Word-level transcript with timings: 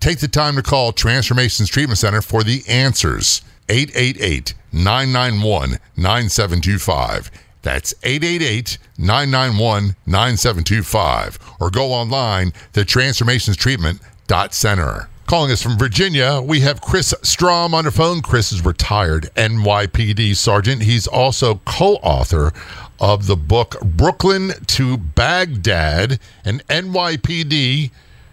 Take 0.00 0.18
the 0.18 0.28
time 0.28 0.56
to 0.56 0.62
call 0.62 0.92
Transformations 0.92 1.68
Treatment 1.68 1.98
Center 1.98 2.22
for 2.22 2.42
the 2.42 2.62
answers. 2.66 3.42
888 3.68 4.54
991 4.72 5.78
9725. 5.96 7.30
That's 7.60 7.92
888 8.02 8.78
991 8.96 9.94
9725. 10.06 11.38
Or 11.60 11.68
go 11.70 11.92
online 11.92 12.54
to 12.72 12.80
transformationstreatment.center. 12.80 15.08
Calling 15.26 15.52
us 15.52 15.62
from 15.62 15.76
Virginia, 15.78 16.40
we 16.42 16.60
have 16.60 16.80
Chris 16.80 17.12
Strom 17.22 17.74
on 17.74 17.84
the 17.84 17.90
phone. 17.90 18.22
Chris 18.22 18.52
is 18.52 18.64
retired 18.64 19.28
NYPD 19.36 20.34
sergeant. 20.34 20.80
He's 20.82 21.06
also 21.06 21.56
co 21.66 21.96
author 21.96 22.54
of 22.98 23.26
the 23.26 23.36
book 23.36 23.78
Brooklyn 23.82 24.52
to 24.68 24.96
Baghdad, 24.96 26.18
an 26.44 26.60
NYPD 26.70 27.90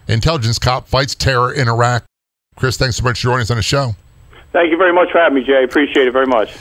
intelligence 0.08 0.58
cop 0.58 0.88
fights 0.88 1.14
terror 1.14 1.52
in 1.52 1.68
Iraq. 1.68 2.04
Chris, 2.56 2.76
thanks 2.76 2.96
so 2.96 3.04
much 3.04 3.20
for 3.20 3.24
joining 3.24 3.42
us 3.42 3.50
on 3.50 3.56
the 3.56 3.62
show. 3.62 3.94
Thank 4.52 4.70
you 4.70 4.76
very 4.76 4.92
much 4.92 5.12
for 5.12 5.18
having 5.18 5.38
me, 5.38 5.44
Jay. 5.44 5.56
I 5.56 5.60
appreciate 5.62 6.08
it 6.08 6.12
very 6.12 6.26
much. 6.26 6.56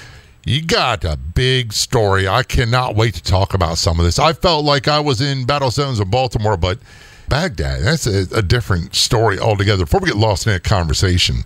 You 0.46 0.64
got 0.66 1.04
a 1.04 1.18
big 1.18 1.74
story. 1.74 2.28
I 2.28 2.44
cannot 2.44 2.96
wait 2.96 3.16
to 3.16 3.24
talk 3.24 3.54
about 3.54 3.78
some 3.78 4.00
of 4.00 4.06
this. 4.06 4.20
I 4.20 4.34
felt 4.34 4.64
like 4.64 4.88
I 4.88 5.00
was 5.00 5.20
in 5.20 5.46
battle 5.46 5.72
zones 5.72 6.00
of 6.00 6.10
Baltimore, 6.10 6.56
but 6.56 6.80
Baghdad, 7.28 7.84
that's 7.84 8.08
a, 8.08 8.26
a 8.34 8.42
different 8.42 8.96
story 8.96 9.40
altogether. 9.40 9.84
Before 9.84 10.00
we 10.00 10.08
get 10.08 10.18
lost 10.18 10.48
in 10.48 10.54
that 10.54 10.64
conversation, 10.64 11.44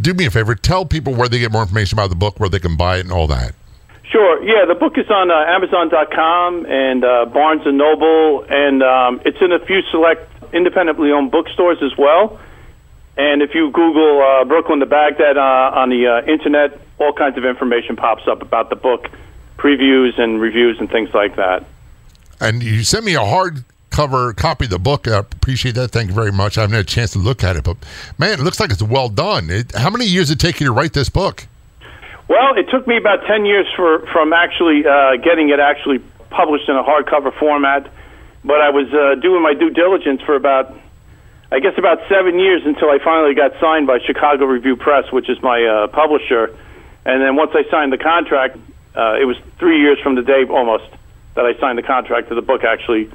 do 0.00 0.14
me 0.14 0.26
a 0.26 0.30
favor, 0.30 0.54
tell 0.54 0.84
people 0.84 1.14
where 1.14 1.28
they 1.28 1.38
get 1.38 1.50
more 1.50 1.62
information 1.62 1.98
about 1.98 2.10
the 2.10 2.16
book, 2.16 2.38
where 2.38 2.48
they 2.48 2.60
can 2.60 2.76
buy 2.76 2.98
it, 2.98 3.00
and 3.00 3.12
all 3.12 3.26
that. 3.26 3.54
Sure. 4.10 4.40
Yeah, 4.44 4.64
the 4.64 4.76
book 4.76 4.96
is 4.96 5.10
on 5.10 5.32
uh, 5.32 5.34
Amazon.com 5.34 6.66
and 6.66 7.04
uh, 7.04 7.26
Barnes 7.26 7.62
and 7.64 7.76
Noble, 7.76 8.46
and 8.48 8.82
um, 8.82 9.20
it's 9.24 9.38
in 9.40 9.50
a 9.50 9.58
few 9.66 9.82
select 9.90 10.33
independently 10.54 11.12
owned 11.12 11.30
bookstores 11.30 11.82
as 11.82 11.96
well. 11.98 12.40
And 13.16 13.42
if 13.42 13.54
you 13.54 13.70
Google 13.70 14.22
uh, 14.22 14.44
Brooklyn 14.44 14.80
to 14.80 14.86
Baghdad 14.86 15.36
uh, 15.36 15.40
on 15.74 15.90
the 15.90 16.06
uh, 16.06 16.30
internet, 16.30 16.80
all 16.98 17.12
kinds 17.12 17.38
of 17.38 17.44
information 17.44 17.96
pops 17.96 18.26
up 18.26 18.42
about 18.42 18.70
the 18.70 18.76
book, 18.76 19.08
previews 19.56 20.18
and 20.18 20.40
reviews 20.40 20.78
and 20.80 20.90
things 20.90 21.12
like 21.14 21.36
that. 21.36 21.64
And 22.40 22.62
you 22.62 22.82
sent 22.82 23.04
me 23.04 23.14
a 23.14 23.20
hardcover 23.20 24.36
copy 24.36 24.64
of 24.64 24.70
the 24.70 24.80
book. 24.80 25.06
I 25.06 25.18
appreciate 25.18 25.76
that. 25.76 25.92
Thank 25.92 26.08
you 26.08 26.14
very 26.14 26.32
much. 26.32 26.58
I 26.58 26.62
haven't 26.62 26.74
had 26.74 26.84
a 26.84 26.88
chance 26.88 27.12
to 27.12 27.20
look 27.20 27.44
at 27.44 27.56
it, 27.56 27.62
but 27.62 27.76
man, 28.18 28.40
it 28.40 28.42
looks 28.42 28.58
like 28.58 28.70
it's 28.70 28.82
well 28.82 29.08
done. 29.08 29.48
It, 29.48 29.72
how 29.74 29.90
many 29.90 30.06
years 30.06 30.28
did 30.28 30.42
it 30.42 30.46
take 30.46 30.60
you 30.60 30.66
to 30.66 30.72
write 30.72 30.92
this 30.92 31.08
book? 31.08 31.46
Well, 32.26 32.56
it 32.56 32.68
took 32.70 32.86
me 32.88 32.96
about 32.96 33.26
10 33.26 33.44
years 33.44 33.66
for, 33.76 34.06
from 34.06 34.32
actually 34.32 34.84
uh, 34.86 35.16
getting 35.16 35.50
it 35.50 35.60
actually 35.60 36.00
published 36.30 36.68
in 36.68 36.74
a 36.74 36.82
hardcover 36.82 37.32
format 37.38 37.90
but 38.44 38.60
I 38.60 38.70
was 38.70 38.92
uh, 38.92 39.14
doing 39.20 39.42
my 39.42 39.54
due 39.54 39.70
diligence 39.70 40.20
for 40.22 40.36
about, 40.36 40.76
I 41.50 41.60
guess, 41.60 41.72
about 41.78 42.06
seven 42.08 42.38
years 42.38 42.62
until 42.64 42.90
I 42.90 42.98
finally 43.02 43.34
got 43.34 43.58
signed 43.58 43.86
by 43.86 43.98
Chicago 44.00 44.44
Review 44.44 44.76
Press, 44.76 45.10
which 45.10 45.30
is 45.30 45.40
my 45.42 45.64
uh, 45.64 45.86
publisher. 45.88 46.54
And 47.06 47.22
then 47.22 47.36
once 47.36 47.52
I 47.54 47.68
signed 47.70 47.92
the 47.92 47.98
contract, 47.98 48.58
uh, 48.94 49.16
it 49.20 49.24
was 49.24 49.36
three 49.58 49.80
years 49.80 49.98
from 50.00 50.14
the 50.14 50.22
day 50.22 50.44
almost 50.44 50.84
that 51.34 51.46
I 51.46 51.58
signed 51.58 51.78
the 51.78 51.82
contract 51.82 52.28
that 52.28 52.34
the 52.34 52.42
book 52.42 52.64
actually, 52.64 53.10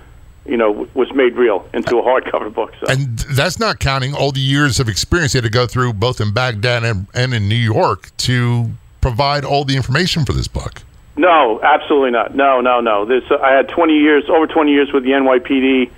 you 0.46 0.58
know, 0.58 0.88
was 0.94 1.14
made 1.14 1.36
real 1.36 1.68
into 1.74 2.00
a 2.00 2.02
hardcover 2.02 2.54
book. 2.54 2.74
So. 2.80 2.88
And 2.88 3.18
that's 3.20 3.60
not 3.60 3.80
counting 3.80 4.14
all 4.14 4.32
the 4.32 4.42
years 4.42 4.80
of 4.80 4.90
experience 4.90 5.34
you 5.34 5.38
had 5.38 5.46
to 5.46 5.52
go 5.52 5.68
through 5.68 5.94
both 5.94 6.20
in 6.20 6.34
Baghdad 6.34 6.84
and, 6.84 7.08
and 7.14 7.34
in 7.34 7.48
New 7.48 7.56
York 7.56 8.16
to 8.18 8.72
provide 9.00 9.46
all 9.46 9.64
the 9.64 9.76
information 9.76 10.26
for 10.26 10.34
this 10.34 10.48
book. 10.48 10.82
No, 11.20 11.60
absolutely 11.62 12.12
not. 12.12 12.34
No, 12.34 12.62
no, 12.62 12.80
no. 12.80 13.04
This 13.04 13.30
uh, 13.30 13.40
I 13.40 13.52
had 13.52 13.68
20 13.68 13.94
years, 13.94 14.30
over 14.30 14.48
20 14.48 14.72
years 14.72 14.94
with 14.94 15.04
the 15.04 15.12
NYPD. 15.12 15.92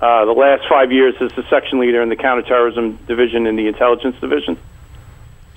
Uh, 0.00 0.24
the 0.24 0.32
last 0.32 0.68
five 0.68 0.90
years 0.90 1.14
as 1.20 1.30
the 1.36 1.44
section 1.48 1.78
leader 1.78 2.02
in 2.02 2.08
the 2.08 2.16
counterterrorism 2.16 2.96
division 3.06 3.46
in 3.46 3.54
the 3.54 3.68
intelligence 3.68 4.16
division. 4.20 4.58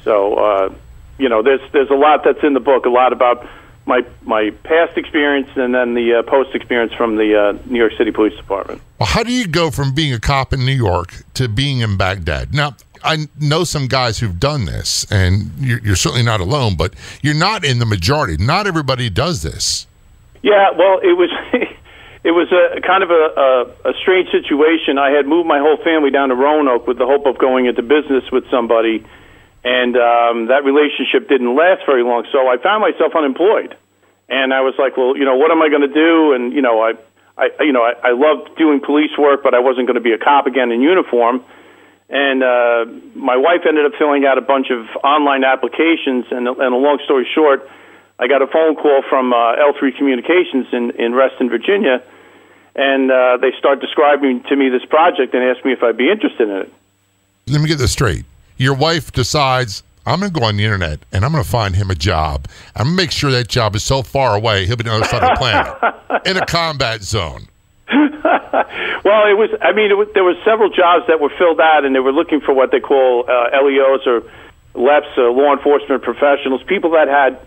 So, 0.04 0.36
uh, 0.36 0.74
you 1.18 1.30
know, 1.30 1.42
there's 1.42 1.62
there's 1.72 1.90
a 1.90 1.96
lot 1.96 2.24
that's 2.24 2.44
in 2.44 2.54
the 2.54 2.60
book. 2.60 2.86
A 2.86 2.90
lot 2.90 3.12
about 3.12 3.48
my 3.88 4.06
my 4.22 4.52
past 4.64 4.96
experience 4.98 5.50
and 5.56 5.74
then 5.74 5.96
the 5.96 6.20
uh, 6.20 6.24
post 6.24 6.54
experience 6.54 6.94
from 6.94 7.16
the 7.16 7.36
uh, 7.36 7.58
New 7.66 7.80
York 7.80 7.94
City 7.98 8.12
Police 8.12 8.38
Department. 8.38 8.84
Well, 9.00 9.10
how 9.10 9.24
do 9.24 9.34
you 9.34 9.48
go 9.48 9.72
from 9.72 9.94
being 9.94 10.14
a 10.14 10.20
cop 10.20 10.54
in 10.54 10.64
New 10.64 10.74
York 10.74 11.24
to 11.34 11.50
being 11.50 11.80
in 11.80 11.98
Baghdad? 11.98 12.54
Now, 12.54 12.76
I 13.04 13.28
know 13.40 13.64
some 13.64 13.88
guys 13.88 14.20
who've 14.20 14.40
done 14.40 14.66
this, 14.66 15.06
and 15.12 15.52
you're, 15.60 15.80
you're, 15.80 15.96
certainly 15.96 16.24
not 16.24 16.40
alone. 16.40 16.76
But 16.76 16.94
you're 17.22 17.34
not 17.34 17.66
in 17.66 17.80
the 17.80 17.86
majority. 17.86 18.38
Not 18.38 18.68
everybody 18.68 19.10
does 19.10 19.44
this. 19.44 19.88
Yeah, 20.42 20.72
well, 20.72 21.00
it 21.00 21.18
was 21.18 21.30
it 22.24 22.32
was 22.32 22.52
a 22.52 22.82
kind 22.82 23.04
of 23.04 23.12
a, 23.12 23.74
a, 23.86 23.92
a 23.92 23.94
strange 24.02 24.30
situation. 24.32 24.98
I 24.98 25.12
had 25.12 25.28
moved 25.28 25.48
my 25.48 25.60
whole 25.60 25.78
family 25.78 26.12
down 26.12 26.30
to 26.30 26.36
Roanoke 26.36 26.88
with 26.88 26.98
the 26.98 27.06
hope 27.06 27.26
of 27.26 27.38
going 27.38 27.66
into 27.66 27.82
business 27.82 28.30
with 28.32 28.50
somebody, 28.50 29.06
and 29.64 29.96
um, 29.96 30.48
that 30.48 30.64
relationship 30.64 31.30
didn't 31.30 31.56
last 31.56 31.86
very 31.86 32.04
long. 32.04 32.26
So 32.32 32.48
I 32.48 32.58
found 32.58 32.82
myself 32.82 33.16
unemployed, 33.16 33.76
and 34.30 34.54
I 34.54 34.62
was 34.62 34.76
like, 34.78 34.98
well, 34.98 35.18
you 35.18 35.26
know, 35.26 35.36
what 35.36 35.52
am 35.52 35.62
I 35.62 35.70
going 35.70 35.88
to 35.88 35.94
do? 35.94 36.34
And 36.34 36.54
you 36.54 36.62
know, 36.62 36.82
I. 36.82 36.94
I, 37.40 37.52
you 37.60 37.72
know, 37.72 37.84
I, 37.84 37.94
I 38.04 38.12
loved 38.14 38.58
doing 38.58 38.80
police 38.80 39.16
work, 39.16 39.44
but 39.44 39.54
I 39.54 39.60
wasn't 39.60 39.86
going 39.86 39.94
to 39.94 40.02
be 40.02 40.12
a 40.12 40.18
cop 40.18 40.48
again 40.48 40.72
in 40.72 40.82
uniform 40.82 41.44
and 42.10 42.42
uh, 42.42 42.86
my 43.16 43.36
wife 43.36 43.62
ended 43.68 43.86
up 43.86 43.94
filling 43.98 44.26
out 44.26 44.38
a 44.38 44.42
bunch 44.42 44.70
of 44.70 44.88
online 45.04 45.44
applications. 45.44 46.26
And, 46.32 46.48
and 46.48 46.74
a 46.74 46.78
long 46.78 47.00
story 47.04 47.28
short, 47.34 47.70
I 48.20 48.28
got 48.28 48.42
a 48.42 48.48
phone 48.48 48.76
call 48.76 49.04
from 49.10 49.34
uh, 49.34 49.56
L3 49.56 49.98
Communications 49.98 50.68
in, 50.72 50.92
in 50.92 51.14
Reston, 51.14 51.50
Virginia, 51.50 52.02
and 52.76 53.12
uh, 53.12 53.38
they 53.38 53.52
start 53.58 53.82
describing 53.82 54.44
to 54.44 54.56
me 54.56 54.70
this 54.70 54.86
project 54.86 55.34
and 55.34 55.44
asked 55.44 55.66
me 55.66 55.74
if 55.74 55.84
I'd 55.84 55.98
be 55.98 56.10
interested 56.10 56.48
in 56.48 56.56
it. 56.56 56.74
Let 57.48 57.62
me 57.62 57.68
get 57.68 57.78
this 57.78 57.92
straight. 57.92 58.26
Your 58.58 58.74
wife 58.74 59.12
decides 59.12 59.84
I'm 60.06 60.22
going 60.22 60.32
to 60.32 60.40
go 60.40 60.46
on 60.46 60.56
the 60.56 60.64
internet 60.64 61.00
and 61.12 61.26
I'm 61.26 61.32
going 61.32 61.44
to 61.44 61.50
find 61.50 61.76
him 61.76 61.92
a 61.92 61.96
job. 61.96 62.48
I'm 62.76 62.86
going 62.86 62.98
to 62.98 63.04
make 63.04 63.12
sure 63.12 63.30
that 63.32 63.50
job 63.50 63.76
is 63.76 63.84
so 63.84 64.02
far 64.02 64.36
away 64.36 64.66
he'll 64.66 64.78
be 64.78 64.88
on 64.90 65.02
the 65.02 65.06
other 65.06 65.10
side 65.10 65.24
of 65.24 65.30
the 65.30 65.36
planet 65.36 66.26
in 66.26 66.38
a 66.38 66.46
combat 66.46 67.04
zone. 67.04 67.48
well, 69.06 69.28
it 69.28 69.38
was. 69.38 69.50
I 69.62 69.72
mean, 69.74 69.96
was, 69.98 70.10
there 70.14 70.24
were 70.24 70.36
several 70.44 70.70
jobs 70.70 71.08
that 71.08 71.20
were 71.20 71.32
filled 71.38 71.60
out, 71.60 71.86
and 71.86 71.94
they 71.94 72.00
were 72.00 72.14
looking 72.14 72.42
for 72.42 72.54
what 72.54 72.72
they 72.72 72.80
call 72.80 73.26
uh, 73.28 73.50
LEOs 73.64 74.06
or 74.08 74.24
LEPs, 74.74 75.18
uh, 75.18 75.30
law 75.32 75.54
enforcement 75.54 76.04
professionals, 76.04 76.64
people 76.64 76.92
that 76.92 77.08
had 77.08 77.40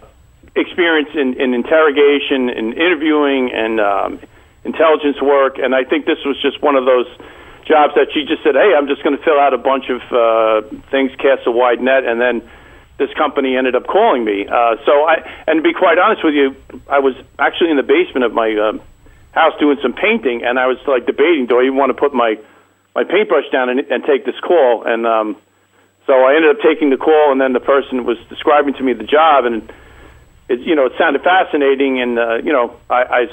experience 0.57 1.11
in, 1.15 1.41
in 1.41 1.55
interrogation, 1.55 2.51
in 2.51 2.73
interviewing, 2.75 3.51
and 3.53 3.81
um, 3.81 4.21
intelligence 4.65 5.21
work. 5.23 5.59
And 5.59 5.75
I 5.75 5.85
think 5.85 6.07
this 6.07 6.19
was 6.25 6.41
just 6.43 6.61
one 6.63 6.77
of 6.77 6.85
those 6.85 7.07
jobs 7.67 7.95
that 7.95 8.09
she 8.13 8.25
just 8.27 8.43
said, 8.43 8.55
"Hey, 8.55 8.75
I'm 8.77 8.89
just 8.89 9.03
going 9.03 9.17
to 9.17 9.23
fill 9.23 9.39
out 9.39 9.55
a 9.55 9.59
bunch 9.59 9.91
of 9.91 10.01
uh, 10.13 10.69
things, 10.91 11.15
cast 11.17 11.47
a 11.47 11.51
wide 11.51 11.81
net, 11.81 12.05
and 12.05 12.21
then." 12.21 12.43
this 13.01 13.09
company 13.15 13.57
ended 13.57 13.75
up 13.75 13.87
calling 13.87 14.23
me. 14.27 14.47
Uh, 14.47 14.77
so 14.85 14.93
I, 15.09 15.25
and 15.47 15.57
to 15.57 15.63
be 15.63 15.73
quite 15.73 15.99
honest 15.99 16.23
with 16.23 16.35
you, 16.35 16.55
I 16.87 16.99
was 16.99 17.15
actually 17.39 17.71
in 17.71 17.79
the 17.79 17.83
basement 17.83 18.25
of 18.25 18.35
my 18.35 18.55
um, 18.57 18.83
house 19.33 19.53
doing 19.59 19.79
some 19.83 19.93
painting, 19.93 20.43
and 20.45 20.59
I 20.59 20.67
was 20.67 20.79
like 20.87 21.07
debating, 21.07 21.47
do 21.47 21.61
I 21.61 21.65
even 21.65 21.77
want 21.77 21.91
to 21.91 21.95
put 21.95 22.15
my 22.15 22.39
my 22.95 23.05
paintbrush 23.05 23.49
down 23.53 23.69
and, 23.69 23.81
and 23.81 24.05
take 24.05 24.25
this 24.25 24.39
call? 24.41 24.85
And 24.85 25.07
um, 25.07 25.37
so 26.07 26.13
I 26.13 26.35
ended 26.35 26.57
up 26.57 26.63
taking 26.63 26.91
the 26.91 26.97
call, 26.97 27.33
and 27.33 27.41
then 27.41 27.53
the 27.53 27.61
person 27.61 28.05
was 28.05 28.19
describing 28.29 28.75
to 28.75 28.83
me 28.83 28.93
the 28.93 29.05
job, 29.05 29.45
and 29.45 29.73
it, 30.49 30.61
you 30.61 30.75
know, 30.75 30.87
it 30.87 30.93
sounded 30.99 31.23
fascinating, 31.23 32.01
and 32.01 32.19
uh, 32.19 32.37
you 32.37 32.53
know, 32.53 32.77
I, 32.89 33.03
I 33.05 33.29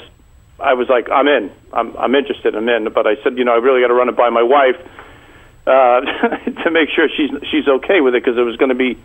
I 0.60 0.74
was 0.74 0.88
like, 0.88 1.08
I'm 1.10 1.26
in, 1.28 1.50
I'm 1.72 1.96
I'm 1.96 2.14
interested, 2.14 2.54
I'm 2.54 2.68
in. 2.68 2.92
But 2.92 3.06
I 3.06 3.16
said, 3.22 3.38
you 3.38 3.44
know, 3.44 3.52
I 3.52 3.56
really 3.56 3.80
got 3.80 3.88
to 3.88 3.94
run 3.94 4.08
it 4.08 4.16
by 4.16 4.30
my 4.30 4.42
wife 4.42 4.76
uh, 5.66 6.00
to 6.64 6.70
make 6.70 6.90
sure 6.90 7.08
she's 7.08 7.30
she's 7.50 7.68
okay 7.68 8.00
with 8.00 8.14
it 8.14 8.24
because 8.24 8.38
it 8.38 8.42
was 8.42 8.56
going 8.56 8.70
to 8.70 8.74
be 8.74 8.98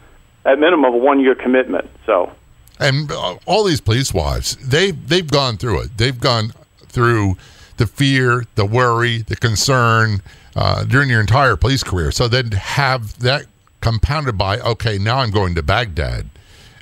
at 0.45 0.59
minimum 0.59 0.93
a 0.93 0.97
one 0.97 1.19
year 1.19 1.35
commitment. 1.35 1.89
So, 2.05 2.31
and 2.79 3.11
uh, 3.11 3.37
all 3.45 3.63
these 3.63 3.81
police 3.81 4.13
wives, 4.13 4.55
they 4.57 4.91
they've 4.91 5.29
gone 5.29 5.57
through 5.57 5.81
it. 5.81 5.97
They've 5.97 6.19
gone 6.19 6.53
through 6.93 7.37
the 7.77 7.87
fear, 7.87 8.45
the 8.55 8.65
worry, 8.65 9.23
the 9.23 9.35
concern 9.35 10.21
uh, 10.55 10.83
during 10.85 11.09
your 11.09 11.19
entire 11.19 11.55
police 11.55 11.83
career. 11.83 12.11
So 12.11 12.27
then 12.27 12.51
have 12.51 13.19
that 13.19 13.45
compounded 13.81 14.37
by 14.37 14.59
okay, 14.59 14.97
now 14.97 15.17
I'm 15.17 15.31
going 15.31 15.55
to 15.55 15.63
Baghdad 15.63 16.29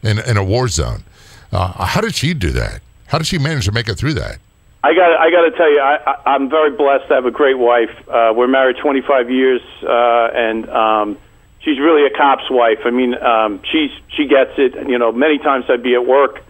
in 0.04 0.20
in 0.20 0.38
a 0.38 0.44
war 0.44 0.68
zone. 0.68 1.04
Uh, 1.52 1.86
how 1.86 2.02
did 2.02 2.16
she 2.16 2.34
do 2.34 2.52
that? 2.52 2.82
How 3.08 3.18
did 3.18 3.28
she 3.28 3.38
manage 3.38 3.66
to 3.66 3.72
make 3.72 3.90
it 3.90 3.96
through 3.96 4.14
that? 4.16 4.38
I 4.84 4.94
got 4.94 5.20
I 5.20 5.30
got 5.30 5.42
to 5.42 5.52
tell 5.52 5.72
you, 5.72 5.80
I, 5.80 6.22
I'm 6.26 6.50
very 6.50 6.72
blessed 6.72 7.08
to 7.10 7.16
have 7.16 7.26
a 7.26 7.32
great 7.32 7.58
wife. 7.58 7.92
Uh, 8.08 8.34
we're 8.36 8.48
married 8.48 8.78
25 8.78 9.30
years, 9.30 9.62
uh, 9.84 10.30
and 10.34 10.70
um, 10.70 11.18
she's 11.60 11.80
really 11.80 12.06
a 12.06 12.10
cop's 12.10 12.50
wife. 12.50 12.80
I 12.86 12.90
mean, 12.90 13.14
um, 13.16 13.62
she's 13.72 13.92
she 14.10 14.28
gets 14.28 14.58
it. 14.58 14.74
You 14.90 14.98
know, 14.98 15.12
many 15.12 15.38
times 15.38 15.66
I'd 15.70 15.84
be 15.84 15.94
at 15.94 16.06
work, 16.06 16.44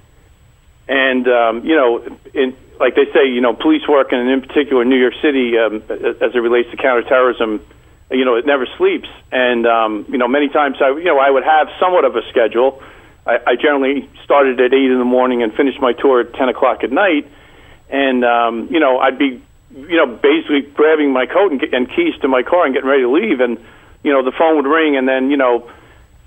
and 0.88 1.28
um, 1.28 1.66
you 1.66 1.76
know, 1.76 2.18
in 2.34 2.56
like 2.82 2.96
they 2.96 3.06
say, 3.14 3.30
you 3.30 3.42
know, 3.42 3.54
police 3.54 3.88
work, 3.88 4.12
and 4.12 4.28
in 4.28 4.42
particular 4.42 4.84
New 4.84 4.98
York 4.98 5.14
City, 5.22 5.58
um, 5.58 5.84
as 5.88 6.34
it 6.34 6.42
relates 6.42 6.72
to 6.72 6.78
counterterrorism, 6.78 7.62
you 8.10 8.26
know, 8.26 8.36
it 8.36 8.46
never 8.46 8.66
sleeps. 8.78 9.08
And 9.32 9.66
um, 9.68 10.06
you 10.10 10.18
know, 10.18 10.28
many 10.28 10.50
times 10.50 10.78
I, 10.82 10.90
you 10.90 11.06
know, 11.06 11.20
I 11.20 11.30
would 11.30 11.44
have 11.44 11.70
somewhat 11.80 12.04
of 12.06 12.16
a 12.16 12.28
schedule. 12.30 12.82
I, 13.26 13.38
I 13.46 13.56
generally 13.56 14.10
started 14.24 14.60
at 14.60 14.74
eight 14.74 14.92
in 14.92 14.98
the 14.98 15.06
morning 15.06 15.44
and 15.44 15.54
finished 15.54 15.80
my 15.80 15.94
tour 15.94 16.22
at 16.22 16.34
ten 16.34 16.50
o'clock 16.50 16.84
at 16.84 16.92
night, 16.92 17.30
and 17.90 18.26
um, 18.26 18.68
you 18.72 18.80
know, 18.80 18.98
I'd 18.98 19.20
be, 19.20 19.42
you 19.76 19.98
know, 19.98 20.08
basically 20.08 20.62
grabbing 20.62 21.14
my 21.14 21.28
coat 21.28 21.52
and, 21.52 21.62
and 21.62 21.88
keys 21.88 22.16
to 22.22 22.28
my 22.28 22.42
car 22.42 22.66
and 22.66 22.74
getting 22.74 22.90
ready 22.90 23.04
to 23.04 23.12
leave, 23.12 23.40
and 23.40 23.60
you 24.04 24.12
know, 24.12 24.26
the 24.26 24.32
phone 24.32 24.58
would 24.58 24.68
ring, 24.68 24.98
and 24.98 25.08
then 25.08 25.30
you 25.30 25.38
know. 25.38 25.70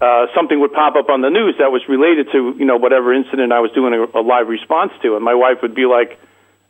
Uh, 0.01 0.27
something 0.35 0.61
would 0.61 0.73
pop 0.73 0.97
up 0.97 1.09
on 1.09 1.23
the 1.23 1.31
news 1.31 1.55
that 1.59 1.71
was 1.71 1.81
related 1.89 2.31
to 2.31 2.55
you 2.59 2.67
know 2.67 2.77
whatever 2.77 3.15
incident 3.15 3.53
I 3.53 3.61
was 3.61 3.71
doing 3.71 3.95
a, 3.95 4.19
a 4.19 4.23
live 4.23 4.49
response 4.49 4.93
to, 5.01 5.15
and 5.15 5.25
my 5.25 5.35
wife 5.35 5.63
would 5.63 5.75
be 5.75 5.87
like, 5.87 6.19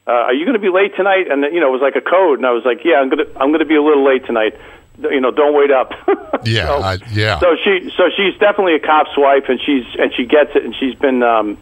uh, 0.06 0.10
"Are 0.10 0.34
you 0.34 0.44
going 0.44 0.54
to 0.54 0.60
be 0.60 0.70
late 0.70 0.96
tonight?" 0.96 1.30
And 1.30 1.42
you 1.52 1.60
know 1.60 1.68
it 1.68 1.72
was 1.72 1.82
like 1.82 1.96
a 1.96 2.00
code, 2.00 2.38
and 2.38 2.46
I 2.46 2.52
was 2.52 2.64
like, 2.64 2.84
"Yeah, 2.84 2.96
I'm 2.96 3.08
gonna 3.08 3.26
I'm 3.36 3.52
gonna 3.52 3.64
be 3.64 3.76
a 3.76 3.82
little 3.82 4.04
late 4.04 4.26
tonight." 4.26 4.54
You 5.00 5.20
know, 5.20 5.32
don't 5.32 5.56
wait 5.56 5.72
up. 5.72 5.92
yeah, 6.44 6.66
so, 6.66 6.82
I, 6.82 6.98
yeah. 7.12 7.40
So 7.40 7.56
she 7.62 7.92
so 7.96 8.04
she's 8.16 8.38
definitely 8.38 8.76
a 8.76 8.80
cop's 8.80 9.16
wife, 9.16 9.44
and 9.48 9.60
she's 9.60 9.84
and 9.98 10.14
she 10.14 10.24
gets 10.24 10.54
it, 10.54 10.64
and 10.64 10.74
she's 10.76 10.94
been 10.94 11.22
um, 11.22 11.58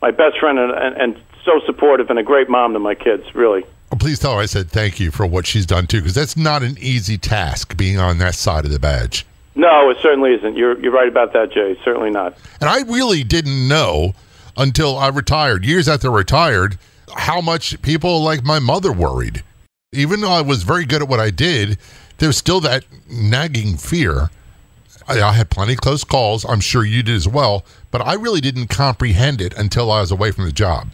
my 0.00 0.10
best 0.10 0.38
friend 0.38 0.58
and, 0.58 0.72
and, 0.72 0.96
and 0.96 1.22
so 1.44 1.60
supportive 1.66 2.10
and 2.10 2.18
a 2.18 2.22
great 2.22 2.48
mom 2.48 2.72
to 2.72 2.78
my 2.78 2.94
kids, 2.94 3.34
really. 3.34 3.62
Well, 3.90 3.98
please 3.98 4.18
tell 4.18 4.34
her 4.34 4.40
I 4.40 4.46
said 4.46 4.70
thank 4.70 5.00
you 5.00 5.10
for 5.10 5.26
what 5.26 5.46
she's 5.46 5.66
done 5.66 5.86
too, 5.86 5.98
because 5.98 6.14
that's 6.14 6.36
not 6.36 6.62
an 6.62 6.76
easy 6.78 7.18
task 7.18 7.76
being 7.76 7.98
on 7.98 8.18
that 8.18 8.34
side 8.34 8.64
of 8.64 8.70
the 8.70 8.78
badge. 8.78 9.26
No, 9.54 9.90
it 9.90 9.98
certainly 10.00 10.32
isn't. 10.34 10.56
You're 10.56 10.80
you're 10.80 10.92
right 10.92 11.08
about 11.08 11.32
that, 11.32 11.52
Jay. 11.52 11.78
Certainly 11.84 12.10
not. 12.10 12.36
And 12.60 12.70
I 12.70 12.82
really 12.82 13.24
didn't 13.24 13.68
know 13.68 14.14
until 14.56 14.96
I 14.96 15.08
retired, 15.08 15.64
years 15.64 15.88
after 15.88 16.10
I 16.10 16.14
retired, 16.14 16.78
how 17.16 17.40
much 17.40 17.80
people 17.82 18.22
like 18.22 18.44
my 18.44 18.58
mother 18.58 18.92
worried. 18.92 19.42
Even 19.92 20.20
though 20.20 20.30
I 20.30 20.40
was 20.40 20.62
very 20.62 20.84
good 20.84 21.02
at 21.02 21.08
what 21.08 21.20
I 21.20 21.30
did, 21.30 21.78
there 22.18 22.28
was 22.28 22.36
still 22.36 22.60
that 22.60 22.84
nagging 23.10 23.76
fear. 23.76 24.30
I, 25.08 25.20
I 25.20 25.32
had 25.32 25.50
plenty 25.50 25.72
of 25.72 25.80
close 25.80 26.04
calls. 26.04 26.44
I'm 26.44 26.60
sure 26.60 26.84
you 26.84 27.02
did 27.02 27.16
as 27.16 27.26
well, 27.26 27.64
but 27.90 28.00
I 28.00 28.14
really 28.14 28.40
didn't 28.40 28.68
comprehend 28.68 29.40
it 29.40 29.54
until 29.54 29.90
I 29.90 30.00
was 30.00 30.10
away 30.10 30.30
from 30.30 30.44
the 30.44 30.52
job. 30.52 30.88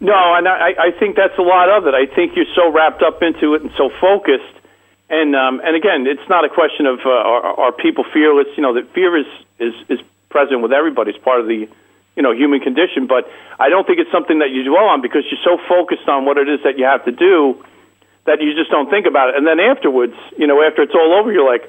No, 0.00 0.34
and 0.34 0.48
I, 0.48 0.74
I 0.78 0.90
think 0.98 1.14
that's 1.14 1.38
a 1.38 1.42
lot 1.42 1.68
of 1.68 1.86
it. 1.86 1.94
I 1.94 2.06
think 2.12 2.34
you're 2.34 2.52
so 2.56 2.72
wrapped 2.72 3.02
up 3.02 3.22
into 3.22 3.54
it 3.54 3.62
and 3.62 3.70
so 3.76 3.90
focused. 4.00 4.58
And 5.08 5.36
um, 5.36 5.60
and 5.62 5.76
again, 5.76 6.06
it's 6.06 6.26
not 6.28 6.44
a 6.44 6.48
question 6.48 6.86
of 6.86 7.00
uh, 7.04 7.10
are, 7.10 7.60
are 7.60 7.72
people 7.72 8.04
fearless. 8.12 8.48
You 8.56 8.62
know, 8.62 8.74
that 8.74 8.92
fear 8.94 9.16
is 9.16 9.26
is 9.58 9.74
is 9.88 10.00
present 10.30 10.62
with 10.62 10.72
everybody. 10.72 11.10
It's 11.10 11.22
part 11.22 11.40
of 11.40 11.46
the 11.46 11.68
you 12.16 12.22
know 12.22 12.32
human 12.32 12.60
condition. 12.60 13.06
But 13.06 13.30
I 13.58 13.68
don't 13.68 13.86
think 13.86 13.98
it's 13.98 14.12
something 14.12 14.40
that 14.40 14.50
you 14.50 14.64
dwell 14.64 14.88
on 14.88 15.00
because 15.00 15.24
you're 15.30 15.42
so 15.44 15.62
focused 15.68 16.08
on 16.08 16.24
what 16.24 16.38
it 16.38 16.48
is 16.48 16.60
that 16.64 16.78
you 16.78 16.84
have 16.84 17.04
to 17.04 17.12
do 17.12 17.62
that 18.24 18.40
you 18.40 18.54
just 18.54 18.70
don't 18.70 18.88
think 18.88 19.06
about 19.06 19.30
it. 19.30 19.36
And 19.36 19.46
then 19.46 19.58
afterwards, 19.58 20.14
you 20.38 20.46
know, 20.46 20.62
after 20.62 20.82
it's 20.82 20.94
all 20.94 21.18
over, 21.18 21.32
you're 21.32 21.46
like, 21.46 21.66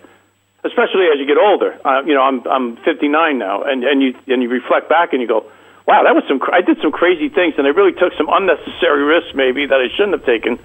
especially 0.63 1.09
as 1.09 1.17
you 1.17 1.25
get 1.25 1.37
older. 1.37 1.79
Uh, 1.83 2.03
you 2.05 2.13
know, 2.13 2.21
I'm 2.21 2.45
I'm 2.47 2.77
59 2.77 3.37
now, 3.37 3.63
and 3.63 3.83
and 3.83 4.01
you 4.01 4.15
and 4.27 4.41
you 4.41 4.49
reflect 4.49 4.89
back 4.89 5.13
and 5.13 5.21
you 5.21 5.27
go 5.27 5.45
wow, 5.87 6.03
that 6.03 6.15
was 6.15 6.23
some. 6.27 6.39
I 6.51 6.61
did 6.61 6.79
some 6.81 6.91
crazy 6.91 7.29
things, 7.29 7.55
and 7.57 7.67
I 7.67 7.71
really 7.71 7.93
took 7.93 8.13
some 8.17 8.27
unnecessary 8.29 9.03
risks, 9.03 9.35
maybe 9.35 9.65
that 9.65 9.79
I 9.79 9.89
shouldn't 9.95 10.13
have 10.13 10.25
taken. 10.25 10.59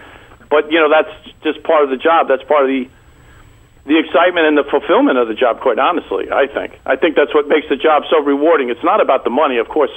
But 0.50 0.70
you 0.72 0.80
know, 0.80 0.88
that's 0.88 1.12
just 1.42 1.62
part 1.62 1.84
of 1.84 1.90
the 1.90 1.96
job. 1.96 2.28
That's 2.28 2.42
part 2.44 2.62
of 2.64 2.68
the 2.68 2.88
the 3.88 3.98
excitement 3.98 4.46
and 4.46 4.56
the 4.56 4.64
fulfillment 4.64 5.18
of 5.18 5.28
the 5.28 5.34
job. 5.34 5.60
Quite 5.60 5.78
honestly, 5.78 6.30
I 6.30 6.46
think. 6.46 6.78
I 6.86 6.96
think 6.96 7.16
that's 7.16 7.34
what 7.34 7.48
makes 7.48 7.68
the 7.68 7.76
job 7.76 8.04
so 8.10 8.22
rewarding. 8.22 8.70
It's 8.70 8.84
not 8.84 9.00
about 9.00 9.24
the 9.24 9.30
money, 9.30 9.58
of 9.58 9.68
course. 9.68 9.90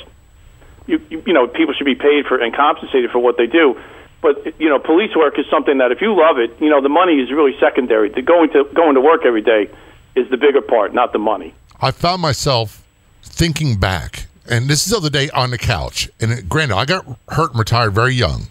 You 0.87 1.01
you, 1.09 1.23
you 1.27 1.33
know, 1.33 1.47
people 1.47 1.73
should 1.73 1.85
be 1.85 1.95
paid 1.95 2.25
for 2.25 2.37
and 2.37 2.55
compensated 2.55 3.11
for 3.11 3.19
what 3.19 3.37
they 3.37 3.47
do. 3.47 3.79
But 4.21 4.59
you 4.59 4.69
know, 4.69 4.79
police 4.79 5.15
work 5.15 5.37
is 5.37 5.45
something 5.49 5.77
that 5.77 5.91
if 5.91 6.01
you 6.01 6.15
love 6.17 6.39
it, 6.39 6.59
you 6.59 6.69
know, 6.69 6.81
the 6.81 6.89
money 6.89 7.19
is 7.19 7.31
really 7.31 7.57
secondary. 7.59 8.09
The 8.09 8.21
going 8.21 8.49
to 8.51 8.63
going 8.73 8.95
to 8.95 9.01
work 9.01 9.25
every 9.25 9.41
day 9.41 9.69
is 10.15 10.29
the 10.29 10.37
bigger 10.37 10.61
part, 10.61 10.93
not 10.93 11.13
the 11.13 11.19
money. 11.19 11.53
I 11.79 11.91
found 11.91 12.21
myself 12.21 12.83
thinking 13.23 13.77
back 13.77 14.27
and 14.51 14.67
this 14.67 14.85
is 14.85 14.91
the 14.91 14.97
other 14.97 15.09
day 15.09 15.29
on 15.29 15.51
the 15.51 15.57
couch. 15.57 16.09
And 16.19 16.47
granted, 16.49 16.75
I 16.75 16.85
got 16.85 17.05
hurt 17.29 17.51
and 17.51 17.59
retired 17.59 17.93
very 17.93 18.13
young. 18.13 18.47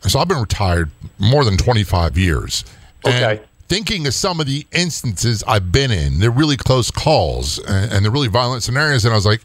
So 0.00 0.18
I've 0.18 0.28
been 0.28 0.40
retired 0.40 0.90
more 1.18 1.44
than 1.44 1.56
25 1.56 2.16
years. 2.18 2.64
Okay. 3.06 3.38
And 3.38 3.40
thinking 3.68 4.06
of 4.06 4.14
some 4.14 4.40
of 4.40 4.46
the 4.46 4.66
instances 4.72 5.42
I've 5.46 5.72
been 5.72 5.90
in, 5.90 6.18
they're 6.20 6.30
really 6.30 6.56
close 6.56 6.90
calls 6.90 7.58
and, 7.58 7.92
and 7.92 8.04
they're 8.04 8.12
really 8.12 8.28
violent 8.28 8.62
scenarios. 8.62 9.04
And 9.04 9.12
I 9.12 9.16
was 9.16 9.26
like, 9.26 9.42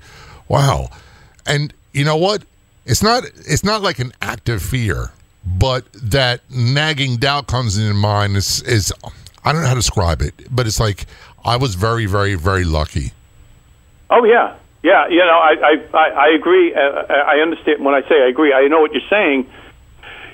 wow. 0.48 0.90
And 1.46 1.74
you 1.94 2.06
know 2.06 2.18
what? 2.18 2.44
It's 2.86 3.04
not 3.04 3.24
it's 3.24 3.64
not 3.64 3.82
like 3.82 4.00
an 4.00 4.12
active 4.22 4.62
fear, 4.62 5.12
but 5.46 5.86
that 5.94 6.42
nagging 6.50 7.18
doubt 7.18 7.48
comes 7.48 7.78
in 7.78 7.96
mind 7.96 8.36
is 8.36 8.62
is 8.64 8.92
I 9.44 9.52
don't 9.52 9.62
know 9.62 9.68
how 9.68 9.74
to 9.74 9.80
describe 9.80 10.22
it, 10.22 10.34
but 10.50 10.68
it's 10.68 10.80
like 10.80 11.06
I 11.44 11.58
was 11.58 11.76
very, 11.76 12.06
very, 12.06 12.36
very 12.36 12.64
lucky. 12.64 13.12
Oh 14.10 14.24
yeah, 14.24 14.56
yeah, 14.84 15.08
you 15.08 15.20
know, 15.20 15.40
I 15.40 15.80
I 15.94 16.10
I 16.10 16.30
agree. 16.30 16.74
Uh, 16.74 16.80
I 16.80 17.38
understand 17.42 17.84
when 17.86 17.94
I 17.94 18.02
say 18.10 18.24
I 18.24 18.28
agree. 18.28 18.54
I 18.54 18.68
know 18.68 18.82
what 18.82 18.94
you're 18.94 19.10
saying. 19.10 19.48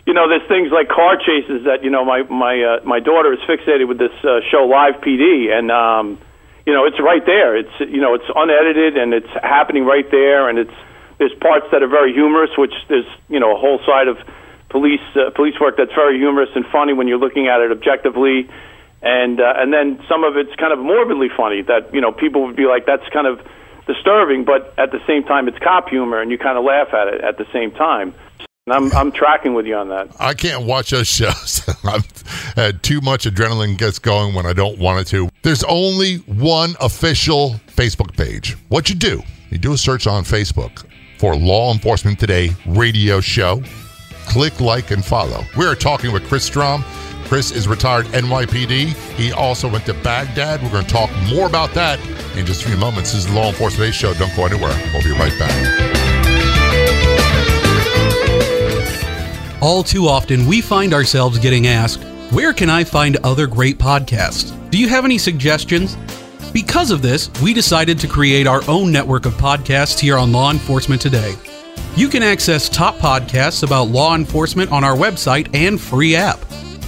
You 0.07 0.13
know, 0.13 0.29
there's 0.29 0.47
things 0.47 0.71
like 0.71 0.87
car 0.87 1.19
chases 1.19 1.65
that 1.67 1.83
you 1.83 1.91
know 1.91 2.05
my 2.05 2.23
my 2.23 2.55
uh, 2.63 2.85
my 2.87 3.01
daughter 3.01 3.33
is 3.33 3.39
fixated 3.43 3.89
with 3.89 3.99
this 3.99 4.15
uh, 4.23 4.39
show 4.49 4.63
Live 4.63 5.03
PD, 5.03 5.51
and 5.51 5.69
um, 5.69 6.17
you 6.65 6.71
know 6.71 6.85
it's 6.85 6.97
right 6.97 7.25
there. 7.25 7.57
It's 7.57 7.75
you 7.81 7.99
know 7.99 8.15
it's 8.15 8.23
unedited 8.33 8.95
and 8.95 9.13
it's 9.13 9.27
happening 9.43 9.83
right 9.83 10.09
there, 10.09 10.47
and 10.47 10.59
it's 10.59 10.77
there's 11.17 11.33
parts 11.41 11.67
that 11.73 11.83
are 11.83 11.91
very 11.91 12.13
humorous, 12.13 12.51
which 12.57 12.71
there's 12.87 13.05
you 13.27 13.41
know 13.41 13.51
a 13.53 13.59
whole 13.59 13.79
side 13.85 14.07
of 14.07 14.17
police 14.69 15.03
uh, 15.19 15.31
police 15.35 15.59
work 15.59 15.75
that's 15.75 15.93
very 15.93 16.17
humorous 16.17 16.55
and 16.55 16.65
funny 16.67 16.93
when 16.93 17.09
you're 17.09 17.19
looking 17.19 17.49
at 17.49 17.59
it 17.59 17.73
objectively, 17.75 18.49
and 19.01 19.41
uh, 19.41 19.59
and 19.59 19.73
then 19.73 19.99
some 20.07 20.23
of 20.23 20.37
it's 20.37 20.55
kind 20.55 20.71
of 20.71 20.79
morbidly 20.79 21.27
funny 21.35 21.63
that 21.63 21.93
you 21.93 21.99
know 21.99 22.13
people 22.13 22.47
would 22.47 22.55
be 22.55 22.65
like 22.65 22.85
that's 22.85 23.07
kind 23.11 23.27
of 23.27 23.45
disturbing, 23.87 24.45
but 24.45 24.73
at 24.79 24.91
the 24.91 25.03
same 25.05 25.23
time, 25.23 25.49
it's 25.49 25.59
cop 25.59 25.89
humor, 25.89 26.21
and 26.21 26.31
you 26.31 26.37
kind 26.37 26.57
of 26.57 26.63
laugh 26.63 26.93
at 26.93 27.13
it 27.13 27.19
at 27.19 27.37
the 27.37 27.45
same 27.51 27.71
time. 27.71 28.15
I'm 28.69 28.91
I'm 28.93 29.11
tracking 29.11 29.53
with 29.53 29.65
you 29.65 29.75
on 29.75 29.89
that. 29.89 30.09
I 30.19 30.33
can't 30.33 30.65
watch 30.65 30.89
those 30.91 31.07
shows. 31.07 31.61
I've 31.83 32.05
had 32.55 32.83
too 32.83 33.01
much 33.01 33.25
adrenaline 33.25 33.77
gets 33.77 33.99
going 33.99 34.33
when 34.33 34.45
I 34.45 34.53
don't 34.53 34.77
want 34.77 34.99
it 35.01 35.07
to. 35.11 35.29
There's 35.43 35.63
only 35.63 36.17
one 36.17 36.75
official 36.81 37.55
Facebook 37.67 38.15
page. 38.17 38.57
What 38.69 38.89
you 38.89 38.95
do, 38.95 39.21
you 39.49 39.57
do 39.57 39.73
a 39.73 39.77
search 39.77 40.07
on 40.07 40.23
Facebook 40.23 40.85
for 41.17 41.35
Law 41.35 41.71
Enforcement 41.73 42.19
Today 42.19 42.51
radio 42.65 43.21
show. 43.21 43.61
Click 44.27 44.59
like 44.59 44.91
and 44.91 45.03
follow. 45.03 45.43
We 45.57 45.65
are 45.65 45.75
talking 45.75 46.11
with 46.11 46.27
Chris 46.27 46.43
Strom. 46.43 46.83
Chris 47.25 47.51
is 47.51 47.67
retired 47.67 48.05
NYPD. 48.07 48.93
He 49.15 49.31
also 49.31 49.69
went 49.69 49.85
to 49.85 49.93
Baghdad. 49.95 50.61
We're 50.61 50.71
going 50.71 50.85
to 50.85 50.89
talk 50.89 51.09
more 51.29 51.47
about 51.47 51.71
that 51.73 51.99
in 52.37 52.45
just 52.45 52.63
a 52.63 52.67
few 52.67 52.77
moments. 52.77 53.11
This 53.11 53.25
is 53.25 53.27
the 53.27 53.33
Law 53.33 53.49
Enforcement 53.49 53.93
Today 53.93 54.13
Show. 54.13 54.13
Don't 54.13 54.33
go 54.35 54.45
anywhere. 54.45 54.75
We'll 54.93 55.03
be 55.03 55.11
right 55.11 55.37
back. 55.37 55.86
All 59.59 59.81
too 59.81 60.07
often, 60.07 60.45
we 60.45 60.61
find 60.61 60.93
ourselves 60.93 61.39
getting 61.39 61.65
asked, 61.65 62.03
Where 62.31 62.53
can 62.53 62.69
I 62.69 62.83
find 62.83 63.17
other 63.17 63.47
great 63.47 63.79
podcasts? 63.79 64.53
Do 64.69 64.77
you 64.77 64.87
have 64.87 65.03
any 65.03 65.17
suggestions? 65.17 65.97
Because 66.53 66.91
of 66.91 67.01
this, 67.01 67.31
we 67.41 67.55
decided 67.55 67.97
to 67.99 68.07
create 68.07 68.45
our 68.45 68.61
own 68.69 68.91
network 68.91 69.25
of 69.25 69.33
podcasts 69.33 69.97
here 69.97 70.15
on 70.15 70.31
Law 70.31 70.51
Enforcement 70.51 71.01
Today. 71.01 71.33
You 71.95 72.07
can 72.07 72.21
access 72.21 72.69
top 72.69 72.97
podcasts 72.97 73.63
about 73.63 73.87
law 73.87 74.13
enforcement 74.13 74.71
on 74.71 74.83
our 74.83 74.95
website 74.95 75.49
and 75.55 75.81
free 75.81 76.15
app. 76.15 76.37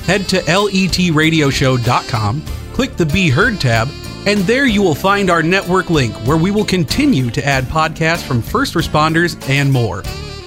Head 0.05 0.29
to 0.29 0.37
letradioshow.com, 0.41 2.45
click 2.73 2.95
the 2.95 3.07
Be 3.07 3.29
Heard 3.29 3.59
tab, 3.59 3.87
and 4.27 4.41
there 4.41 4.67
you 4.67 4.83
will 4.83 4.93
find 4.93 5.31
our 5.31 5.41
network 5.41 5.89
link 5.89 6.13
where 6.27 6.37
we 6.37 6.51
will 6.51 6.65
continue 6.65 7.31
to 7.31 7.43
add 7.43 7.63
podcasts 7.65 8.27
from 8.27 8.43
first 8.43 8.75
responders 8.75 9.49
and 9.49 9.73
more. 9.73 10.03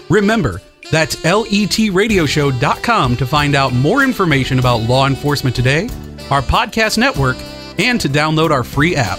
Remember, 0.08 0.60
that's 0.92 1.16
letradioshow.com 1.16 3.16
to 3.16 3.26
find 3.26 3.56
out 3.56 3.72
more 3.72 4.04
information 4.04 4.58
about 4.58 4.82
law 4.82 5.06
enforcement 5.06 5.56
today, 5.56 5.88
our 6.30 6.42
podcast 6.42 6.98
network, 6.98 7.38
and 7.78 7.98
to 7.98 8.10
download 8.10 8.50
our 8.50 8.62
free 8.62 8.94
app, 8.94 9.18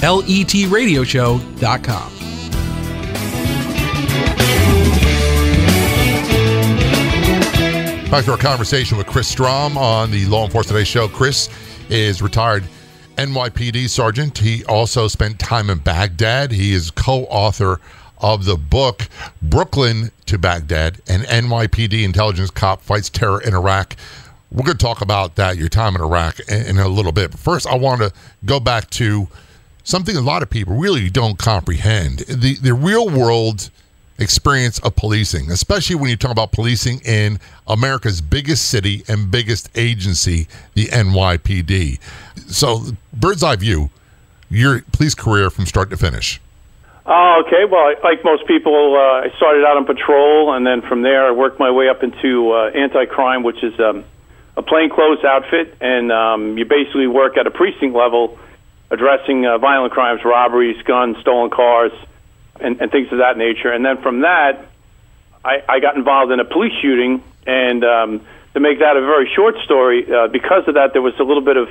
letradioshow.com. 0.00 2.10
Back 8.10 8.26
to 8.26 8.32
our 8.32 8.38
conversation 8.38 8.98
with 8.98 9.06
Chris 9.06 9.26
Strom 9.26 9.78
on 9.78 10.10
the 10.10 10.26
Law 10.26 10.44
Enforcement 10.44 10.76
Today 10.76 10.84
show. 10.84 11.08
Chris 11.08 11.48
is 11.88 12.20
retired 12.20 12.64
NYPD 13.16 13.88
sergeant. 13.88 14.36
He 14.38 14.62
also 14.66 15.08
spent 15.08 15.38
time 15.38 15.70
in 15.70 15.78
Baghdad. 15.78 16.52
He 16.52 16.74
is 16.74 16.90
co-author 16.90 17.80
of 18.18 18.44
the 18.44 18.56
book 18.56 19.08
Brooklyn 19.42 20.10
to 20.26 20.38
Baghdad, 20.38 21.00
an 21.08 21.22
NYPD 21.22 22.04
intelligence 22.04 22.50
cop 22.50 22.82
fights 22.82 23.10
terror 23.10 23.40
in 23.40 23.54
Iraq. 23.54 23.96
We're 24.50 24.64
going 24.64 24.78
to 24.78 24.84
talk 24.84 25.00
about 25.00 25.34
that, 25.36 25.56
your 25.56 25.68
time 25.68 25.96
in 25.96 26.00
Iraq, 26.00 26.38
in, 26.48 26.78
a 26.78 26.88
little 26.88 27.12
bit. 27.12 27.32
But 27.32 27.40
first, 27.40 27.66
I 27.66 27.74
want 27.74 28.00
to 28.02 28.12
go 28.44 28.60
back 28.60 28.88
to 28.90 29.28
something 29.82 30.16
a 30.16 30.20
lot 30.20 30.42
of 30.42 30.50
people 30.50 30.76
really 30.76 31.10
don't 31.10 31.38
comprehend 31.38 32.20
the, 32.20 32.54
the 32.54 32.72
real 32.72 33.08
world 33.08 33.70
experience 34.18 34.78
of 34.80 34.94
policing, 34.96 35.50
especially 35.50 35.96
when 35.96 36.08
you 36.08 36.16
talk 36.16 36.30
about 36.30 36.52
policing 36.52 37.00
in 37.00 37.38
America's 37.66 38.20
biggest 38.20 38.66
city 38.68 39.02
and 39.08 39.30
biggest 39.30 39.68
agency, 39.74 40.46
the 40.74 40.86
NYPD. 40.86 41.98
So, 42.46 42.84
bird's 43.12 43.42
eye 43.42 43.56
view, 43.56 43.90
your 44.48 44.82
police 44.92 45.14
career 45.14 45.50
from 45.50 45.66
start 45.66 45.90
to 45.90 45.96
finish. 45.96 46.40
Oh, 47.06 47.42
okay. 47.46 47.64
Well, 47.70 47.94
like 48.02 48.24
most 48.24 48.46
people, 48.46 48.96
uh, 48.96 49.26
I 49.26 49.32
started 49.36 49.64
out 49.64 49.76
on 49.76 49.84
patrol, 49.84 50.54
and 50.54 50.66
then 50.66 50.80
from 50.80 51.02
there, 51.02 51.26
I 51.26 51.32
worked 51.32 51.58
my 51.60 51.70
way 51.70 51.88
up 51.88 52.02
into 52.02 52.52
uh, 52.52 52.70
anti-crime, 52.70 53.42
which 53.42 53.62
is 53.62 53.78
um, 53.78 54.04
a 54.56 54.62
plainclothes 54.62 55.22
outfit, 55.22 55.76
and 55.80 56.10
um, 56.10 56.56
you 56.56 56.64
basically 56.64 57.06
work 57.06 57.36
at 57.36 57.46
a 57.46 57.50
precinct 57.50 57.94
level, 57.94 58.38
addressing 58.90 59.44
uh, 59.44 59.58
violent 59.58 59.92
crimes, 59.92 60.24
robberies, 60.24 60.80
guns, 60.84 61.18
stolen 61.20 61.50
cars, 61.50 61.92
and, 62.58 62.80
and 62.80 62.90
things 62.90 63.12
of 63.12 63.18
that 63.18 63.36
nature. 63.36 63.70
And 63.70 63.84
then 63.84 64.00
from 64.00 64.20
that, 64.20 64.66
I, 65.44 65.62
I 65.68 65.80
got 65.80 65.96
involved 65.96 66.32
in 66.32 66.40
a 66.40 66.44
police 66.46 66.72
shooting, 66.80 67.22
and 67.46 67.84
um, 67.84 68.26
to 68.54 68.60
make 68.60 68.78
that 68.78 68.96
a 68.96 69.00
very 69.02 69.30
short 69.36 69.58
story, 69.58 70.10
uh, 70.10 70.28
because 70.28 70.66
of 70.68 70.74
that, 70.74 70.94
there 70.94 71.02
was 71.02 71.18
a 71.20 71.24
little 71.24 71.42
bit 71.42 71.58
of 71.58 71.68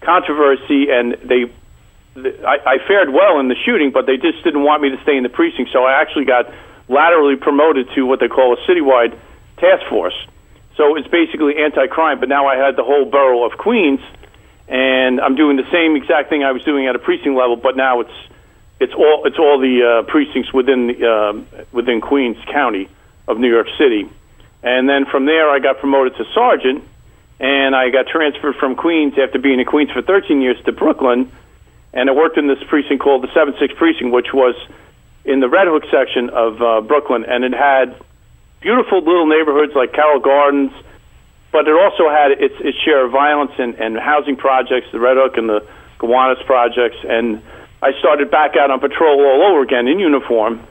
controversy, 0.00 0.90
and 0.90 1.12
they 1.24 1.52
I, 2.16 2.58
I 2.66 2.78
fared 2.86 3.10
well 3.10 3.40
in 3.40 3.48
the 3.48 3.56
shooting, 3.64 3.90
but 3.90 4.06
they 4.06 4.16
just 4.16 4.44
didn't 4.44 4.62
want 4.62 4.82
me 4.82 4.90
to 4.90 5.02
stay 5.02 5.16
in 5.16 5.22
the 5.22 5.28
precinct. 5.28 5.72
So 5.72 5.84
I 5.84 6.00
actually 6.00 6.26
got 6.26 6.52
laterally 6.88 7.36
promoted 7.36 7.88
to 7.94 8.02
what 8.02 8.20
they 8.20 8.28
call 8.28 8.52
a 8.52 8.56
citywide 8.68 9.18
task 9.56 9.88
force. 9.88 10.14
So 10.76 10.96
it's 10.96 11.08
basically 11.08 11.56
anti-crime. 11.56 12.20
But 12.20 12.28
now 12.28 12.46
I 12.46 12.56
had 12.56 12.76
the 12.76 12.84
whole 12.84 13.04
borough 13.04 13.44
of 13.44 13.56
Queens, 13.58 14.00
and 14.68 15.20
I'm 15.20 15.36
doing 15.36 15.56
the 15.56 15.70
same 15.70 15.96
exact 15.96 16.28
thing 16.28 16.44
I 16.44 16.52
was 16.52 16.64
doing 16.64 16.86
at 16.86 16.96
a 16.96 16.98
precinct 16.98 17.36
level, 17.36 17.56
but 17.56 17.76
now 17.76 18.00
it's 18.00 18.14
it's 18.80 18.94
all 18.94 19.24
it's 19.26 19.38
all 19.38 19.58
the 19.58 20.02
uh, 20.02 20.10
precincts 20.10 20.52
within 20.52 20.88
the, 20.88 21.06
uh, 21.06 21.64
within 21.72 22.00
Queens 22.00 22.36
County 22.50 22.88
of 23.28 23.38
New 23.38 23.50
York 23.50 23.68
City. 23.78 24.10
And 24.62 24.88
then 24.88 25.06
from 25.06 25.26
there, 25.26 25.50
I 25.50 25.58
got 25.60 25.78
promoted 25.78 26.16
to 26.16 26.24
sergeant, 26.34 26.84
and 27.40 27.74
I 27.74 27.90
got 27.90 28.06
transferred 28.06 28.56
from 28.56 28.76
Queens 28.76 29.14
after 29.18 29.38
being 29.38 29.60
in 29.60 29.66
Queens 29.66 29.90
for 29.90 30.02
13 30.02 30.40
years 30.40 30.62
to 30.64 30.72
Brooklyn 30.72 31.30
and 31.92 32.08
I 32.08 32.12
worked 32.12 32.38
in 32.38 32.46
this 32.46 32.62
precinct 32.68 33.02
called 33.02 33.22
the 33.22 33.32
Seven 33.34 33.54
Six 33.58 33.74
Precinct, 33.74 34.12
which 34.12 34.32
was 34.32 34.54
in 35.24 35.40
the 35.40 35.48
Red 35.48 35.68
Hook 35.68 35.84
section 35.90 36.30
of 36.30 36.60
uh, 36.60 36.80
Brooklyn, 36.80 37.24
and 37.24 37.44
it 37.44 37.52
had 37.52 37.94
beautiful 38.60 38.98
little 38.98 39.26
neighborhoods 39.26 39.74
like 39.74 39.92
Carroll 39.92 40.20
Gardens, 40.20 40.72
but 41.52 41.68
it 41.68 41.74
also 41.74 42.08
had 42.08 42.32
its, 42.32 42.54
its 42.60 42.78
share 42.78 43.04
of 43.04 43.12
violence 43.12 43.52
and, 43.58 43.74
and 43.74 43.98
housing 43.98 44.36
projects, 44.36 44.88
the 44.90 45.00
Red 45.00 45.16
Hook 45.16 45.36
and 45.36 45.48
the 45.48 45.66
Gowanus 45.98 46.42
projects, 46.46 46.96
and 47.08 47.42
I 47.82 47.92
started 47.98 48.30
back 48.30 48.56
out 48.56 48.70
on 48.70 48.80
patrol 48.80 49.20
all 49.20 49.52
over 49.52 49.62
again 49.62 49.86
in 49.86 49.98
uniform, 49.98 50.66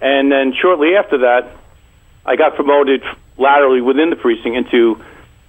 and 0.00 0.32
then 0.32 0.52
shortly 0.60 0.96
after 0.96 1.18
that, 1.18 1.50
I 2.24 2.36
got 2.36 2.56
promoted 2.56 3.02
laterally 3.38 3.80
within 3.80 4.10
the 4.10 4.16
precinct 4.16 4.56
into 4.56 5.00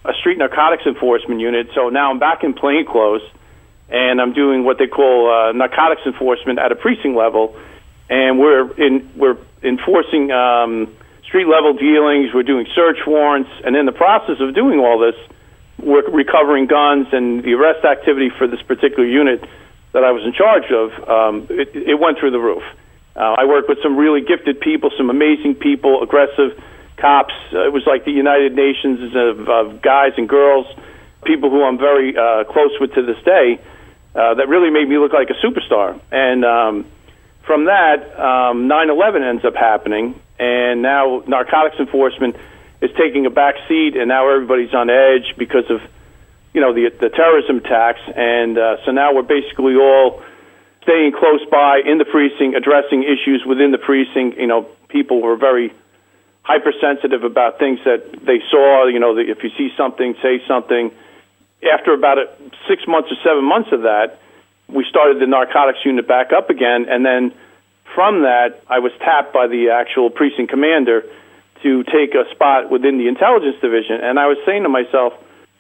a 0.06 0.14
street 0.14 0.38
narcotics 0.38 0.86
enforcement 0.86 1.42
unit. 1.42 1.70
So 1.74 1.90
now 1.90 2.12
I'm 2.12 2.20
back 2.20 2.44
in 2.44 2.54
plainclothes 2.54 3.24
and 3.90 4.20
I'm 4.22 4.34
doing 4.34 4.64
what 4.64 4.78
they 4.78 4.88
call 4.88 5.32
uh, 5.32 5.52
narcotics 5.54 6.02
enforcement 6.06 6.60
at 6.60 6.72
a 6.72 6.76
precinct 6.76 7.16
level, 7.16 7.56
and 8.10 8.40
we're 8.40 8.72
in 8.74 9.10
we're 9.16 9.38
enforcing 9.64 10.32
um, 10.32 10.94
street 11.24 11.48
level 11.48 11.74
dealings. 11.74 12.34
We're 12.34 12.44
doing 12.44 12.68
search 12.76 12.98
warrants, 13.08 13.50
and 13.64 13.76
in 13.76 13.86
the 13.86 13.94
process 13.94 14.40
of 14.40 14.54
doing 14.54 14.80
all 14.80 15.00
this, 15.00 15.16
we're 15.80 16.10
recovering 16.10 16.68
guns 16.68 17.08
and 17.12 17.44
the 17.44 17.54
arrest 17.54 17.86
activity 17.86 18.30
for 18.30 18.48
this 18.48 18.62
particular 18.62 19.08
unit 19.08 19.44
that 19.94 20.04
I 20.04 20.12
was 20.12 20.24
in 20.24 20.34
charge 20.34 20.70
of. 20.72 21.10
Um, 21.10 21.48
it, 21.50 21.76
it 21.76 22.00
went 22.00 22.20
through 22.20 22.32
the 22.32 22.40
roof. 22.40 22.64
Uh, 23.16 23.36
I 23.38 23.46
worked 23.46 23.70
with 23.70 23.82
some 23.82 23.96
really 23.96 24.22
gifted 24.22 24.60
people, 24.60 24.92
some 24.98 25.10
amazing 25.10 25.56
people, 25.56 26.04
aggressive 26.04 26.62
cops. 26.98 27.34
Uh, 27.54 27.66
it 27.66 27.74
was 27.74 27.84
like 27.88 28.06
the 28.06 28.12
United 28.12 28.54
Nations 28.54 29.16
of, 29.16 29.50
of 29.50 29.82
guys 29.82 30.14
and 30.18 30.28
girls, 30.28 30.68
people 31.24 31.50
who 31.50 31.64
I'm 31.64 31.78
very 31.78 32.16
uh, 32.18 32.44
close 32.44 32.72
with 32.80 32.94
to 32.94 33.02
this 33.02 33.22
day 33.24 33.60
uh, 34.18 34.34
that 34.34 34.50
really 34.50 34.72
made 34.72 34.90
me 34.90 34.98
look 34.98 35.14
like 35.14 35.30
a 35.30 35.36
superstar. 35.46 36.00
And 36.12 36.44
um, 36.44 36.86
from 37.44 37.66
that, 37.66 38.02
um, 38.20 38.68
9/11 38.68 39.22
ends 39.22 39.46
up 39.46 39.56
happening, 39.56 40.20
and 40.40 40.82
now 40.82 41.24
narcotics 41.28 41.80
enforcement 41.80 42.36
is 42.82 42.90
taking 42.98 43.28
a 43.28 43.30
back 43.30 43.56
seat, 43.68 43.96
and 43.96 44.08
now 44.08 44.28
everybody's 44.30 44.74
on 44.74 44.90
edge 44.90 45.36
because 45.38 45.70
of 45.70 45.82
you 46.54 46.62
know 46.62 46.74
the 46.74 46.90
the 46.90 47.10
terrorism 47.10 47.58
attacks, 47.58 48.02
and 48.16 48.58
uh, 48.58 48.84
so 48.86 48.92
now 48.92 49.14
we're 49.14 49.22
basically 49.22 49.76
all 49.76 50.24
staying 50.82 51.12
close 51.12 51.46
by 51.52 51.82
in 51.86 52.00
the 52.00 52.06
precinct, 52.06 52.56
addressing 52.56 53.04
issues 53.04 53.46
within 53.46 53.70
the 53.70 53.78
precinct. 53.78 54.40
You 54.40 54.48
know, 54.48 54.64
people 54.88 55.22
were 55.22 55.36
very 55.36 55.74
hypersensitive 56.42 57.24
about 57.24 57.60
things 57.60 57.80
that 57.86 58.26
they 58.26 58.42
saw. 58.50 58.88
You 58.88 59.00
know, 59.00 59.16
if 59.18 59.44
you 59.44 59.52
see 59.58 59.72
something, 59.78 60.16
say 60.24 60.42
something 60.48 60.92
after 61.64 61.94
about 61.94 62.18
a, 62.18 62.30
six 62.68 62.88
months 62.88 63.12
or 63.12 63.16
seven 63.24 63.44
months 63.44 63.72
of 63.72 63.84
that, 63.84 64.20
we 64.68 64.86
started 64.90 65.20
the 65.20 65.28
narcotics 65.28 65.80
unit 65.86 66.08
back 66.08 66.34
up 66.34 66.50
again, 66.50 66.88
and 66.90 67.06
then 67.06 67.34
from 67.96 68.24
that, 68.24 68.62
I 68.68 68.80
was 68.80 68.92
tapped 69.00 69.34
by 69.34 69.48
the 69.48 69.70
actual 69.70 70.10
precinct 70.10 70.52
commander 70.52 71.06
to 71.64 71.84
take 71.84 72.14
a 72.14 72.30
spot 72.32 72.70
within 72.70 72.98
the 72.98 73.08
intelligence 73.08 73.60
division. 73.60 74.02
And 74.02 74.20
I 74.20 74.28
was 74.28 74.38
saying 74.46 74.64
to 74.64 74.70
myself, 74.70 75.14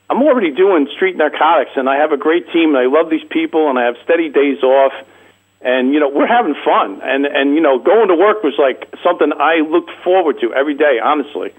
I'm 0.09 0.21
already 0.21 0.51
doing 0.51 0.87
street 0.93 1.15
narcotics, 1.15 1.71
and 1.75 1.89
I 1.89 1.97
have 1.97 2.11
a 2.11 2.17
great 2.17 2.51
team, 2.51 2.75
and 2.75 2.77
I 2.77 2.85
love 2.85 3.09
these 3.09 3.27
people, 3.27 3.69
and 3.69 3.79
I 3.79 3.85
have 3.85 3.95
steady 4.03 4.29
days 4.29 4.61
off, 4.61 4.93
and 5.61 5.93
you 5.93 5.99
know 5.99 6.09
we're 6.09 6.27
having 6.27 6.53
fun, 6.53 7.01
and 7.01 7.25
and 7.25 7.55
you 7.55 7.61
know 7.61 7.79
going 7.79 8.09
to 8.09 8.15
work 8.15 8.43
was 8.43 8.53
like 8.59 8.93
something 9.03 9.31
I 9.33 9.61
looked 9.61 9.91
forward 10.03 10.39
to 10.41 10.53
every 10.53 10.75
day, 10.75 10.99
honestly 11.03 11.53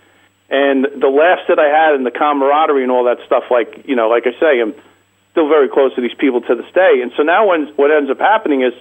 and 0.48 0.84
the 0.84 1.08
laughs 1.08 1.42
that 1.48 1.58
I 1.58 1.68
had 1.68 1.94
and 1.94 2.06
the 2.06 2.10
camaraderie 2.10 2.82
and 2.82 2.92
all 2.92 3.04
that 3.04 3.18
stuff, 3.26 3.44
like 3.50 3.86
you 3.86 3.96
know, 3.96 4.08
like 4.08 4.26
I 4.26 4.32
say, 4.40 4.60
I'm 4.60 4.74
still 5.32 5.48
very 5.48 5.68
close 5.68 5.94
to 5.94 6.00
these 6.00 6.14
people 6.14 6.40
to 6.42 6.54
this 6.54 6.70
day. 6.72 7.00
And 7.02 7.12
so 7.16 7.22
now, 7.22 7.48
when 7.48 7.66
what 7.76 7.90
ends 7.90 8.10
up 8.10 8.18
happening 8.18 8.62
is 8.62 8.72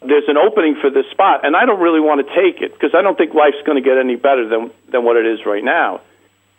there's 0.00 0.28
an 0.28 0.36
opening 0.36 0.76
for 0.80 0.90
this 0.90 1.06
spot, 1.10 1.44
and 1.44 1.54
I 1.54 1.64
don't 1.64 1.80
really 1.80 2.00
want 2.00 2.26
to 2.26 2.34
take 2.34 2.60
it 2.60 2.72
because 2.72 2.94
I 2.94 3.02
don't 3.02 3.16
think 3.16 3.34
life's 3.34 3.62
going 3.64 3.82
to 3.82 3.88
get 3.88 3.98
any 3.98 4.16
better 4.16 4.48
than 4.48 4.70
than 4.88 5.04
what 5.04 5.16
it 5.16 5.26
is 5.26 5.46
right 5.46 5.62
now. 5.62 6.00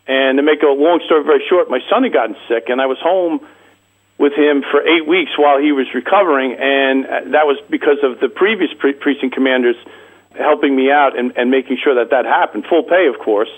And 0.07 0.37
to 0.37 0.43
make 0.43 0.61
a 0.63 0.67
long 0.67 1.01
story 1.05 1.23
very 1.23 1.43
short, 1.47 1.69
my 1.69 1.79
son 1.89 2.03
had 2.03 2.13
gotten 2.13 2.35
sick, 2.47 2.69
and 2.69 2.81
I 2.81 2.87
was 2.87 2.99
home 2.99 3.45
with 4.17 4.33
him 4.33 4.63
for 4.69 4.81
eight 4.81 5.07
weeks 5.07 5.31
while 5.37 5.59
he 5.59 5.71
was 5.71 5.93
recovering, 5.93 6.53
and 6.53 7.05
uh, 7.05 7.21
that 7.31 7.47
was 7.47 7.59
because 7.69 7.97
of 8.03 8.19
the 8.19 8.29
previous 8.29 8.73
pre- 8.73 8.93
precinct 8.93 9.33
commanders 9.33 9.75
helping 10.35 10.75
me 10.75 10.91
out 10.91 11.17
and, 11.17 11.37
and 11.37 11.51
making 11.51 11.77
sure 11.77 11.95
that 11.95 12.09
that 12.11 12.25
happened, 12.25 12.65
full 12.65 12.83
pay, 12.83 13.07
of 13.07 13.19
course. 13.19 13.49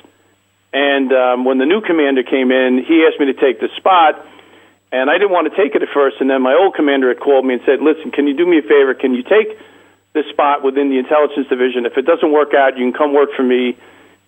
And 0.75 1.07
um, 1.13 1.45
when 1.45 1.57
the 1.57 1.65
new 1.65 1.79
commander 1.79 2.21
came 2.21 2.51
in, 2.51 2.83
he 2.83 3.07
asked 3.07 3.17
me 3.17 3.31
to 3.31 3.39
take 3.39 3.61
the 3.61 3.69
spot, 3.77 4.19
and 4.91 5.09
I 5.09 5.13
didn't 5.13 5.31
want 5.31 5.47
to 5.47 5.55
take 5.55 5.73
it 5.73 5.81
at 5.81 5.87
first. 5.95 6.19
And 6.19 6.29
then 6.29 6.41
my 6.41 6.53
old 6.53 6.75
commander 6.75 7.07
had 7.07 7.17
called 7.21 7.45
me 7.45 7.53
and 7.53 7.63
said, 7.63 7.79
"Listen, 7.79 8.11
can 8.11 8.27
you 8.27 8.35
do 8.35 8.45
me 8.45 8.59
a 8.59 8.61
favor? 8.61 8.93
Can 8.93 9.15
you 9.15 9.23
take 9.23 9.57
this 10.11 10.27
spot 10.35 10.63
within 10.63 10.89
the 10.89 10.99
intelligence 10.99 11.47
division? 11.47 11.85
If 11.85 11.97
it 11.97 12.05
doesn't 12.05 12.29
work 12.29 12.53
out, 12.53 12.77
you 12.77 12.83
can 12.83 12.91
come 12.91 13.13
work 13.13 13.31
for 13.37 13.43
me 13.43 13.77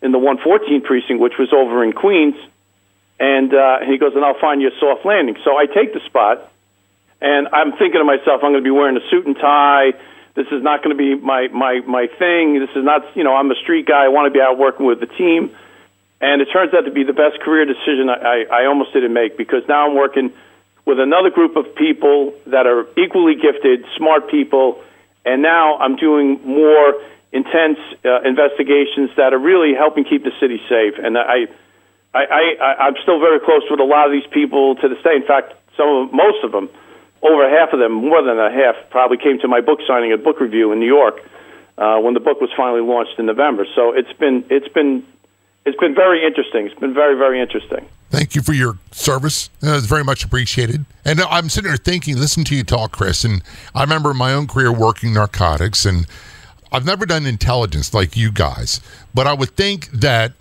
in 0.02 0.14
the 0.14 0.20
114 0.20 0.88
precinct, 0.88 1.20
which 1.20 1.38
was 1.38 1.52
over 1.52 1.84
in 1.84 1.92
Queens." 1.92 2.36
And 3.20 3.54
uh, 3.54 3.80
he 3.84 3.98
goes, 3.98 4.16
"And 4.16 4.24
I'll 4.24 4.40
find 4.40 4.62
you 4.62 4.70
a 4.70 4.80
soft 4.80 5.04
landing." 5.04 5.36
So 5.44 5.58
I 5.58 5.66
take 5.66 5.92
the 5.92 6.00
spot, 6.08 6.50
and 7.20 7.50
I'm 7.52 7.74
thinking 7.74 8.00
to 8.00 8.06
myself, 8.06 8.40
I'm 8.40 8.56
going 8.56 8.64
to 8.64 8.70
be 8.72 8.72
wearing 8.72 8.96
a 8.96 9.04
suit 9.10 9.28
and 9.28 9.36
tie. 9.36 10.00
This 10.34 10.48
is 10.48 10.64
not 10.64 10.82
going 10.82 10.96
to 10.96 11.02
be 11.04 11.12
my 11.20 11.50
my 11.52 11.82
my 11.84 12.08
thing. 12.08 12.58
This 12.64 12.72
is 12.72 12.86
not, 12.86 13.04
you 13.18 13.26
know, 13.26 13.36
I'm 13.36 13.52
a 13.52 13.56
street 13.56 13.86
guy. 13.86 14.06
I 14.06 14.08
want 14.08 14.32
to 14.32 14.32
be 14.32 14.40
out 14.40 14.58
working 14.58 14.86
with 14.86 15.02
the 15.02 15.08
team, 15.08 15.52
and 16.20 16.42
it 16.42 16.48
turns 16.52 16.74
out 16.74 16.86
to 16.86 16.92
be 16.92 17.04
the 17.04 17.14
best 17.14 17.40
career 17.42 17.66
decision 17.66 18.10
I, 18.10 18.14
I, 18.14 18.62
I 18.64 18.66
almost 18.66 18.94
didn't 18.94 19.14
make 19.14 19.38
because 19.38 19.68
now 19.68 19.88
I'm 19.88 19.96
working 19.96 20.34
with 20.86 21.00
another 21.00 21.30
group 21.30 21.56
of 21.56 21.76
people 21.76 22.34
that 22.48 22.66
are 22.66 22.88
equally 22.98 23.36
gifted, 23.36 23.86
smart 23.98 24.30
people, 24.30 24.82
and 25.26 25.42
now 25.42 25.78
I'm 25.78 25.98
doing 25.98 26.40
more 26.46 26.96
intense 27.32 27.78
uh, 28.06 28.22
investigations 28.22 29.12
that 29.18 29.34
are 29.34 29.38
really 29.38 29.76
helping 29.76 30.06
keep 30.06 30.24
the 30.24 30.32
city 30.40 30.62
safe. 30.70 30.96
And 30.98 31.18
I, 31.18 31.48
I, 32.14 32.56
I, 32.62 32.76
I'm 32.88 32.96
still 33.04 33.20
very 33.20 33.40
close 33.40 33.64
with 33.70 33.80
a 33.80 33.84
lot 33.84 34.06
of 34.08 34.12
these 34.14 34.28
people 34.32 34.76
to 34.76 34.88
this 34.88 35.02
day. 35.04 35.16
In 35.16 35.28
fact, 35.28 35.54
some 35.76 35.90
of 35.90 36.14
most 36.14 36.44
of 36.44 36.52
them, 36.52 36.70
over 37.22 37.50
half 37.50 37.74
of 37.74 37.80
them, 37.80 37.92
more 37.92 38.24
than 38.24 38.40
a 38.40 38.50
half, 38.50 38.90
probably 38.90 39.18
came 39.18 39.40
to 39.40 39.48
my 39.48 39.62
book 39.62 39.80
signing 39.86 40.14
at 40.14 40.24
Book 40.24 40.40
Revue 40.40 40.72
in 40.72 40.80
New 40.80 40.88
York 40.88 41.20
uh, 41.78 42.00
when 42.00 42.14
the 42.14 42.20
book 42.20 42.40
was 42.42 42.50
finally 42.56 42.82
launched 42.82 43.20
in 43.20 43.26
November. 43.26 43.66
So 43.76 43.94
it's 43.94 44.14
been 44.14 44.46
it's 44.50 44.70
been 44.70 45.06
it's 45.68 45.78
been 45.78 45.94
very 45.94 46.26
interesting. 46.26 46.66
It's 46.66 46.80
been 46.80 46.94
very 46.94 47.16
very 47.16 47.42
interesting. 47.42 47.88
Thank 48.10 48.36
you 48.36 48.42
for 48.42 48.54
your 48.54 48.78
service. 48.92 49.50
It's 49.62 49.86
very 49.86 50.04
much 50.04 50.24
appreciated. 50.24 50.86
And 51.04 51.20
I'm 51.22 51.50
sitting 51.50 51.70
here 51.70 51.78
thinking, 51.78 52.16
listen 52.16 52.46
to 52.46 52.56
you 52.56 52.64
talk, 52.64 52.94
Chris, 52.94 53.26
and 53.26 53.44
I 53.76 53.82
remember 53.82 54.14
my 54.14 54.34
own 54.34 54.48
career 54.48 54.72
working 54.72 55.14
narcotics, 55.14 55.86
and 55.86 56.08
I've 56.72 56.86
never 56.86 57.06
done 57.06 57.26
intelligence 57.26 57.94
like 57.94 58.16
you 58.16 58.32
guys, 58.32 58.80
but 59.14 59.28
I 59.28 59.34
would 59.34 59.58
think 59.58 59.92
that 59.92 60.32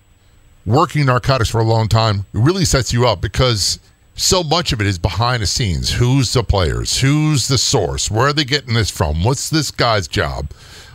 working 0.65 1.07
narcotics 1.07 1.51
for 1.51 1.61
a 1.61 1.65
long 1.65 1.89
time 1.89 2.25
really 2.33 2.65
sets 2.65 2.93
you 2.93 3.07
up 3.07 3.21
because 3.21 3.81
so 4.15 4.45
much 4.45 4.73
of 4.73 4.81
it 4.81 4.87
is 4.87 4.99
behind 4.99 5.43
the 5.43 5.47
scenes. 5.47 5.93
Who's 5.93 6.33
the 6.33 6.45
players? 6.45 7.01
Who's 7.01 7.49
the 7.49 7.59
source? 7.59 8.11
Where 8.11 8.29
are 8.29 8.33
they 8.33 8.45
getting 8.45 8.75
this 8.75 8.91
from? 8.91 9.25
What's 9.25 9.51
this 9.51 9.73
guy's 9.73 10.07
job? 10.07 10.51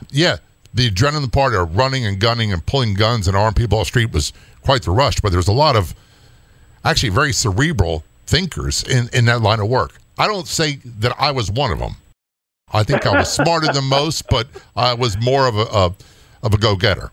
Yeah, 0.09 0.37
the 0.73 0.89
adrenaline 0.89 1.31
part 1.31 1.53
of 1.53 1.75
running 1.75 2.05
and 2.05 2.19
gunning 2.19 2.53
and 2.53 2.65
pulling 2.65 2.93
guns 2.93 3.27
and 3.27 3.35
arming 3.35 3.53
people 3.53 3.77
off 3.77 3.85
the 3.85 3.89
street 3.89 4.11
was 4.11 4.33
quite 4.61 4.83
the 4.83 4.91
rush, 4.91 5.19
but 5.21 5.31
there's 5.31 5.47
a 5.47 5.53
lot 5.53 5.75
of 5.75 5.93
actually 6.85 7.09
very 7.09 7.33
cerebral 7.33 8.03
thinkers 8.25 8.83
in, 8.83 9.09
in 9.13 9.25
that 9.25 9.41
line 9.41 9.59
of 9.59 9.67
work. 9.67 9.97
I 10.17 10.27
don't 10.27 10.47
say 10.47 10.75
that 10.99 11.13
I 11.19 11.31
was 11.31 11.51
one 11.51 11.71
of 11.71 11.79
them. 11.79 11.95
I 12.71 12.83
think 12.83 13.05
I 13.05 13.17
was 13.17 13.31
smarter 13.33 13.71
than 13.71 13.83
most, 13.85 14.27
but 14.29 14.47
I 14.75 14.93
was 14.93 15.19
more 15.19 15.47
of 15.47 15.57
a, 15.57 15.63
a 15.63 15.93
of 16.43 16.53
a 16.53 16.57
go 16.57 16.75
getter. 16.75 17.11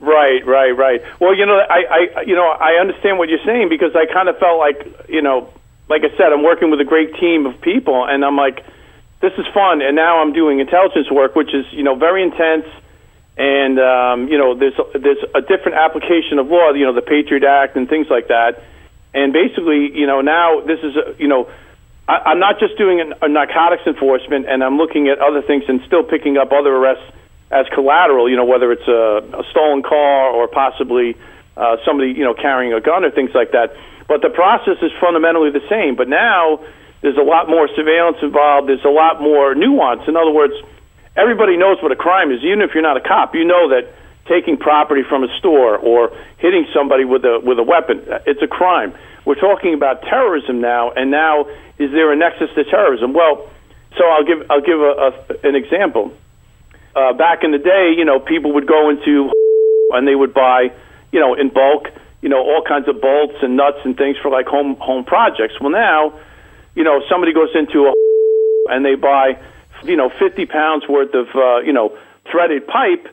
Right, 0.00 0.44
right, 0.46 0.70
right. 0.70 1.02
Well, 1.20 1.34
you 1.34 1.44
know, 1.44 1.58
I, 1.58 2.08
I, 2.16 2.20
you 2.22 2.34
know, 2.34 2.48
I 2.48 2.80
understand 2.80 3.18
what 3.18 3.28
you're 3.28 3.44
saying 3.44 3.68
because 3.68 3.94
I 3.94 4.06
kind 4.06 4.28
of 4.28 4.38
felt 4.38 4.58
like, 4.58 5.08
you 5.10 5.20
know, 5.20 5.52
like 5.88 6.04
I 6.04 6.16
said, 6.16 6.32
I'm 6.32 6.42
working 6.42 6.70
with 6.70 6.80
a 6.80 6.84
great 6.84 7.14
team 7.16 7.44
of 7.44 7.60
people, 7.60 8.06
and 8.06 8.24
I'm 8.24 8.36
like, 8.36 8.64
this 9.20 9.32
is 9.38 9.46
fun. 9.52 9.82
And 9.82 9.94
now 9.96 10.20
I'm 10.20 10.32
doing 10.32 10.60
intelligence 10.60 11.10
work, 11.10 11.36
which 11.36 11.54
is, 11.54 11.66
you 11.72 11.82
know, 11.82 11.94
very 11.94 12.22
intense, 12.22 12.66
and 13.36 13.78
um, 13.78 14.28
you 14.28 14.38
know, 14.38 14.54
there's 14.54 14.78
there's 14.92 15.24
a 15.34 15.40
different 15.40 15.78
application 15.78 16.38
of 16.38 16.48
law, 16.48 16.72
you 16.72 16.84
know, 16.84 16.92
the 16.92 17.02
Patriot 17.02 17.44
Act 17.44 17.76
and 17.76 17.88
things 17.88 18.08
like 18.10 18.28
that. 18.28 18.62
And 19.14 19.32
basically, 19.32 19.96
you 19.98 20.06
know, 20.06 20.20
now 20.20 20.60
this 20.60 20.80
is, 20.80 20.96
a, 20.96 21.14
you 21.18 21.28
know, 21.28 21.48
I'm 22.06 22.38
not 22.38 22.58
just 22.58 22.76
doing 22.76 23.00
a, 23.00 23.26
a 23.26 23.28
narcotics 23.28 23.86
enforcement, 23.86 24.46
and 24.46 24.62
I'm 24.62 24.76
looking 24.76 25.08
at 25.08 25.18
other 25.20 25.42
things 25.42 25.64
and 25.68 25.80
still 25.86 26.02
picking 26.02 26.36
up 26.36 26.52
other 26.52 26.74
arrests 26.74 27.04
as 27.50 27.66
collateral, 27.74 28.28
you 28.28 28.36
know, 28.36 28.44
whether 28.44 28.70
it's 28.72 28.86
a, 28.86 29.40
a 29.40 29.44
stolen 29.50 29.82
car 29.82 30.30
or 30.30 30.46
possibly 30.46 31.16
uh, 31.56 31.76
somebody, 31.84 32.12
you 32.12 32.24
know, 32.24 32.34
carrying 32.34 32.72
a 32.72 32.80
gun 32.80 33.04
or 33.04 33.10
things 33.10 33.34
like 33.34 33.52
that. 33.52 33.74
But 34.06 34.22
the 34.22 34.30
process 34.30 34.78
is 34.82 34.92
fundamentally 35.00 35.50
the 35.50 35.66
same. 35.68 35.94
But 35.96 36.08
now 36.08 36.64
there's 37.00 37.16
a 37.16 37.22
lot 37.22 37.48
more 37.48 37.68
surveillance 37.74 38.18
involved. 38.22 38.68
There's 38.68 38.84
a 38.84 38.90
lot 38.90 39.20
more 39.20 39.54
nuance. 39.54 40.02
In 40.06 40.16
other 40.16 40.30
words, 40.30 40.54
everybody 41.16 41.56
knows 41.56 41.82
what 41.82 41.92
a 41.92 41.96
crime 41.96 42.30
is. 42.30 42.42
Even 42.42 42.60
if 42.60 42.74
you're 42.74 42.82
not 42.82 42.96
a 42.96 43.00
cop, 43.00 43.34
you 43.34 43.44
know 43.44 43.70
that 43.70 43.92
taking 44.26 44.56
property 44.56 45.02
from 45.02 45.24
a 45.24 45.38
store 45.38 45.76
or 45.76 46.16
hitting 46.38 46.66
somebody 46.74 47.04
with 47.04 47.24
a 47.24 47.40
with 47.42 47.58
a 47.58 47.62
weapon, 47.62 48.04
it's 48.26 48.42
a 48.42 48.48
crime. 48.48 48.94
We're 49.24 49.40
talking 49.40 49.74
about 49.74 50.02
terrorism 50.02 50.60
now, 50.60 50.90
and 50.92 51.10
now 51.10 51.46
is 51.78 51.90
there 51.92 52.12
a 52.12 52.16
nexus 52.16 52.50
to 52.54 52.64
terrorism? 52.64 53.12
Well, 53.12 53.48
so 53.96 54.04
I'll 54.04 54.24
give 54.24 54.50
I'll 54.50 54.60
give 54.60 54.80
a, 54.80 54.92
a, 54.92 55.48
an 55.48 55.54
example 55.54 56.12
uh, 56.94 57.12
back 57.12 57.44
in 57.44 57.52
the 57.52 57.58
day, 57.58 57.94
you 57.96 58.04
know, 58.04 58.18
people 58.18 58.54
would 58.54 58.66
go 58.66 58.90
into 58.90 59.30
and 59.90 60.06
they 60.06 60.14
would 60.14 60.34
buy, 60.34 60.72
you 61.12 61.20
know, 61.20 61.34
in 61.34 61.48
bulk, 61.48 61.88
you 62.20 62.28
know, 62.28 62.38
all 62.38 62.62
kinds 62.66 62.88
of 62.88 63.00
bolts 63.00 63.36
and 63.42 63.56
nuts 63.56 63.78
and 63.84 63.96
things 63.96 64.16
for 64.22 64.30
like 64.30 64.46
home 64.46 64.76
home 64.76 65.04
projects. 65.04 65.54
Well, 65.60 65.70
now, 65.70 66.12
you 66.74 66.84
know, 66.84 67.02
somebody 67.08 67.32
goes 67.32 67.50
into 67.54 67.86
a 67.86 67.92
and 68.72 68.84
they 68.84 68.94
buy, 68.94 69.40
you 69.84 69.96
know, 69.96 70.10
50 70.10 70.46
pounds 70.46 70.88
worth 70.88 71.14
of, 71.14 71.28
uh, 71.34 71.58
you 71.60 71.72
know, 71.72 71.96
threaded 72.30 72.66
pipe, 72.66 73.08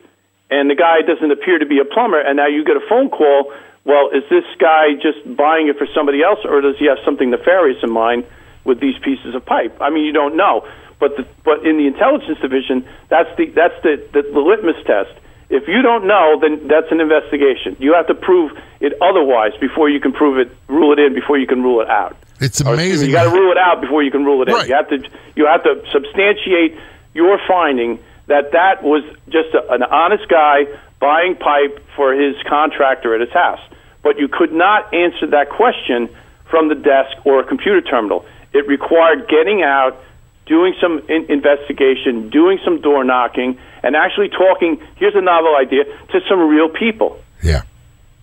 and 0.50 0.70
the 0.70 0.74
guy 0.74 1.02
doesn't 1.02 1.30
appear 1.30 1.58
to 1.58 1.66
be 1.66 1.78
a 1.80 1.84
plumber, 1.84 2.20
and 2.20 2.36
now 2.36 2.46
you 2.46 2.64
get 2.64 2.76
a 2.76 2.86
phone 2.88 3.10
call. 3.10 3.52
Well, 3.84 4.10
is 4.10 4.22
this 4.28 4.44
guy 4.58 4.94
just 5.00 5.24
buying 5.36 5.68
it 5.68 5.78
for 5.78 5.86
somebody 5.94 6.22
else, 6.22 6.40
or 6.44 6.60
does 6.60 6.76
he 6.78 6.86
have 6.86 6.98
something 7.04 7.30
nefarious 7.30 7.82
in 7.82 7.90
mind 7.90 8.24
with 8.64 8.80
these 8.80 8.98
pieces 8.98 9.34
of 9.34 9.44
pipe? 9.44 9.76
I 9.80 9.90
mean, 9.90 10.04
you 10.04 10.12
don't 10.12 10.36
know. 10.36 10.66
But 10.98 11.16
the, 11.16 11.26
but 11.44 11.64
in 11.64 11.78
the 11.78 11.86
intelligence 11.86 12.38
division, 12.40 12.86
that's 13.08 13.34
the 13.36 13.46
that's 13.46 13.82
the, 13.82 14.02
the, 14.12 14.22
the 14.22 14.40
litmus 14.40 14.76
test. 14.84 15.12
If 15.48 15.68
you 15.68 15.80
don't 15.80 16.06
know, 16.06 16.38
then 16.40 16.68
that's 16.68 16.90
an 16.90 17.00
investigation. 17.00 17.76
You 17.78 17.94
have 17.94 18.08
to 18.08 18.14
prove 18.14 18.52
it 18.80 18.92
otherwise 19.00 19.52
before 19.60 19.88
you 19.88 20.00
can 20.00 20.12
prove 20.12 20.38
it, 20.38 20.54
rule 20.66 20.92
it 20.92 20.98
in 20.98 21.14
before 21.14 21.38
you 21.38 21.46
can 21.46 21.62
rule 21.62 21.80
it 21.80 21.88
out. 21.88 22.16
It's 22.40 22.60
amazing. 22.60 23.08
you 23.08 23.14
got 23.14 23.24
to 23.24 23.30
rule 23.30 23.50
it 23.52 23.58
out 23.58 23.80
before 23.80 24.02
you 24.02 24.10
can 24.10 24.24
rule 24.24 24.42
it 24.42 24.48
in. 24.48 24.54
You 24.68 24.74
have 24.74 24.88
to 24.90 25.10
you 25.36 25.46
have 25.46 25.62
to 25.64 25.82
substantiate 25.92 26.78
your 27.14 27.38
finding 27.46 27.98
that 28.26 28.52
that 28.52 28.82
was 28.82 29.02
just 29.28 29.54
a, 29.54 29.72
an 29.72 29.82
honest 29.82 30.28
guy 30.28 30.66
buying 31.00 31.36
pipe 31.36 31.82
for 31.96 32.12
his 32.12 32.36
contractor 32.46 33.14
at 33.14 33.20
his 33.20 33.30
house. 33.30 33.60
But 34.02 34.18
you 34.18 34.28
could 34.28 34.52
not 34.52 34.92
answer 34.94 35.26
that 35.28 35.50
question 35.50 36.08
from 36.50 36.68
the 36.68 36.74
desk 36.74 37.16
or 37.24 37.40
a 37.40 37.44
computer 37.44 37.80
terminal. 37.80 38.24
It 38.52 38.66
required 38.68 39.28
getting 39.28 39.62
out 39.62 40.02
doing 40.46 40.74
some 40.80 41.02
in- 41.08 41.26
investigation, 41.30 42.30
doing 42.30 42.58
some 42.64 42.80
door 42.80 43.04
knocking, 43.04 43.58
and 43.82 43.94
actually 43.94 44.28
talking. 44.30 44.80
Here's 44.96 45.14
a 45.14 45.20
novel 45.20 45.54
idea 45.56 45.84
to 45.84 46.20
some 46.28 46.48
real 46.48 46.68
people. 46.68 47.20
Yeah. 47.42 47.62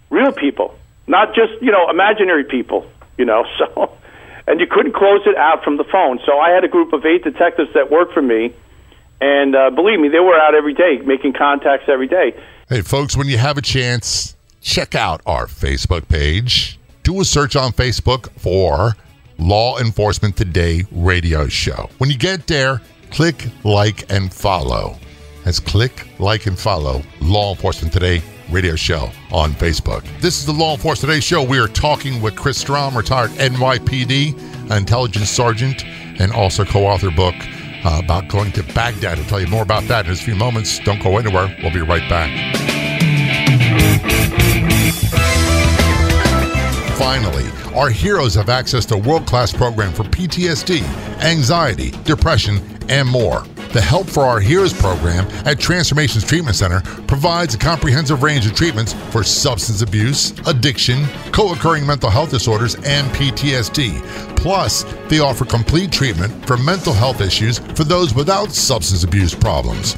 Real 0.10 0.32
people, 0.32 0.78
not 1.08 1.36
just 1.36 1.62
you 1.62 1.72
know 1.72 1.90
imaginary 1.90 2.44
people. 2.46 2.90
You 3.18 3.26
know, 3.26 3.46
so 3.58 3.98
and 4.48 4.60
you 4.60 4.68
couldn't 4.68 4.94
close 4.94 5.22
it 5.26 5.36
out 5.36 5.64
from 5.64 5.78
the 5.78 5.84
phone. 5.84 6.20
So 6.26 6.38
I 6.38 6.52
had 6.52 6.64
a 6.64 6.68
group 6.68 6.94
of 6.94 7.06
eight 7.06 7.24
detectives 7.24 7.74
that 7.74 7.90
worked 7.90 8.14
for 8.14 8.22
me, 8.22 8.54
and 9.22 9.56
uh, 9.56 9.70
believe 9.72 10.00
me, 10.00 10.10
they 10.10 10.20
were 10.20 10.40
out 10.40 10.56
every 10.56 10.74
day 10.74 10.98
making 11.04 11.34
contacts 11.34 11.86
every 11.88 12.08
day. 12.08 12.36
Hey, 12.70 12.82
folks, 12.82 13.16
when 13.16 13.28
you 13.28 13.38
have 13.38 13.58
a 13.58 13.62
chance, 13.62 14.36
check 14.62 14.96
out 14.96 15.22
our 15.26 15.46
Facebook 15.46 16.08
page. 16.08 16.80
Do 17.04 17.22
a 17.22 17.26
search 17.26 17.56
on 17.56 17.72
Facebook 17.72 18.32
for 18.40 18.96
Law 19.38 19.78
Enforcement 19.78 20.36
Today 20.36 20.84
radio 20.92 21.48
show. 21.48 21.90
When 22.00 22.10
you 22.10 22.18
get 22.18 22.48
there, 22.48 22.82
click 23.12 23.48
like 23.64 24.12
and 24.12 24.34
follow. 24.34 24.98
That's 25.44 25.60
click 25.60 26.08
like 26.20 26.48
and 26.48 26.58
follow 26.58 27.04
Law 27.22 27.52
Enforcement 27.52 27.94
Today 27.94 28.24
radio 28.50 28.76
show 28.76 29.10
on 29.32 29.52
Facebook. 29.54 30.04
This 30.22 30.40
is 30.40 30.46
the 30.46 30.54
Law 30.54 30.74
Enforcement 30.74 31.12
Today 31.12 31.20
show. 31.20 31.44
We 31.44 31.60
are 31.60 31.68
talking 31.68 32.22
with 32.22 32.36
Chris 32.36 32.58
Strom, 32.58 32.96
retired 32.96 33.32
NYPD 33.32 34.72
intelligence 34.76 35.30
sergeant, 35.30 35.86
and 36.20 36.32
also 36.32 36.66
co-author 36.66 37.12
book 37.12 37.36
uh, 37.86 38.02
about 38.04 38.28
going 38.28 38.52
to 38.54 38.64
Baghdad. 38.74 39.20
I'll 39.20 39.26
tell 39.26 39.40
you 39.40 39.48
more 39.48 39.64
about 39.64 39.84
that 39.88 40.06
in 40.06 40.12
a 40.12 40.16
few 40.16 40.36
moments. 40.36 40.80
Don't 40.80 41.02
go 41.02 41.18
anywhere. 41.18 41.56
We'll 41.62 41.74
be 41.74 41.82
right 41.82 42.08
back. 42.10 42.32
Finally, 46.98 47.46
our 47.76 47.90
heroes 47.90 48.34
have 48.36 48.50
access 48.50 48.86
to 48.88 48.96
a 48.96 48.98
world 48.98 49.28
class 49.28 49.52
program 49.52 49.94
for 49.94 50.04
PTSD, 50.04 50.82
anxiety, 51.22 51.92
depression, 52.04 52.60
and 52.90 53.08
more. 53.08 53.44
The 53.76 53.82
Help 53.82 54.08
for 54.08 54.24
Our 54.24 54.40
Heroes 54.40 54.72
program 54.72 55.28
at 55.46 55.60
Transformations 55.60 56.24
Treatment 56.24 56.56
Center 56.56 56.80
provides 57.08 57.56
a 57.56 57.58
comprehensive 57.58 58.24
range 58.24 58.46
of 58.46 58.56
treatments 58.56 58.94
for 59.12 59.22
substance 59.22 59.82
abuse, 59.82 60.32
addiction, 60.48 61.06
co 61.34 61.52
occurring 61.52 61.86
mental 61.86 62.10
health 62.10 62.30
disorders, 62.30 62.76
and 62.76 63.12
PTSD. 63.12 64.02
Plus, 64.38 64.86
they 65.10 65.20
offer 65.20 65.44
complete 65.44 65.92
treatment 65.92 66.48
for 66.48 66.56
mental 66.56 66.94
health 66.94 67.20
issues 67.20 67.60
for 67.60 67.84
those 67.84 68.16
without 68.16 68.50
substance 68.50 69.04
abuse 69.04 69.36
problems. 69.36 69.98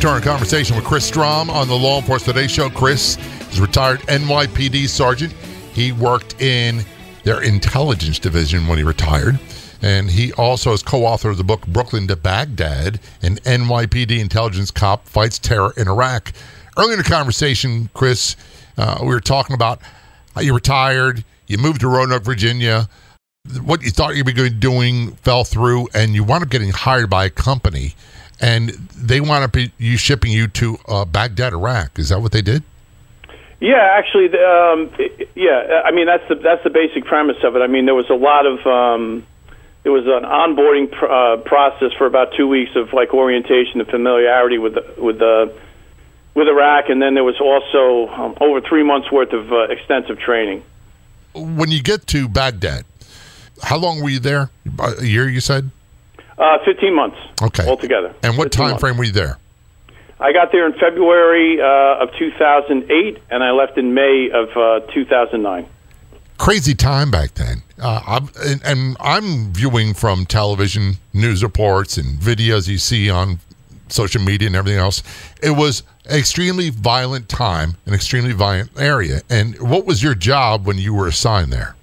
Return 0.00 0.16
a 0.16 0.24
conversation 0.24 0.76
with 0.76 0.86
Chris 0.86 1.04
Strom 1.04 1.50
on 1.50 1.68
the 1.68 1.74
Law 1.74 1.98
Enforcement 1.98 2.34
Today 2.34 2.48
Show. 2.48 2.70
Chris 2.70 3.18
is 3.50 3.58
a 3.58 3.60
retired 3.60 4.00
NYPD 4.08 4.88
sergeant. 4.88 5.30
He 5.74 5.92
worked 5.92 6.40
in 6.40 6.86
their 7.22 7.42
intelligence 7.42 8.18
division 8.18 8.66
when 8.66 8.78
he 8.78 8.82
retired. 8.82 9.38
And 9.82 10.08
he 10.08 10.32
also 10.32 10.72
is 10.72 10.82
co 10.82 11.04
author 11.04 11.28
of 11.28 11.36
the 11.36 11.44
book 11.44 11.66
Brooklyn 11.66 12.06
to 12.06 12.16
Baghdad 12.16 12.98
An 13.20 13.36
NYPD 13.40 14.18
intelligence 14.18 14.70
cop 14.70 15.06
fights 15.06 15.38
terror 15.38 15.74
in 15.76 15.86
Iraq. 15.86 16.32
Earlier 16.78 16.94
in 16.94 16.98
the 17.00 17.04
conversation, 17.04 17.90
Chris, 17.92 18.36
uh, 18.78 19.00
we 19.02 19.08
were 19.08 19.20
talking 19.20 19.52
about 19.52 19.82
how 20.34 20.40
you 20.40 20.54
retired, 20.54 21.24
you 21.46 21.58
moved 21.58 21.82
to 21.82 21.88
Roanoke, 21.88 22.24
Virginia. 22.24 22.88
What 23.62 23.82
you 23.82 23.90
thought 23.90 24.16
you 24.16 24.24
were 24.24 24.32
going 24.32 24.48
to 24.48 24.54
be 24.54 24.60
doing 24.60 25.10
fell 25.16 25.44
through, 25.44 25.88
and 25.92 26.14
you 26.14 26.24
wound 26.24 26.42
up 26.42 26.48
getting 26.48 26.70
hired 26.70 27.10
by 27.10 27.26
a 27.26 27.30
company 27.30 27.94
and 28.40 28.70
they 28.70 29.20
wound 29.20 29.44
up 29.44 29.56
you 29.78 29.96
shipping 29.96 30.32
you 30.32 30.48
to 30.48 30.78
uh, 30.88 31.04
Baghdad, 31.04 31.52
Iraq. 31.52 31.98
Is 31.98 32.08
that 32.08 32.20
what 32.20 32.32
they 32.32 32.42
did? 32.42 32.62
Yeah, 33.60 33.76
actually, 33.92 34.28
um, 34.38 34.90
yeah. 35.34 35.82
I 35.84 35.90
mean, 35.90 36.06
that's 36.06 36.26
the 36.28 36.36
that's 36.36 36.64
the 36.64 36.70
basic 36.70 37.04
premise 37.04 37.36
of 37.44 37.56
it. 37.56 37.60
I 37.60 37.66
mean, 37.66 37.84
there 37.84 37.94
was 37.94 38.08
a 38.08 38.14
lot 38.14 38.46
of 38.46 38.66
um, 38.66 39.26
there 39.82 39.92
was 39.92 40.06
an 40.06 40.24
onboarding 40.24 40.90
pr- 40.90 41.06
uh, 41.06 41.36
process 41.38 41.92
for 41.98 42.06
about 42.06 42.32
two 42.36 42.48
weeks 42.48 42.74
of 42.74 42.94
like 42.94 43.12
orientation 43.12 43.80
and 43.80 43.88
familiarity 43.88 44.56
with 44.56 44.74
the, 44.74 44.94
with 44.96 45.18
the 45.18 45.54
with 46.34 46.48
Iraq, 46.48 46.88
and 46.88 47.02
then 47.02 47.12
there 47.12 47.24
was 47.24 47.38
also 47.38 48.10
um, 48.12 48.36
over 48.40 48.62
three 48.62 48.82
months 48.82 49.12
worth 49.12 49.32
of 49.34 49.52
uh, 49.52 49.64
extensive 49.64 50.18
training. 50.18 50.62
When 51.34 51.70
you 51.70 51.82
get 51.82 52.06
to 52.08 52.28
Baghdad, 52.28 52.86
how 53.62 53.76
long 53.76 54.02
were 54.02 54.08
you 54.08 54.20
there? 54.20 54.48
A 54.78 55.04
year, 55.04 55.28
you 55.28 55.40
said. 55.40 55.70
Uh, 56.40 56.56
15 56.64 56.94
months. 56.94 57.18
Okay. 57.42 57.68
Altogether. 57.68 58.14
And 58.22 58.38
what 58.38 58.50
time 58.50 58.70
months. 58.70 58.80
frame 58.80 58.96
were 58.96 59.04
you 59.04 59.12
there? 59.12 59.36
I 60.18 60.32
got 60.32 60.52
there 60.52 60.66
in 60.66 60.72
February 60.72 61.60
uh, 61.60 62.02
of 62.02 62.10
2008, 62.18 63.18
and 63.30 63.44
I 63.44 63.50
left 63.50 63.76
in 63.76 63.92
May 63.92 64.30
of 64.32 64.48
uh, 64.56 64.80
2009. 64.92 65.66
Crazy 66.38 66.74
time 66.74 67.10
back 67.10 67.34
then. 67.34 67.62
Uh, 67.78 68.26
and, 68.42 68.62
and 68.64 68.96
I'm 69.00 69.52
viewing 69.52 69.92
from 69.92 70.24
television, 70.24 70.94
news 71.12 71.42
reports, 71.42 71.98
and 71.98 72.18
videos 72.18 72.68
you 72.68 72.78
see 72.78 73.10
on 73.10 73.40
social 73.88 74.22
media 74.22 74.46
and 74.46 74.56
everything 74.56 74.78
else. 74.78 75.02
It 75.42 75.50
was 75.50 75.82
an 76.06 76.18
extremely 76.18 76.70
violent 76.70 77.28
time, 77.28 77.76
an 77.84 77.92
extremely 77.92 78.32
violent 78.32 78.70
area. 78.78 79.20
And 79.28 79.60
what 79.60 79.84
was 79.84 80.02
your 80.02 80.14
job 80.14 80.66
when 80.66 80.78
you 80.78 80.94
were 80.94 81.06
assigned 81.06 81.52
there? 81.52 81.76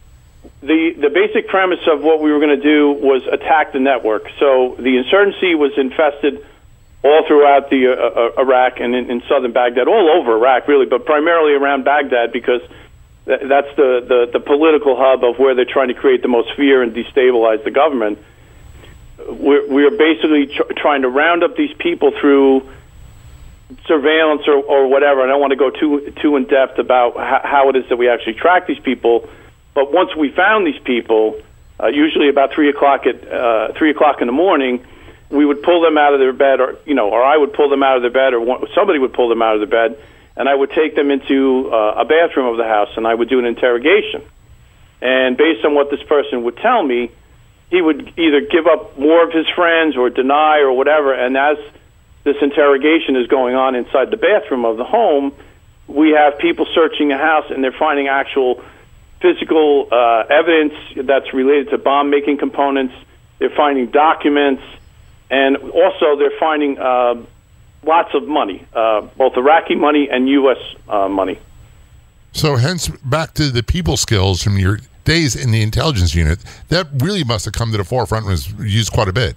The 0.67 0.93
the 0.99 1.09
basic 1.09 1.47
premise 1.47 1.79
of 1.87 2.03
what 2.03 2.21
we 2.21 2.31
were 2.31 2.39
going 2.39 2.55
to 2.59 2.63
do 2.63 2.91
was 2.91 3.25
attack 3.31 3.71
the 3.71 3.79
network. 3.79 4.29
So 4.39 4.75
the 4.77 4.97
insurgency 4.97 5.55
was 5.55 5.71
infested 5.77 6.45
all 7.03 7.25
throughout 7.25 7.69
the 7.69 7.87
uh, 7.87 7.93
uh, 7.93 8.41
Iraq 8.41 8.79
and 8.79 8.93
in, 8.93 9.09
in 9.09 9.23
southern 9.29 9.53
Baghdad, 9.53 9.87
all 9.87 10.09
over 10.09 10.35
Iraq, 10.35 10.67
really, 10.67 10.85
but 10.85 11.05
primarily 11.05 11.53
around 11.53 11.85
Baghdad 11.85 12.33
because 12.33 12.61
th- 13.25 13.41
that's 13.47 13.73
the, 13.77 14.05
the 14.11 14.29
the 14.33 14.39
political 14.39 14.97
hub 14.97 15.23
of 15.23 15.39
where 15.39 15.55
they're 15.55 15.65
trying 15.65 15.87
to 15.87 15.93
create 15.93 16.21
the 16.21 16.27
most 16.27 16.53
fear 16.55 16.83
and 16.83 16.93
destabilize 16.93 17.63
the 17.63 17.71
government. 17.71 18.19
We're, 19.17 19.67
we're 19.67 19.97
basically 19.97 20.47
tr- 20.47 20.73
trying 20.75 21.03
to 21.03 21.09
round 21.09 21.43
up 21.43 21.55
these 21.55 21.73
people 21.79 22.11
through 22.19 22.69
surveillance 23.85 24.43
or, 24.47 24.55
or 24.55 24.87
whatever. 24.87 25.21
I 25.21 25.27
don't 25.27 25.41
want 25.41 25.51
to 25.51 25.57
go 25.57 25.69
too 25.69 26.11
too 26.21 26.35
in 26.35 26.43
depth 26.45 26.77
about 26.77 27.15
how 27.15 27.69
it 27.69 27.77
is 27.77 27.87
that 27.89 27.97
we 27.97 28.09
actually 28.09 28.33
track 28.33 28.67
these 28.67 28.79
people 28.79 29.29
but 29.77 29.93
once 29.93 30.15
we 30.15 30.31
found 30.31 30.65
these 30.65 30.81
people, 30.83 31.39
uh, 31.79 31.85
usually 31.85 32.29
about 32.29 32.51
three 32.51 32.67
o'clock 32.67 33.05
at 33.05 33.31
uh, 33.31 33.73
three 33.73 33.91
o'clock 33.91 34.21
in 34.21 34.25
the 34.25 34.33
morning, 34.33 34.83
we 35.29 35.45
would 35.45 35.61
pull 35.61 35.81
them 35.81 35.99
out 35.99 36.15
of 36.15 36.19
their 36.19 36.33
bed, 36.33 36.59
or 36.59 36.79
you 36.87 36.95
know, 36.95 37.11
or 37.11 37.23
I 37.23 37.37
would 37.37 37.53
pull 37.53 37.69
them 37.69 37.83
out 37.83 37.95
of 37.95 38.01
their 38.01 38.09
bed, 38.09 38.33
or 38.33 38.39
one, 38.41 38.65
somebody 38.73 38.97
would 38.97 39.13
pull 39.13 39.29
them 39.29 39.43
out 39.43 39.53
of 39.53 39.59
their 39.59 39.89
bed, 39.89 40.01
and 40.35 40.49
I 40.49 40.55
would 40.55 40.71
take 40.71 40.95
them 40.95 41.11
into 41.11 41.69
uh, 41.71 42.01
a 42.01 42.05
bathroom 42.05 42.47
of 42.47 42.57
the 42.57 42.63
house, 42.63 42.89
and 42.97 43.05
I 43.05 43.13
would 43.13 43.29
do 43.29 43.37
an 43.37 43.45
interrogation. 43.45 44.23
And 44.99 45.37
based 45.37 45.63
on 45.63 45.75
what 45.75 45.91
this 45.91 46.01
person 46.01 46.41
would 46.41 46.57
tell 46.57 46.81
me, 46.81 47.11
he 47.69 47.79
would 47.79 48.17
either 48.17 48.41
give 48.41 48.65
up 48.65 48.97
more 48.97 49.23
of 49.23 49.31
his 49.31 49.47
friends 49.55 49.95
or 49.95 50.09
deny 50.09 50.61
or 50.61 50.73
whatever. 50.73 51.13
And 51.13 51.37
as 51.37 51.59
this 52.23 52.37
interrogation 52.41 53.15
is 53.15 53.27
going 53.27 53.53
on 53.53 53.75
inside 53.75 54.09
the 54.09 54.17
bathroom 54.17 54.65
of 54.65 54.77
the 54.77 54.85
home, 54.85 55.33
we 55.85 56.13
have 56.17 56.39
people 56.39 56.65
searching 56.73 57.09
the 57.09 57.17
house, 57.17 57.51
and 57.51 57.63
they're 57.63 57.77
finding 57.77 58.07
actual 58.07 58.63
physical 59.21 59.87
uh, 59.91 60.25
evidence 60.29 60.73
that's 60.95 61.33
related 61.33 61.69
to 61.71 61.77
bomb 61.77 62.09
making 62.09 62.37
components. 62.37 62.93
They're 63.39 63.49
finding 63.49 63.87
documents, 63.87 64.63
and 65.29 65.57
also 65.57 66.15
they're 66.17 66.37
finding 66.39 66.77
uh, 66.77 67.15
lots 67.83 68.13
of 68.13 68.27
money, 68.27 68.65
uh, 68.73 69.01
both 69.17 69.37
Iraqi 69.37 69.75
money 69.75 70.09
and 70.09 70.27
U.S. 70.29 70.57
Uh, 70.87 71.07
money. 71.07 71.39
So, 72.31 72.55
hence, 72.55 72.87
back 72.87 73.33
to 73.35 73.49
the 73.49 73.63
people 73.63 73.97
skills 73.97 74.43
from 74.43 74.57
your 74.57 74.79
days 75.05 75.35
in 75.35 75.51
the 75.51 75.61
intelligence 75.61 76.13
unit, 76.13 76.39
that 76.69 76.87
really 76.97 77.23
must 77.23 77.45
have 77.45 77.53
come 77.53 77.71
to 77.71 77.77
the 77.77 77.83
forefront 77.83 78.25
and 78.25 78.31
was 78.31 78.51
used 78.59 78.91
quite 78.91 79.07
a 79.07 79.13
bit. 79.13 79.35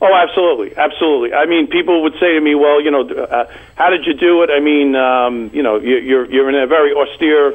Oh, 0.00 0.14
absolutely, 0.14 0.76
absolutely. 0.76 1.32
I 1.32 1.46
mean, 1.46 1.66
people 1.66 2.02
would 2.02 2.12
say 2.14 2.34
to 2.34 2.40
me, 2.40 2.54
"Well, 2.54 2.80
you 2.80 2.90
know, 2.90 3.08
uh, 3.08 3.46
how 3.74 3.88
did 3.90 4.06
you 4.06 4.12
do 4.12 4.42
it?" 4.42 4.50
I 4.50 4.60
mean, 4.60 4.94
um, 4.94 5.50
you 5.54 5.62
know, 5.62 5.78
you're 5.78 6.30
you're 6.30 6.48
in 6.48 6.54
a 6.54 6.66
very 6.66 6.92
austere 6.92 7.54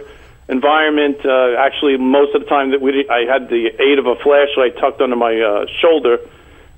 environment. 0.50 1.24
Uh, 1.24 1.56
actually, 1.58 1.98
most 1.98 2.36
of 2.36 2.42
the 2.42 2.50
time 2.50 2.72
that 2.72 2.82
we, 2.82 3.08
I 3.08 3.32
had 3.32 3.48
the 3.50 3.70
aid 3.80 4.00
of 4.00 4.08
a 4.08 4.16
flashlight 4.16 4.78
tucked 4.78 5.00
under 5.00 5.16
my 5.16 5.40
uh, 5.40 5.66
shoulder, 5.80 6.18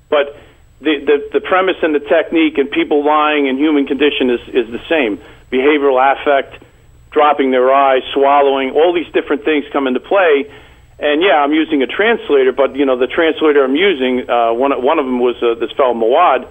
but 0.10 0.36
the, 0.82 1.00
the 1.00 1.40
the 1.40 1.42
premise 1.42 1.78
and 1.82 1.96
the 1.96 2.04
technique 2.04 2.58
and 2.58 2.70
people 2.70 3.06
lying 3.06 3.48
and 3.48 3.58
human 3.58 3.88
condition 3.88 4.30
is 4.30 4.42
is 4.50 4.68
the 4.70 4.84
same. 4.90 5.22
Behavioral 5.52 5.98
affect, 6.00 6.64
dropping 7.12 7.52
their 7.52 7.72
eyes, 7.74 8.04
swallowing, 8.14 8.72
all 8.72 8.94
these 8.94 9.12
different 9.14 9.44
things 9.44 9.66
come 9.72 9.88
into 9.88 10.00
play. 10.00 10.52
And 11.00 11.22
yeah, 11.24 11.42
I'm 11.42 11.52
using 11.52 11.82
a 11.82 11.88
translator, 11.88 12.52
but 12.52 12.76
you 12.76 12.86
know 12.86 12.98
the 12.98 13.08
translator 13.08 13.64
I'm 13.64 13.76
using, 13.76 14.30
uh, 14.30 14.54
one 14.54 14.72
one 14.84 15.00
of 15.00 15.06
them 15.06 15.20
was 15.20 15.42
uh, 15.42 15.56
this 15.56 15.72
fellow 15.72 15.94
Mawad. 15.94 16.48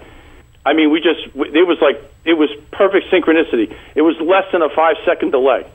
I 0.65 0.73
mean, 0.73 0.91
we 0.91 1.01
just 1.01 1.21
it 1.35 1.67
was 1.67 1.77
like 1.81 2.01
it 2.25 2.33
was 2.33 2.49
perfect 2.71 3.11
synchronicity. 3.11 3.75
It 3.95 4.01
was 4.01 4.15
less 4.19 4.45
than 4.51 4.61
a 4.61 4.69
five 4.69 4.97
second 5.05 5.31
delay 5.31 5.65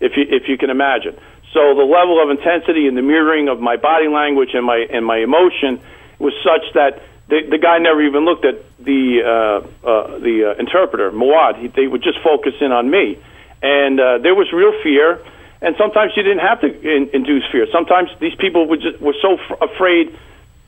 if 0.00 0.16
you 0.16 0.24
if 0.28 0.48
you 0.48 0.58
can 0.58 0.70
imagine. 0.70 1.16
So 1.52 1.74
the 1.74 1.84
level 1.84 2.22
of 2.22 2.30
intensity 2.30 2.86
and 2.86 2.96
the 2.96 3.02
mirroring 3.02 3.48
of 3.48 3.60
my 3.60 3.76
body 3.76 4.08
language 4.08 4.50
and 4.54 4.64
my 4.64 4.78
and 4.90 5.04
my 5.04 5.18
emotion 5.18 5.80
was 6.18 6.34
such 6.44 6.74
that 6.74 7.02
the, 7.28 7.42
the 7.48 7.58
guy 7.58 7.78
never 7.78 8.02
even 8.02 8.24
looked 8.24 8.44
at 8.44 8.56
the 8.78 9.22
uh, 9.22 9.86
uh, 9.86 10.18
the 10.18 10.52
uh, 10.52 10.60
interpreter, 10.60 11.10
Mawad. 11.10 11.60
He, 11.60 11.68
they 11.68 11.86
would 11.86 12.02
just 12.02 12.18
focus 12.20 12.54
in 12.60 12.72
on 12.72 12.90
me, 12.90 13.18
and 13.62 14.00
uh, 14.00 14.18
there 14.18 14.34
was 14.34 14.52
real 14.52 14.72
fear. 14.82 15.20
And 15.60 15.74
sometimes 15.76 16.12
you 16.16 16.22
didn't 16.22 16.46
have 16.46 16.60
to 16.60 16.68
in, 16.70 17.10
induce 17.12 17.42
fear. 17.50 17.66
Sometimes 17.72 18.10
these 18.20 18.34
people 18.36 18.68
would 18.68 18.80
just, 18.80 19.00
were 19.00 19.16
so 19.20 19.34
f- 19.34 19.58
afraid 19.60 20.16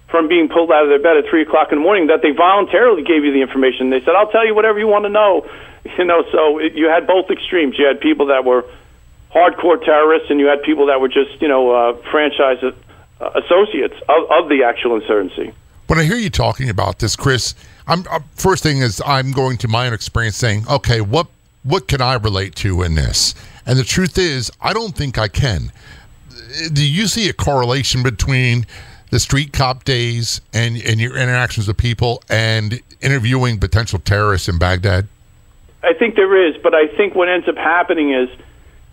from 0.09 0.27
being 0.27 0.49
pulled 0.49 0.73
out 0.73 0.83
of 0.83 0.89
their 0.89 0.99
bed 0.99 1.17
at 1.17 1.31
three 1.31 1.43
o'clock 1.43 1.71
in 1.71 1.79
the 1.79 1.85
morning 1.85 2.09
that 2.09 2.23
they 2.23 2.33
voluntarily 2.33 3.05
gave 3.05 3.25
you 3.25 3.31
the 3.33 3.41
information. 3.41 3.91
They 3.91 4.01
said, 4.01 4.17
"I'll 4.17 4.31
tell 4.31 4.45
you 4.45 4.55
whatever 4.55 4.79
you 4.79 4.89
want 4.89 5.05
to 5.05 5.11
know." 5.11 5.49
You 5.97 6.05
know, 6.05 6.23
so 6.31 6.59
it, 6.59 6.75
you 6.75 6.89
had 6.89 7.07
both 7.07 7.31
extremes. 7.31 7.79
You 7.79 7.87
had 7.87 8.01
people 8.01 8.27
that 8.27 8.45
were 8.45 8.67
hardcore 9.35 9.83
terrorists, 9.85 10.31
and 10.31 10.41
you 10.41 10.47
had 10.47 10.63
people 10.63 10.87
that 10.87 11.01
were 11.01 11.09
just, 11.09 11.41
you 11.41 11.49
know, 11.49 11.71
uh, 11.71 11.93
franchise 12.11 12.63
uh, 12.63 13.31
associates 13.35 13.95
of, 14.09 14.31
of, 14.31 14.49
the 14.49 14.65
actual 14.65 14.97
insurgency. 14.97 15.53
When 15.87 15.99
I 15.99 16.05
hear 16.05 16.17
you 16.17 16.31
talking 16.31 16.69
about 16.69 16.99
this, 16.99 17.17
Chris, 17.17 17.55
I'm 17.87 18.05
uh, 18.11 18.21
first 18.35 18.63
thing 18.63 18.79
is 18.79 19.03
I'm 19.07 19.33
going 19.33 19.59
to 19.59 19.69
my 19.69 19.87
own 19.87 19.93
experience, 19.93 20.37
saying, 20.37 20.65
okay, 20.69 21.01
what 21.01 21.29
what 21.63 21.89
can 21.89 22.01
I 22.01 22.15
relate 22.15 22.55
to 22.57 22.83
in 22.83 22.95
this? 22.95 23.35
And 23.67 23.79
the 23.79 23.85
truth 23.85 24.17
is, 24.19 24.51
I 24.61 24.73
don't 24.73 24.97
think 24.97 25.19
I 25.19 25.29
can. 25.29 25.73
Do 26.73 26.85
you 26.85 27.07
see 27.07 27.29
a 27.29 27.33
correlation 27.33 28.03
between 28.03 28.67
the 29.11 29.21
street 29.21 29.53
cop 29.53 29.85
days 29.85 30.41
and, 30.53 30.77
and 30.83 31.01
your 31.01 31.17
interactions 31.17 31.69
with 31.69 31.77
people 31.77 32.23
and 32.29 32.81
interviewing 33.01 33.59
potential 33.59 33.99
terrorists 33.99 34.49
in 34.49 34.59
Baghdad? 34.59 35.07
I 35.83 35.93
think 35.95 36.15
there 36.15 36.49
is, 36.49 36.57
but 36.63 36.75
I 36.75 36.89
think 36.97 37.15
what 37.15 37.29
ends 37.29 37.49
up 37.49 37.57
happening 37.57 38.13
is 38.13 38.29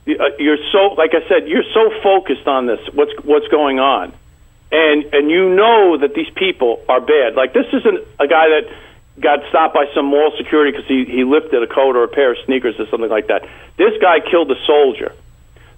Uh, 0.08 0.30
you're 0.40 0.58
so 0.72 0.94
like 0.96 1.12
I 1.14 1.28
said, 1.28 1.48
you're 1.48 1.68
so 1.74 1.92
focused 2.02 2.48
on 2.48 2.66
this. 2.66 2.80
What's 2.94 3.12
what's 3.24 3.48
going 3.50 3.80
on, 3.80 4.14
and 4.72 5.14
and 5.14 5.30
you 5.30 5.50
know 5.50 5.98
that 5.98 6.14
these 6.14 6.30
people 6.36 6.84
are 6.88 7.02
bad. 7.02 7.36
Like 7.36 7.54
this 7.54 7.68
isn't 7.74 8.00
a 8.20 8.28
guy 8.28 8.48
that 8.48 8.74
got 9.20 9.40
stopped 9.50 9.74
by 9.74 9.86
some 9.96 10.06
mall 10.06 10.32
security 10.38 10.72
because 10.72 10.88
he, 10.88 11.06
he 11.06 11.24
lifted 11.24 11.64
a 11.64 11.68
coat 11.68 11.96
or 11.96 12.04
a 12.04 12.08
pair 12.08 12.32
of 12.32 12.38
sneakers 12.46 12.80
or 12.80 12.88
something 12.88 13.10
like 13.10 13.28
that. 13.28 13.48
This 13.76 14.00
guy 14.00 14.20
killed 14.20 14.52
a 14.52 14.66
soldier. 14.66 15.12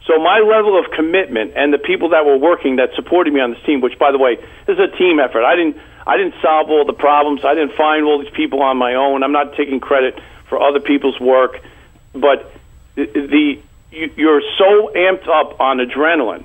So 0.05 0.19
my 0.19 0.39
level 0.39 0.77
of 0.77 0.91
commitment 0.91 1.53
and 1.55 1.71
the 1.71 1.77
people 1.77 2.09
that 2.09 2.25
were 2.25 2.37
working 2.37 2.77
that 2.77 2.93
supported 2.95 3.33
me 3.33 3.39
on 3.39 3.51
this 3.51 3.63
team, 3.63 3.79
which 3.79 3.97
by 3.97 4.11
the 4.11 4.17
way, 4.17 4.35
this 4.65 4.77
is 4.77 4.79
a 4.79 4.97
team 4.97 5.19
effort. 5.19 5.43
I 5.43 5.55
didn't 5.55 5.77
I 6.05 6.17
didn't 6.17 6.35
solve 6.41 6.69
all 6.69 6.85
the 6.85 6.93
problems. 6.93 7.45
I 7.45 7.53
didn't 7.53 7.75
find 7.75 8.05
all 8.05 8.19
these 8.19 8.33
people 8.33 8.61
on 8.61 8.77
my 8.77 8.95
own. 8.95 9.23
I'm 9.23 9.31
not 9.31 9.55
taking 9.55 9.79
credit 9.79 10.19
for 10.47 10.61
other 10.61 10.79
people's 10.79 11.19
work, 11.19 11.61
but 12.13 12.51
the, 12.95 13.61
you're 13.91 14.41
so 14.57 14.91
amped 14.95 15.27
up 15.27 15.59
on 15.59 15.77
adrenaline 15.77 16.43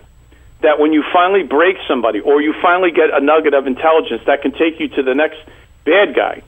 that 0.62 0.78
when 0.78 0.92
you 0.92 1.04
finally 1.12 1.42
break 1.42 1.76
somebody 1.86 2.20
or 2.20 2.40
you 2.40 2.54
finally 2.62 2.90
get 2.90 3.10
a 3.12 3.20
nugget 3.20 3.54
of 3.54 3.66
intelligence 3.66 4.22
that 4.26 4.42
can 4.42 4.52
take 4.52 4.80
you 4.80 4.88
to 4.88 5.02
the 5.02 5.14
next 5.14 5.38
bad 5.84 6.14
guy, 6.14 6.42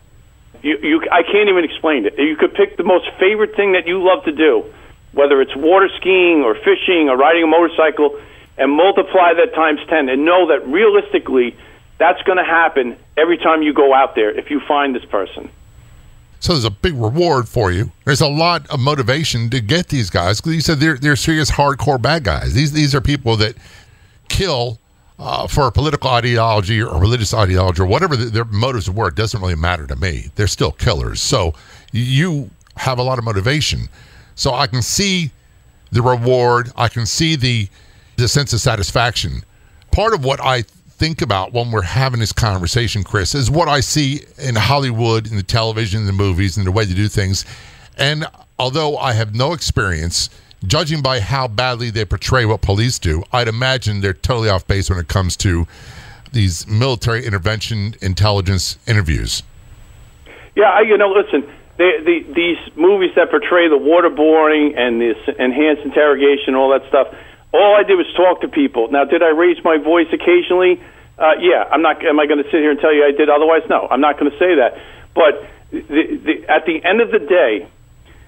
you, 0.63 0.79
you 0.83 1.01
I 1.13 1.23
can't 1.23 1.49
even 1.49 1.65
explain 1.65 2.07
it. 2.07 2.19
You 2.19 2.37
could 2.37 2.55
pick 2.55 2.77
the 2.77 2.85
most 2.85 3.07
favorite 3.19 3.55
thing 3.57 3.73
that 3.73 3.87
you 3.87 4.03
love 4.03 4.25
to 4.25 4.33
do 4.33 4.73
whether 5.17 5.41
it's 5.41 5.57
water 5.57 5.89
skiing 5.97 6.43
or 6.45 6.55
fishing 6.55 7.09
or 7.09 7.17
riding 7.17 7.43
a 7.43 7.47
motorcycle, 7.47 8.21
and 8.59 8.71
multiply 8.71 9.33
that 9.33 9.55
times 9.55 9.81
10 9.89 10.11
and 10.11 10.25
know 10.25 10.49
that 10.49 10.67
realistically 10.69 11.57
that's 11.99 12.21
going 12.23 12.37
to 12.37 12.45
happen 12.45 12.97
every 13.17 13.39
time 13.39 13.63
you 13.63 13.73
go 13.73 13.95
out 13.95 14.15
there 14.15 14.31
if 14.31 14.51
you 14.51 14.61
find 14.61 14.95
this 14.95 15.05
person. 15.07 15.51
So 16.41 16.53
there's 16.53 16.65
a 16.65 16.71
big 16.71 16.95
reward 16.95 17.49
for 17.49 17.73
you. 17.73 17.91
There's 18.05 18.21
a 18.21 18.29
lot 18.29 18.69
of 18.69 18.79
motivation 18.79 19.51
to 19.51 19.61
get 19.61 19.89
these 19.89 20.11
guys 20.11 20.41
because 20.41 20.55
you 20.55 20.61
said 20.61 20.79
they're 20.79 20.97
they're 20.97 21.17
serious, 21.17 21.51
hardcore 21.51 22.01
bad 22.01 22.25
guys. 22.25 22.55
These 22.55 22.73
these 22.73 22.95
are 22.95 23.01
people 23.01 23.37
that 23.39 23.57
kill 24.29 24.79
uh, 25.19 25.47
for 25.47 25.67
a 25.67 25.73
political 25.73 26.11
ideology 26.11 26.83
or 26.83 27.01
religious 27.01 27.33
ideology 27.33 27.83
or 27.83 27.87
whatever 27.87 28.17
the, 28.17 28.27
their 28.27 28.45
motives 28.45 28.91
were. 28.91 29.09
It 29.09 29.15
doesn't 29.15 29.41
really 29.41 29.55
matter 29.55 29.87
to 29.87 29.97
me. 29.97 30.31
They're 30.35 30.47
still 30.47 30.73
killers. 30.73 31.21
So 31.21 31.55
you 31.93 32.51
have 32.77 32.99
a 32.99 33.03
lot 33.03 33.19
of 33.19 33.25
motivation. 33.25 33.89
So 34.35 34.53
I 34.53 34.67
can 34.67 34.83
see 34.83 35.31
the 35.91 36.03
reward. 36.03 36.71
I 36.77 36.89
can 36.89 37.07
see 37.07 37.37
the 37.37 37.69
the 38.17 38.29
sense 38.29 38.53
of 38.53 38.61
satisfaction. 38.61 39.43
Part 39.91 40.15
of 40.15 40.25
what 40.25 40.41
I 40.41 40.65
think 40.99 41.21
about 41.21 41.53
when 41.53 41.71
we're 41.71 41.83
having 41.83 42.21
this 42.21 42.33
conversation, 42.33 43.05
Chris, 43.05 43.35
is 43.35 43.51
what 43.51 43.69
I 43.69 43.81
see 43.81 44.23
in 44.39 44.55
Hollywood, 44.55 45.31
in 45.31 45.37
the 45.37 45.43
television, 45.43 46.01
in 46.01 46.07
the 46.07 46.13
movies, 46.13 46.57
and 46.57 46.67
the 46.67 46.73
way 46.73 46.85
they 46.85 46.95
do 46.95 47.09
things. 47.09 47.45
And 47.99 48.27
although 48.59 48.97
I 48.97 49.13
have 49.13 49.35
no 49.35 49.53
experience, 49.53 50.31
judging 50.67 51.03
by 51.03 51.21
how 51.21 51.49
badly 51.49 51.91
they 51.91 52.05
portray 52.05 52.47
what 52.47 52.63
police 52.63 52.99
do, 52.99 53.23
I'd 53.33 53.49
imagine 53.49 54.01
they're 54.01 54.15
totally 54.15 54.49
off 54.49 54.67
base 54.67 54.89
when 54.89 54.99
it 54.99 55.09
comes 55.09 55.37
to 55.39 55.67
these 56.33 56.67
military 56.67 57.27
intervention 57.27 57.95
intelligence 58.01 58.79
interviews. 58.87 59.43
Yeah, 60.55 60.81
you 60.81 60.97
know, 60.97 61.11
listen, 61.11 61.43
they, 61.77 62.01
the, 62.03 62.33
these 62.35 62.77
movies 62.77 63.11
that 63.17 63.31
portray 63.31 63.69
the 63.69 63.79
waterboarding 63.79 64.77
and 64.79 65.01
this 65.01 65.19
enhanced 65.39 65.83
interrogation, 65.83 66.55
all 66.55 66.71
that 66.71 66.89
stuff. 66.89 67.15
All 67.53 67.77
I 67.77 67.83
did 67.83 67.97
was 67.97 68.07
talk 68.17 68.41
to 68.43 68.49
people. 68.49 68.89
Now, 68.91 69.05
did 69.05 69.23
I 69.23 69.31
raise 69.31 69.63
my 69.65 69.79
voice 69.79 70.09
occasionally? 70.13 70.81
Uh, 71.19 71.33
yeah. 71.41 71.65
I'm 71.71 71.83
not. 71.83 72.05
Am 72.05 72.21
I 72.21 72.27
going 72.27 72.43
to 72.43 72.51
sit 72.51 72.61
here 72.61 72.71
and 72.71 72.81
tell 72.81 72.95
you 72.95 73.05
I 73.05 73.13
did 73.13 73.29
otherwise? 73.31 73.63
No, 73.69 73.87
I'm 73.91 74.01
not 74.01 74.19
going 74.19 74.31
to 74.31 74.39
say 74.39 74.57
that. 74.57 74.79
But 75.15 75.49
the, 75.71 75.81
the, 75.81 76.35
at 76.49 76.67
the 76.67 76.85
end 76.85 77.01
of 77.01 77.11
the 77.11 77.19
day, 77.19 77.69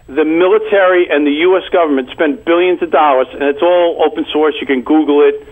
the 0.06 0.24
military 0.24 1.10
and 1.10 1.26
the 1.26 1.44
U.S. 1.52 1.68
government 1.70 2.08
spend 2.10 2.44
billions 2.44 2.82
of 2.82 2.90
dollars, 2.90 3.28
and 3.30 3.42
it's 3.42 3.62
all 3.62 4.02
open 4.04 4.24
source. 4.32 4.54
You 4.60 4.66
can 4.66 4.82
Google 4.82 5.20
it 5.28 5.46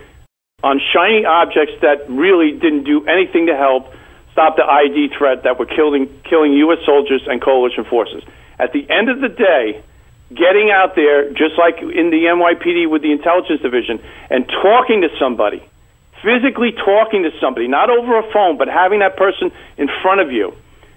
on 0.65 0.81
shiny 0.93 1.25
objects 1.27 1.75
that 1.83 2.09
really 2.09 2.53
didn't 2.53 2.85
do 2.85 3.05
anything 3.07 3.47
to 3.47 3.57
help 3.57 3.93
stop 4.33 4.57
the 4.57 4.63
IED 4.63 5.17
threat 5.17 5.43
that 5.45 5.59
were 5.59 5.67
killing 5.67 6.09
killing 6.25 6.53
U.S. 6.55 6.79
soldiers 6.87 7.23
and 7.27 7.41
coalition 7.41 7.85
forces. 7.85 8.23
At 8.59 8.73
the 8.73 8.89
end 8.89 9.11
of 9.11 9.21
the 9.21 9.29
day, 9.29 9.83
getting 10.35 10.71
out 10.71 10.95
there, 10.95 11.31
just 11.31 11.59
like 11.59 11.79
in 11.79 12.11
the 12.11 12.27
NYPD 12.27 12.91
with 12.91 13.03
the 13.03 13.13
intelligence 13.13 13.61
division, 13.63 14.03
and 14.31 14.49
talking 14.49 15.03
to 15.03 15.09
somebody, 15.19 15.63
physically 16.23 16.73
talking 16.73 17.23
to 17.23 17.31
somebody, 17.41 17.69
not 17.69 17.91
over 17.91 18.19
a 18.19 18.33
phone, 18.33 18.59
but 18.59 18.69
having 18.69 19.01
that 19.01 19.17
person 19.17 19.53
in 19.77 19.89
front 20.03 20.21
of 20.21 20.33
you, 20.33 20.55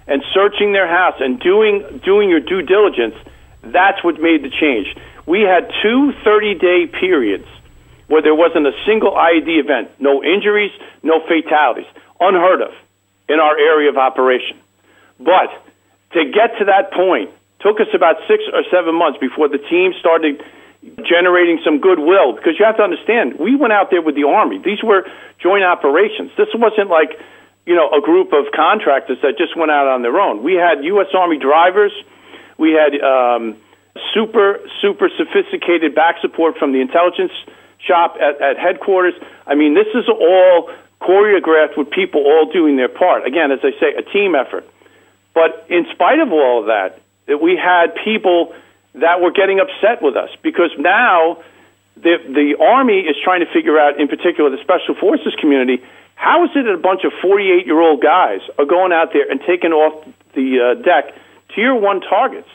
and 0.07 0.23
searching 0.33 0.73
their 0.73 0.87
house 0.87 1.15
and 1.19 1.39
doing 1.39 2.01
doing 2.03 2.29
your 2.29 2.39
due 2.39 2.61
diligence. 2.61 3.15
That's 3.61 4.03
what 4.03 4.19
made 4.19 4.41
the 4.41 4.49
change. 4.49 4.95
We 5.25 5.41
had 5.41 5.71
two 5.83 6.13
30 6.23 6.55
day 6.55 6.87
periods 6.87 7.45
where 8.07 8.23
there 8.23 8.33
wasn't 8.33 8.65
a 8.65 8.73
single 8.87 9.11
IED 9.11 9.59
event, 9.59 9.91
no 9.99 10.23
injuries, 10.23 10.71
no 11.03 11.21
fatalities, 11.21 11.85
unheard 12.19 12.61
of 12.61 12.73
in 13.27 13.39
our 13.39 13.55
area 13.55 13.89
of 13.89 13.97
operation. 13.97 14.57
But 15.19 15.51
to 16.13 16.25
get 16.25 16.57
to 16.57 16.65
that 16.65 16.91
point 16.91 17.29
took 17.59 17.79
us 17.79 17.87
about 17.93 18.17
six 18.27 18.43
or 18.51 18.63
seven 18.71 18.95
months 18.95 19.19
before 19.19 19.47
the 19.49 19.57
team 19.57 19.93
started 19.99 20.43
generating 21.03 21.59
some 21.63 21.79
goodwill 21.79 22.33
because 22.33 22.57
you 22.57 22.65
have 22.65 22.77
to 22.77 22.83
understand 22.83 23.37
we 23.37 23.55
went 23.55 23.73
out 23.73 23.91
there 23.91 24.01
with 24.01 24.15
the 24.15 24.23
army. 24.23 24.59
These 24.59 24.81
were 24.81 25.05
joint 25.39 25.63
operations. 25.63 26.31
This 26.37 26.47
wasn't 26.53 26.89
like 26.89 27.19
you 27.65 27.75
know 27.75 27.91
a 27.91 28.01
group 28.01 28.31
of 28.31 28.51
contractors 28.55 29.19
that 29.21 29.37
just 29.37 29.57
went 29.57 29.71
out 29.71 29.87
on 29.87 30.01
their 30.01 30.19
own. 30.19 30.43
We 30.43 30.53
had 30.53 30.79
us 30.79 31.07
army 31.13 31.37
drivers. 31.37 31.91
We 32.57 32.71
had 32.71 32.95
um, 33.01 33.57
super 34.13 34.59
super 34.81 35.09
sophisticated 35.17 35.95
back 35.95 36.21
support 36.21 36.57
from 36.57 36.71
the 36.71 36.79
intelligence 36.79 37.33
shop 37.79 38.15
at, 38.19 38.41
at 38.41 38.57
headquarters. 38.57 39.15
I 39.45 39.55
mean 39.55 39.73
this 39.73 39.87
is 39.93 40.07
all 40.07 40.71
choreographed 41.01 41.77
with 41.77 41.91
people 41.91 42.21
all 42.21 42.51
doing 42.51 42.77
their 42.77 42.89
part. 42.89 43.25
Again, 43.25 43.51
as 43.51 43.59
I 43.63 43.71
say, 43.79 43.95
a 43.97 44.01
team 44.01 44.35
effort. 44.35 44.65
But 45.33 45.67
in 45.69 45.87
spite 45.93 46.19
of 46.19 46.31
all 46.31 46.61
of 46.61 46.65
that, 46.67 46.99
that 47.29 47.41
we 47.41 47.55
had 47.55 47.95
people 48.03 48.53
that 48.95 49.21
were 49.21 49.31
getting 49.31 49.59
upset 49.59 50.01
with 50.01 50.17
us 50.17 50.29
because 50.41 50.71
now 50.77 51.41
the 51.95 52.17
the 52.27 52.57
army 52.59 52.99
is 52.99 53.15
trying 53.23 53.39
to 53.41 53.51
figure 53.51 53.79
out, 53.79 53.99
in 53.99 54.07
particular, 54.07 54.49
the 54.49 54.61
special 54.61 54.95
forces 54.95 55.33
community, 55.39 55.83
how 56.15 56.43
is 56.43 56.51
it 56.55 56.63
that 56.63 56.73
a 56.73 56.77
bunch 56.77 57.03
of 57.05 57.13
48 57.21 57.65
year 57.65 57.79
old 57.79 58.01
guys 58.01 58.41
are 58.57 58.65
going 58.65 58.91
out 58.91 59.13
there 59.13 59.29
and 59.29 59.39
taking 59.41 59.71
off 59.71 60.05
the 60.33 60.59
uh, 60.59 60.81
deck 60.81 61.15
tier 61.55 61.73
one 61.73 62.01
targets? 62.01 62.49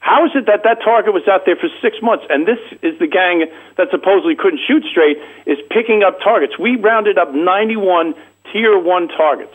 How 0.00 0.26
is 0.26 0.32
it 0.34 0.46
that 0.46 0.64
that 0.64 0.82
target 0.82 1.14
was 1.14 1.26
out 1.28 1.46
there 1.46 1.56
for 1.56 1.68
six 1.80 2.02
months, 2.02 2.26
and 2.28 2.46
this 2.46 2.58
is 2.82 2.98
the 2.98 3.06
gang 3.06 3.46
that 3.76 3.90
supposedly 3.90 4.36
couldn't 4.36 4.60
shoot 4.66 4.84
straight 4.84 5.18
is 5.46 5.58
picking 5.70 6.02
up 6.02 6.20
targets? 6.20 6.58
We 6.58 6.76
rounded 6.76 7.18
up 7.18 7.32
91 7.32 8.14
tier 8.52 8.78
one 8.78 9.08
targets, 9.08 9.54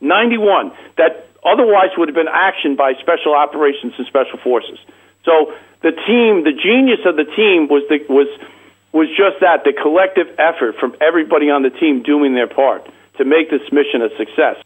91 0.00 0.72
that 0.96 1.26
otherwise 1.46 1.90
would 1.96 2.08
have 2.08 2.14
been 2.14 2.28
action 2.28 2.76
by 2.76 2.94
special 3.00 3.34
operations 3.34 3.94
and 3.96 4.06
special 4.06 4.38
forces. 4.38 4.78
So 5.24 5.54
the 5.82 5.92
team, 5.92 6.44
the 6.44 6.52
genius 6.52 7.00
of 7.06 7.16
the 7.16 7.24
team 7.24 7.68
was 7.68 7.82
the, 7.88 8.04
was 8.12 8.28
was 8.92 9.08
just 9.08 9.40
that 9.40 9.64
the 9.64 9.72
collective 9.72 10.28
effort 10.38 10.76
from 10.76 10.96
everybody 11.00 11.50
on 11.50 11.62
the 11.62 11.70
team 11.70 12.02
doing 12.02 12.34
their 12.34 12.46
part 12.46 12.88
to 13.18 13.24
make 13.24 13.50
this 13.50 13.60
mission 13.70 14.00
a 14.00 14.08
success. 14.16 14.56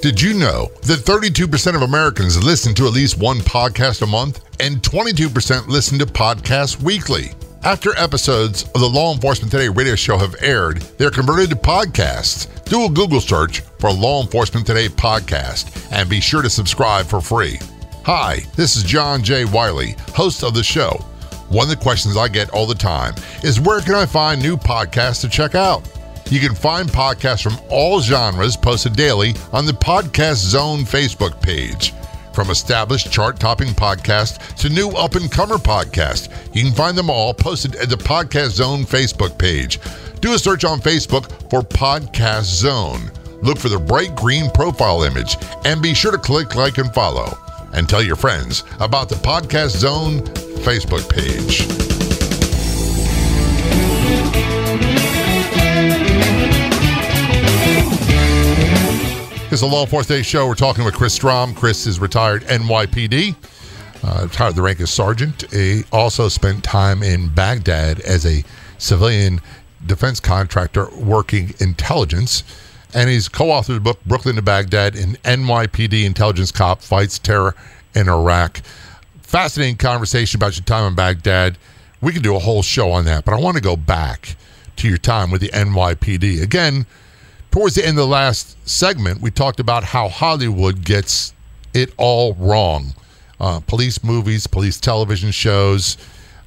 Did 0.00 0.20
you 0.22 0.34
know 0.34 0.70
that 0.82 1.00
32% 1.00 1.74
of 1.74 1.82
Americans 1.82 2.42
listen 2.42 2.72
to 2.76 2.86
at 2.86 2.92
least 2.92 3.18
one 3.18 3.38
podcast 3.38 4.02
a 4.02 4.06
month 4.06 4.40
and 4.60 4.80
22% 4.80 5.66
listen 5.66 5.98
to 5.98 6.06
podcasts 6.06 6.80
weekly? 6.80 7.32
After 7.64 7.98
episodes 7.98 8.62
of 8.76 8.80
the 8.80 8.88
Law 8.88 9.12
Enforcement 9.12 9.50
Today 9.50 9.68
radio 9.68 9.96
show 9.96 10.16
have 10.16 10.36
aired, 10.40 10.82
they're 10.98 11.10
converted 11.10 11.50
to 11.50 11.56
podcasts. 11.56 12.46
Do 12.66 12.84
a 12.84 12.88
Google 12.88 13.20
search 13.20 13.62
for 13.80 13.92
Law 13.92 14.22
Enforcement 14.22 14.68
Today 14.68 14.88
podcast 14.88 15.88
and 15.90 16.08
be 16.08 16.20
sure 16.20 16.42
to 16.42 16.50
subscribe 16.50 17.06
for 17.06 17.20
free. 17.20 17.58
Hi, 18.04 18.38
this 18.54 18.76
is 18.76 18.84
John 18.84 19.24
J. 19.24 19.46
Wiley, 19.46 19.96
host 20.14 20.44
of 20.44 20.54
the 20.54 20.62
show. 20.62 20.90
One 21.48 21.64
of 21.64 21.70
the 21.70 21.82
questions 21.82 22.16
I 22.16 22.28
get 22.28 22.50
all 22.50 22.66
the 22.66 22.74
time 22.76 23.14
is 23.42 23.60
where 23.60 23.80
can 23.80 23.96
I 23.96 24.06
find 24.06 24.40
new 24.40 24.56
podcasts 24.56 25.22
to 25.22 25.28
check 25.28 25.56
out? 25.56 25.82
You 26.30 26.40
can 26.40 26.54
find 26.54 26.88
podcasts 26.90 27.42
from 27.42 27.56
all 27.70 28.00
genres 28.02 28.54
posted 28.54 28.94
daily 28.94 29.34
on 29.52 29.64
the 29.64 29.72
Podcast 29.72 30.36
Zone 30.36 30.80
Facebook 30.80 31.40
page. 31.40 31.94
From 32.34 32.50
established 32.50 33.10
chart 33.10 33.40
topping 33.40 33.70
podcasts 33.70 34.54
to 34.56 34.68
new 34.68 34.90
up 34.90 35.14
and 35.14 35.32
comer 35.32 35.56
podcasts, 35.56 36.28
you 36.54 36.64
can 36.64 36.74
find 36.74 36.98
them 36.98 37.08
all 37.08 37.32
posted 37.32 37.76
at 37.76 37.88
the 37.88 37.96
Podcast 37.96 38.50
Zone 38.50 38.84
Facebook 38.84 39.38
page. 39.38 39.80
Do 40.20 40.34
a 40.34 40.38
search 40.38 40.64
on 40.64 40.80
Facebook 40.80 41.30
for 41.50 41.62
Podcast 41.62 42.44
Zone. 42.44 43.10
Look 43.40 43.58
for 43.58 43.70
the 43.70 43.78
bright 43.78 44.14
green 44.14 44.50
profile 44.50 45.04
image 45.04 45.36
and 45.64 45.80
be 45.80 45.94
sure 45.94 46.12
to 46.12 46.18
click 46.18 46.54
like 46.54 46.76
and 46.76 46.92
follow. 46.92 47.38
And 47.72 47.88
tell 47.88 48.02
your 48.02 48.16
friends 48.16 48.64
about 48.80 49.08
the 49.08 49.14
Podcast 49.16 49.76
Zone 49.76 50.20
Facebook 50.62 51.08
page. 51.08 51.97
It's 59.58 59.64
a 59.64 59.66
Law 59.66 59.82
Enforcement 59.82 60.06
Today 60.06 60.22
show. 60.22 60.46
We're 60.46 60.54
talking 60.54 60.84
with 60.84 60.94
Chris 60.94 61.14
Strom. 61.14 61.52
Chris 61.52 61.84
is 61.88 61.98
retired 61.98 62.44
NYPD, 62.44 63.34
uh, 64.04 64.20
retired 64.22 64.54
the 64.54 64.62
rank 64.62 64.80
as 64.80 64.88
sergeant. 64.88 65.50
He 65.50 65.82
also 65.90 66.28
spent 66.28 66.62
time 66.62 67.02
in 67.02 67.26
Baghdad 67.30 67.98
as 67.98 68.24
a 68.24 68.44
civilian 68.78 69.40
defense 69.84 70.20
contractor 70.20 70.88
working 70.90 71.54
intelligence. 71.58 72.44
And 72.94 73.10
he's 73.10 73.28
co 73.28 73.46
authored 73.46 73.74
the 73.74 73.80
book 73.80 73.98
Brooklyn 74.06 74.36
to 74.36 74.42
Baghdad 74.42 74.94
in 74.94 75.14
NYPD 75.24 76.04
Intelligence 76.04 76.52
Cop 76.52 76.80
Fights 76.80 77.18
Terror 77.18 77.56
in 77.96 78.08
Iraq. 78.08 78.60
Fascinating 79.22 79.76
conversation 79.76 80.38
about 80.38 80.56
your 80.56 80.66
time 80.66 80.86
in 80.86 80.94
Baghdad. 80.94 81.58
We 82.00 82.12
could 82.12 82.22
do 82.22 82.36
a 82.36 82.38
whole 82.38 82.62
show 82.62 82.92
on 82.92 83.06
that, 83.06 83.24
but 83.24 83.34
I 83.34 83.40
want 83.40 83.56
to 83.56 83.60
go 83.60 83.74
back 83.74 84.36
to 84.76 84.88
your 84.88 84.98
time 84.98 85.32
with 85.32 85.40
the 85.40 85.48
NYPD. 85.48 86.44
Again, 86.44 86.86
towards 87.58 87.74
the 87.74 87.84
end 87.84 87.98
of 87.98 88.04
the 88.04 88.06
last 88.06 88.56
segment, 88.68 89.20
we 89.20 89.32
talked 89.32 89.58
about 89.58 89.82
how 89.82 90.08
Hollywood 90.08 90.84
gets 90.84 91.34
it 91.74 91.92
all 91.96 92.34
wrong. 92.34 92.94
Uh, 93.40 93.58
police 93.66 94.04
movies, 94.04 94.46
police 94.46 94.78
television 94.78 95.32
shows. 95.32 95.96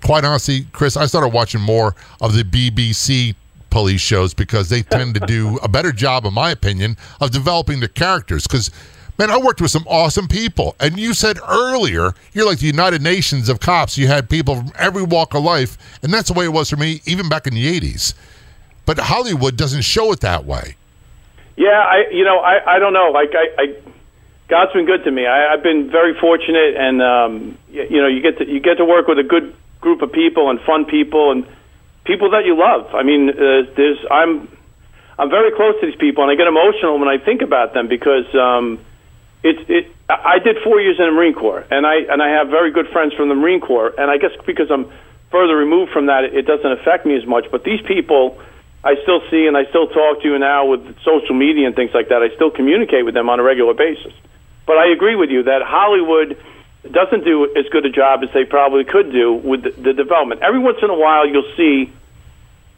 Quite 0.06 0.24
honestly, 0.24 0.68
Chris, 0.72 0.96
I 0.96 1.08
started 1.08 1.34
watching 1.34 1.60
more 1.60 1.96
of 2.22 2.34
the 2.34 2.44
BBC 2.44 3.36
police 3.70 4.00
shows 4.00 4.34
because 4.34 4.70
they 4.70 4.84
tend 4.84 5.14
to 5.16 5.20
do 5.28 5.60
a 5.62 5.68
better 5.68 5.92
job, 5.92 6.24
in 6.24 6.34
my 6.34 6.50
opinion, 6.50 6.96
of 7.20 7.32
developing 7.32 7.82
the 7.82 7.90
characters. 7.90 8.48
Because, 8.48 8.72
man, 9.20 9.30
I 9.30 9.38
worked 9.38 9.60
with 9.60 9.72
some 9.72 9.86
awesome 9.90 10.30
people. 10.30 10.78
And 10.80 10.98
you 10.98 11.14
said 11.14 11.40
earlier, 11.46 12.14
you're 12.32 12.46
like 12.46 12.60
the 12.60 12.68
United 12.68 13.02
Nations 13.02 13.50
of 13.50 13.60
cops. 13.60 13.98
You 13.98 14.08
had 14.08 14.30
people 14.30 14.56
from 14.56 14.72
every 14.80 15.04
walk 15.04 15.34
of 15.34 15.44
life. 15.44 15.78
And 16.04 16.14
that's 16.14 16.30
the 16.30 16.40
way 16.40 16.46
it 16.46 16.54
was 16.54 16.70
for 16.70 16.78
me, 16.78 17.02
even 17.06 17.28
back 17.28 17.48
in 17.48 17.54
the 17.54 17.80
80s. 17.82 18.14
But 18.86 18.98
Hollywood 18.98 19.58
doesn't 19.58 19.82
show 19.82 20.14
it 20.14 20.22
that 20.22 20.46
way. 20.46 20.78
Yeah, 21.62 21.78
I 21.78 22.10
you 22.10 22.26
know 22.26 22.40
I 22.40 22.76
I 22.78 22.80
don't 22.80 22.92
know 22.92 23.12
like 23.14 23.36
I, 23.38 23.46
I 23.62 23.66
God's 24.48 24.74
been 24.74 24.88
good 24.88 25.04
to 25.04 25.12
me. 25.12 25.28
I, 25.28 25.54
I've 25.54 25.62
been 25.62 25.92
very 25.92 26.18
fortunate, 26.20 26.74
and 26.76 27.00
um, 27.04 27.58
you, 27.70 27.84
you 27.88 28.02
know 28.02 28.08
you 28.08 28.20
get 28.20 28.40
to 28.40 28.50
you 28.50 28.60
get 28.60 28.78
to 28.78 28.86
work 28.86 29.06
with 29.06 29.20
a 29.20 29.24
good 29.24 29.54
group 29.80 30.02
of 30.02 30.12
people 30.12 30.50
and 30.50 30.60
fun 30.62 30.86
people 30.86 31.32
and 31.32 31.46
people 32.04 32.32
that 32.32 32.46
you 32.46 32.58
love. 32.58 32.96
I 32.96 33.04
mean, 33.04 33.30
uh, 33.30 33.70
there's 33.78 34.00
I'm 34.10 34.50
I'm 35.20 35.30
very 35.30 35.52
close 35.52 35.80
to 35.82 35.86
these 35.86 36.02
people, 36.02 36.24
and 36.24 36.32
I 36.32 36.36
get 36.36 36.48
emotional 36.48 36.98
when 36.98 37.08
I 37.08 37.20
think 37.20 37.44
about 37.44 37.76
them 37.76 37.88
because 37.88 38.26
um, 38.34 38.80
it's 39.44 39.62
it. 39.70 39.86
I 40.10 40.40
did 40.40 40.58
four 40.64 40.82
years 40.82 40.98
in 40.98 41.06
the 41.06 41.12
Marine 41.12 41.36
Corps, 41.36 41.64
and 41.70 41.86
I 41.86 41.98
and 42.10 42.24
I 42.24 42.30
have 42.42 42.50
very 42.50 42.72
good 42.72 42.88
friends 42.88 43.14
from 43.14 43.30
the 43.30 43.36
Marine 43.36 43.62
Corps, 43.62 43.94
and 44.00 44.10
I 44.10 44.18
guess 44.18 44.32
because 44.48 44.72
I'm 44.72 44.92
further 45.30 45.56
removed 45.56 45.92
from 45.92 46.08
that, 46.08 46.24
it 46.24 46.48
doesn't 46.48 46.72
affect 46.72 47.06
me 47.06 47.16
as 47.16 47.28
much. 47.28 47.52
But 47.52 47.64
these 47.64 47.82
people 47.82 48.42
I 48.84 48.96
still 49.04 49.22
see 49.30 49.46
and 49.46 49.56
I 49.56 49.66
still 49.66 49.88
talk 49.88 50.22
to 50.22 50.28
you 50.28 50.40
now 50.40 50.66
with 50.66 50.98
social 51.04 51.36
media 51.36 51.68
and 51.68 51.76
things 51.76 51.92
like 51.94 52.10
that. 52.10 52.24
I 52.24 52.34
still 52.36 52.50
communicate 52.50 53.06
with 53.06 53.14
them 53.14 53.30
on 53.30 53.40
a 53.40 53.44
regular 53.44 53.74
basis. 53.74 54.14
But 54.66 54.78
I 54.78 54.92
agree 54.92 55.16
with 55.16 55.30
you 55.30 55.44
that 55.44 55.62
Hollywood 55.62 56.38
doesn't 56.90 57.24
do 57.24 57.46
as 57.56 57.66
good 57.70 57.86
a 57.86 57.92
job 57.92 58.24
as 58.24 58.30
they 58.34 58.46
probably 58.46 58.84
could 58.84 59.12
do 59.12 59.34
with 59.34 59.64
the, 59.64 59.94
development. 59.94 60.42
Every 60.42 60.60
once 60.60 60.80
in 60.82 60.90
a 60.90 60.98
while, 60.98 61.28
you'll 61.28 61.54
see 61.56 61.94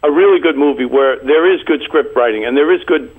a 0.01 0.11
really 0.11 0.41
good 0.41 0.57
movie 0.57 0.85
where 0.85 1.19
there 1.19 1.53
is 1.53 1.63
good 1.63 1.81
script 1.83 2.15
writing 2.15 2.43
and 2.43 2.57
there 2.57 2.73
is 2.73 2.83
good 2.83 3.09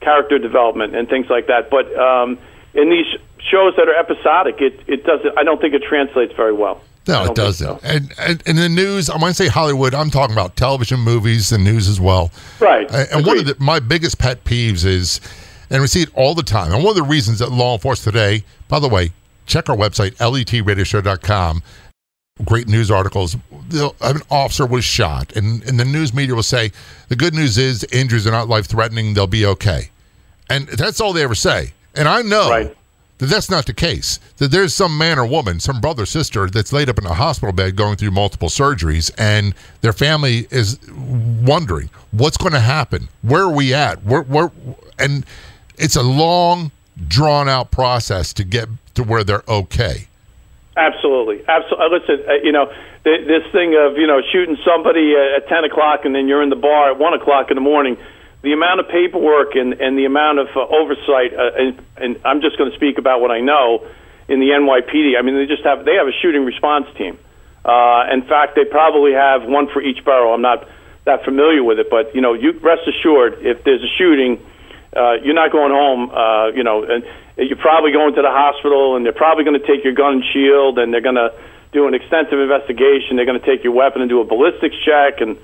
character 0.00 0.38
development 0.38 0.94
and 0.94 1.08
things 1.08 1.28
like 1.28 1.48
that. 1.48 1.70
But 1.70 1.92
um, 1.98 2.38
in 2.72 2.88
these 2.88 3.06
shows 3.50 3.74
that 3.76 3.88
are 3.88 3.98
episodic, 3.98 4.60
it, 4.60 4.80
it 4.86 5.04
doesn't. 5.04 5.36
I 5.36 5.42
don't 5.42 5.60
think 5.60 5.74
it 5.74 5.82
translates 5.82 6.34
very 6.34 6.52
well. 6.52 6.80
No, 7.08 7.24
it 7.24 7.34
doesn't. 7.34 7.66
So. 7.66 7.80
And, 7.82 8.12
and 8.18 8.42
in 8.46 8.56
the 8.56 8.68
news, 8.68 9.08
I 9.08 9.16
might 9.16 9.34
say 9.34 9.48
Hollywood. 9.48 9.94
I'm 9.94 10.10
talking 10.10 10.34
about 10.34 10.56
television, 10.56 11.00
movies, 11.00 11.50
and 11.52 11.64
news 11.64 11.88
as 11.88 11.98
well. 11.98 12.30
Right. 12.60 12.88
Uh, 12.90 12.98
and 12.98 13.08
Agreed. 13.20 13.26
one 13.26 13.38
of 13.38 13.46
the, 13.46 13.56
my 13.58 13.80
biggest 13.80 14.18
pet 14.18 14.44
peeves 14.44 14.84
is, 14.84 15.20
and 15.70 15.80
we 15.80 15.88
see 15.88 16.02
it 16.02 16.10
all 16.14 16.34
the 16.34 16.42
time. 16.42 16.72
And 16.72 16.84
one 16.84 16.90
of 16.90 16.96
the 16.96 17.02
reasons 17.02 17.38
that 17.38 17.50
law 17.50 17.74
enforcement 17.74 18.14
today, 18.14 18.44
by 18.68 18.78
the 18.78 18.88
way, 18.88 19.12
check 19.46 19.70
our 19.70 19.76
website 19.76 20.16
letradioshow.com. 20.16 21.62
Great 22.44 22.68
news 22.68 22.90
articles. 22.90 23.36
An 23.72 24.20
officer 24.30 24.66
was 24.66 24.84
shot, 24.84 25.34
and, 25.34 25.62
and 25.64 25.80
the 25.80 25.84
news 25.84 26.14
media 26.14 26.34
will 26.36 26.44
say 26.44 26.70
the 27.08 27.16
good 27.16 27.34
news 27.34 27.58
is 27.58 27.82
injuries 27.84 28.28
are 28.28 28.30
not 28.30 28.48
life 28.48 28.66
threatening. 28.66 29.14
They'll 29.14 29.26
be 29.26 29.44
okay, 29.44 29.90
and 30.48 30.68
that's 30.68 31.00
all 31.00 31.12
they 31.12 31.24
ever 31.24 31.34
say. 31.34 31.72
And 31.96 32.06
I 32.06 32.22
know 32.22 32.48
right 32.48 32.77
that 33.18 33.26
that's 33.26 33.50
not 33.50 33.66
the 33.66 33.74
case. 33.74 34.20
That 34.38 34.50
there's 34.50 34.74
some 34.74 34.96
man 34.96 35.18
or 35.18 35.26
woman, 35.26 35.60
some 35.60 35.80
brother 35.80 36.04
or 36.04 36.06
sister 36.06 36.48
that's 36.48 36.72
laid 36.72 36.88
up 36.88 36.98
in 36.98 37.06
a 37.06 37.14
hospital 37.14 37.52
bed 37.52 37.76
going 37.76 37.96
through 37.96 38.12
multiple 38.12 38.48
surgeries, 38.48 39.10
and 39.18 39.54
their 39.80 39.92
family 39.92 40.46
is 40.50 40.78
wondering 40.88 41.90
what's 42.12 42.36
going 42.36 42.52
to 42.52 42.60
happen. 42.60 43.08
Where 43.22 43.42
are 43.42 43.52
we 43.52 43.74
at? 43.74 44.04
Where, 44.04 44.22
where, 44.22 44.50
and 44.98 45.26
it's 45.76 45.96
a 45.96 46.02
long, 46.02 46.70
drawn 47.06 47.48
out 47.48 47.70
process 47.70 48.32
to 48.34 48.44
get 48.44 48.68
to 48.94 49.02
where 49.02 49.24
they're 49.24 49.44
okay. 49.48 50.08
Absolutely, 50.76 51.44
absolutely. 51.48 51.86
Uh, 51.86 51.88
listen, 51.88 52.24
uh, 52.28 52.32
you 52.42 52.52
know 52.52 52.72
this 53.04 53.44
thing 53.52 53.74
of 53.74 53.96
you 53.96 54.06
know 54.06 54.20
shooting 54.30 54.56
somebody 54.64 55.14
at 55.16 55.48
ten 55.48 55.64
o'clock 55.64 56.04
and 56.04 56.14
then 56.14 56.28
you're 56.28 56.42
in 56.42 56.50
the 56.50 56.56
bar 56.56 56.90
at 56.90 56.98
one 56.98 57.14
o'clock 57.14 57.50
in 57.50 57.56
the 57.56 57.60
morning 57.60 57.96
the 58.48 58.54
amount 58.54 58.80
of 58.80 58.88
paperwork 58.88 59.56
and, 59.60 59.76
and 59.76 59.98
the 59.98 60.06
amount 60.06 60.38
of 60.38 60.48
uh, 60.56 60.64
oversight, 60.64 61.36
uh, 61.36 61.52
and, 61.52 61.76
and 62.00 62.16
I'm 62.24 62.40
just 62.40 62.56
going 62.56 62.70
to 62.70 62.76
speak 62.76 62.96
about 62.96 63.20
what 63.20 63.30
I 63.30 63.40
know 63.44 63.84
in 64.24 64.40
the 64.40 64.56
NYPD. 64.56 65.20
I 65.20 65.22
mean, 65.22 65.36
they 65.36 65.44
just 65.44 65.68
have 65.68 65.84
they 65.84 66.00
have 66.00 66.08
a 66.08 66.16
shooting 66.22 66.48
response 66.48 66.88
team. 66.96 67.18
Uh, 67.60 68.08
in 68.08 68.24
fact, 68.24 68.56
they 68.56 68.64
probably 68.64 69.12
have 69.12 69.44
one 69.44 69.68
for 69.68 69.82
each 69.82 70.02
borough. 70.02 70.32
I'm 70.32 70.40
not 70.40 70.66
that 71.04 71.24
familiar 71.28 71.62
with 71.62 71.78
it, 71.78 71.90
but 71.90 72.14
you 72.14 72.22
know, 72.22 72.32
you 72.32 72.52
rest 72.64 72.88
assured, 72.88 73.44
if 73.44 73.64
there's 73.64 73.84
a 73.84 73.92
shooting, 74.00 74.40
uh, 74.96 75.20
you're 75.20 75.36
not 75.36 75.52
going 75.52 75.72
home. 75.72 76.08
Uh, 76.08 76.48
you 76.56 76.64
know, 76.64 76.88
and 76.88 77.04
you're 77.36 77.60
probably 77.60 77.92
going 77.92 78.14
to 78.14 78.22
the 78.22 78.32
hospital, 78.32 78.96
and 78.96 79.04
they're 79.04 79.12
probably 79.12 79.44
going 79.44 79.60
to 79.60 79.66
take 79.66 79.84
your 79.84 79.92
gun 79.92 80.24
and 80.24 80.24
shield, 80.32 80.78
and 80.78 80.88
they're 80.88 81.04
going 81.04 81.20
to 81.20 81.36
do 81.72 81.86
an 81.86 81.92
extensive 81.92 82.40
investigation. 82.40 83.20
They're 83.20 83.28
going 83.28 83.40
to 83.40 83.44
take 83.44 83.62
your 83.62 83.74
weapon 83.74 84.00
and 84.00 84.08
do 84.08 84.22
a 84.22 84.24
ballistics 84.24 84.76
check, 84.88 85.20
and 85.20 85.36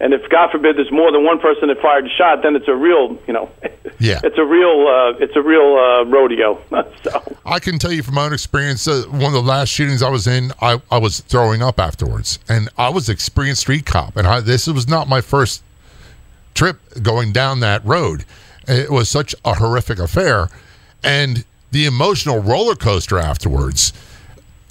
and 0.00 0.12
if 0.12 0.28
God 0.28 0.50
forbid 0.50 0.76
there's 0.76 0.92
more 0.92 1.10
than 1.10 1.24
one 1.24 1.38
person 1.38 1.68
that 1.68 1.80
fired 1.80 2.06
a 2.06 2.08
shot, 2.10 2.42
then 2.42 2.54
it's 2.56 2.68
a 2.68 2.74
real, 2.74 3.18
you 3.26 3.32
know, 3.32 3.50
yeah, 3.98 4.20
it's 4.22 4.38
a 4.38 4.44
real, 4.44 4.86
uh, 4.86 5.18
it's 5.18 5.36
a 5.36 5.42
real 5.42 5.76
uh, 5.76 6.04
rodeo. 6.04 6.60
so 7.02 7.36
I 7.44 7.58
can 7.58 7.78
tell 7.78 7.92
you 7.92 8.02
from 8.02 8.14
my 8.14 8.26
own 8.26 8.32
experience, 8.32 8.86
uh, 8.86 9.04
one 9.10 9.24
of 9.24 9.32
the 9.32 9.42
last 9.42 9.68
shootings 9.68 10.02
I 10.02 10.10
was 10.10 10.26
in, 10.26 10.52
I, 10.60 10.80
I 10.90 10.98
was 10.98 11.20
throwing 11.20 11.62
up 11.62 11.78
afterwards, 11.80 12.38
and 12.48 12.68
I 12.78 12.88
was 12.90 13.08
experienced 13.08 13.62
street 13.62 13.86
cop, 13.86 14.16
and 14.16 14.26
I, 14.26 14.40
this 14.40 14.66
was 14.66 14.88
not 14.88 15.08
my 15.08 15.20
first 15.20 15.62
trip 16.54 16.78
going 17.02 17.32
down 17.32 17.60
that 17.60 17.84
road. 17.84 18.24
It 18.66 18.90
was 18.90 19.08
such 19.08 19.34
a 19.44 19.54
horrific 19.54 19.98
affair, 19.98 20.48
and 21.02 21.44
the 21.70 21.86
emotional 21.86 22.40
roller 22.40 22.74
coaster 22.74 23.18
afterwards 23.18 23.92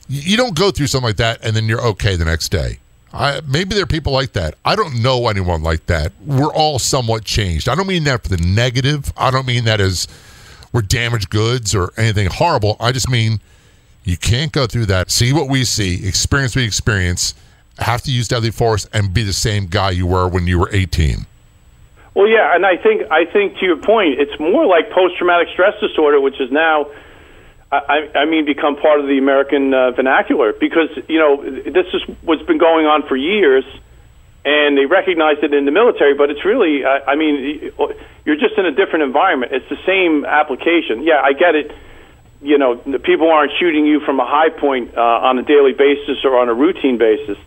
you 0.09 0.37
don't 0.37 0.55
go 0.55 0.71
through 0.71 0.87
something 0.87 1.07
like 1.07 1.17
that 1.17 1.39
and 1.43 1.55
then 1.55 1.65
you're 1.67 1.81
okay 1.81 2.15
the 2.15 2.25
next 2.25 2.49
day. 2.49 2.79
I, 3.13 3.41
maybe 3.47 3.73
there 3.73 3.83
are 3.83 3.87
people 3.87 4.13
like 4.13 4.33
that. 4.33 4.55
I 4.65 4.75
don't 4.75 5.01
know 5.01 5.27
anyone 5.27 5.63
like 5.63 5.85
that. 5.85 6.11
We're 6.25 6.53
all 6.53 6.77
somewhat 6.77 7.23
changed. 7.23 7.69
I 7.69 7.75
don't 7.75 7.87
mean 7.87 8.03
that 8.03 8.23
for 8.23 8.29
the 8.29 8.37
negative. 8.37 9.13
I 9.17 9.31
don't 9.31 9.47
mean 9.47 9.65
that 9.65 9.79
as 9.79 10.07
we're 10.73 10.81
damaged 10.81 11.29
goods 11.29 11.73
or 11.73 11.93
anything 11.97 12.27
horrible. 12.27 12.75
I 12.79 12.91
just 12.91 13.09
mean 13.09 13.39
you 14.03 14.17
can't 14.17 14.51
go 14.51 14.67
through 14.67 14.85
that, 14.87 15.11
see 15.11 15.33
what 15.33 15.49
we 15.49 15.63
see, 15.63 16.07
experience 16.07 16.55
what 16.55 16.61
we 16.61 16.65
experience, 16.67 17.33
have 17.79 18.01
to 18.03 18.11
use 18.11 18.27
deadly 18.27 18.51
force, 18.51 18.87
and 18.93 19.13
be 19.13 19.23
the 19.23 19.33
same 19.33 19.67
guy 19.67 19.91
you 19.91 20.07
were 20.07 20.27
when 20.27 20.47
you 20.47 20.59
were 20.59 20.69
18. 20.71 21.25
Well, 22.13 22.27
yeah, 22.27 22.55
and 22.55 22.65
I 22.65 22.77
think 22.77 23.03
I 23.11 23.25
think 23.25 23.59
to 23.59 23.65
your 23.65 23.77
point, 23.77 24.19
it's 24.19 24.39
more 24.39 24.65
like 24.65 24.89
post 24.91 25.17
traumatic 25.17 25.49
stress 25.53 25.79
disorder, 25.79 26.19
which 26.19 26.41
is 26.41 26.51
now 26.51 26.87
I, 27.71 28.09
I 28.15 28.25
mean, 28.25 28.45
become 28.45 28.77
part 28.77 29.01
of 29.01 29.07
the 29.07 29.17
American 29.17 29.73
uh, 29.73 29.91
vernacular 29.91 30.53
because 30.53 30.89
you 31.09 31.19
know 31.19 31.43
this 31.43 31.87
is 31.93 32.01
what's 32.21 32.43
been 32.43 32.59
going 32.59 32.85
on 32.85 33.03
for 33.03 33.17
years, 33.17 33.65
and 34.45 34.77
they 34.77 34.85
recognized 34.85 35.43
it 35.43 35.53
in 35.53 35.65
the 35.65 35.71
military. 35.71 36.13
But 36.13 36.29
it's 36.29 36.45
really, 36.45 36.85
I, 36.85 37.11
I 37.11 37.15
mean, 37.15 37.73
you're 38.23 38.37
just 38.37 38.57
in 38.57 38.65
a 38.65 38.71
different 38.71 39.03
environment. 39.03 39.51
It's 39.51 39.67
the 39.67 39.79
same 39.85 40.23
application. 40.23 41.03
Yeah, 41.03 41.19
I 41.21 41.33
get 41.33 41.55
it. 41.55 41.75
You 42.41 42.57
know, 42.57 42.75
the 42.75 42.99
people 42.99 43.29
aren't 43.29 43.51
shooting 43.59 43.85
you 43.85 43.99
from 43.99 44.19
a 44.21 44.25
high 44.25 44.49
point 44.49 44.95
uh, 44.95 45.01
on 45.01 45.37
a 45.37 45.43
daily 45.43 45.73
basis 45.73 46.23
or 46.23 46.39
on 46.39 46.47
a 46.47 46.53
routine 46.53 46.97
basis, 46.97 47.37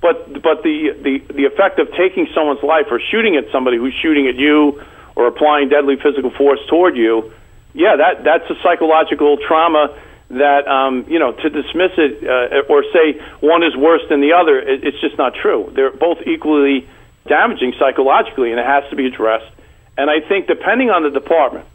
but 0.00 0.40
but 0.40 0.62
the 0.62 0.94
the 1.02 1.34
the 1.34 1.44
effect 1.46 1.80
of 1.80 1.90
taking 1.96 2.28
someone's 2.32 2.62
life 2.62 2.86
or 2.92 3.00
shooting 3.00 3.34
at 3.34 3.50
somebody 3.50 3.78
who's 3.78 3.94
shooting 3.94 4.28
at 4.28 4.36
you 4.36 4.80
or 5.16 5.26
applying 5.26 5.68
deadly 5.68 5.96
physical 5.96 6.30
force 6.30 6.60
toward 6.68 6.96
you 6.96 7.32
yeah, 7.74 7.96
that 7.96 8.24
that's 8.24 8.48
a 8.48 8.54
psychological 8.62 9.36
trauma 9.36 10.00
that 10.30 10.66
um, 10.66 11.04
you 11.08 11.18
know 11.18 11.32
to 11.32 11.50
dismiss 11.50 11.92
it 11.98 12.22
uh, 12.22 12.72
or 12.72 12.84
say 12.92 13.20
one 13.40 13.62
is 13.62 13.76
worse 13.76 14.02
than 14.08 14.20
the 14.20 14.32
other, 14.32 14.58
it, 14.58 14.84
it's 14.84 15.00
just 15.00 15.18
not 15.18 15.34
true. 15.34 15.70
They're 15.74 15.90
both 15.90 16.18
equally 16.26 16.88
damaging 17.26 17.74
psychologically, 17.78 18.50
and 18.50 18.60
it 18.60 18.66
has 18.66 18.88
to 18.90 18.96
be 18.96 19.06
addressed. 19.06 19.50
And 19.98 20.08
I 20.08 20.20
think 20.20 20.46
depending 20.46 20.90
on 20.90 21.02
the 21.02 21.10
department, 21.10 21.66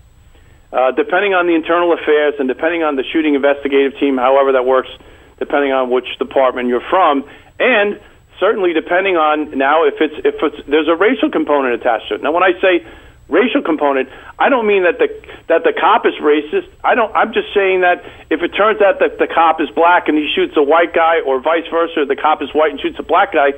uh, 0.71 0.91
depending 0.91 1.33
on 1.33 1.47
the 1.47 1.55
internal 1.55 1.93
affairs, 1.93 2.35
and 2.39 2.47
depending 2.47 2.83
on 2.83 2.95
the 2.95 3.03
shooting 3.03 3.35
investigative 3.35 3.99
team, 3.99 4.17
however 4.17 4.53
that 4.53 4.65
works, 4.65 4.89
depending 5.37 5.71
on 5.71 5.89
which 5.89 6.17
department 6.17 6.69
you're 6.69 6.87
from, 6.89 7.27
and 7.59 7.99
certainly 8.39 8.71
depending 8.71 9.17
on 9.17 9.57
now 9.57 9.83
if 9.85 9.95
it's 9.99 10.15
if 10.25 10.35
it's 10.41 10.67
there's 10.67 10.87
a 10.87 10.95
racial 10.95 11.29
component 11.29 11.75
attached 11.75 12.07
to 12.07 12.15
it. 12.15 12.23
Now, 12.23 12.31
when 12.31 12.43
I 12.43 12.53
say 12.61 12.85
racial 13.29 13.61
component. 13.61 14.09
I 14.37 14.49
don't 14.49 14.67
mean 14.67 14.83
that 14.83 14.97
the 14.97 15.07
that 15.47 15.63
the 15.63 15.73
cop 15.73 16.05
is 16.05 16.13
racist. 16.19 16.67
I 16.83 16.95
don't. 16.95 17.13
I'm 17.15 17.31
just 17.31 17.53
saying 17.53 17.81
that 17.81 18.03
if 18.29 18.41
it 18.41 18.49
turns 18.49 18.81
out 18.81 18.99
that 18.99 19.17
the 19.17 19.27
cop 19.27 19.61
is 19.61 19.69
black 19.69 20.09
and 20.09 20.17
he 20.17 20.27
shoots 20.33 20.57
a 20.57 20.63
white 20.63 20.93
guy, 20.93 21.21
or 21.21 21.39
vice 21.39 21.67
versa, 21.69 22.05
the 22.05 22.17
cop 22.17 22.41
is 22.41 22.49
white 22.53 22.71
and 22.71 22.81
shoots 22.81 22.97
a 22.99 23.03
black 23.03 23.31
guy, 23.31 23.53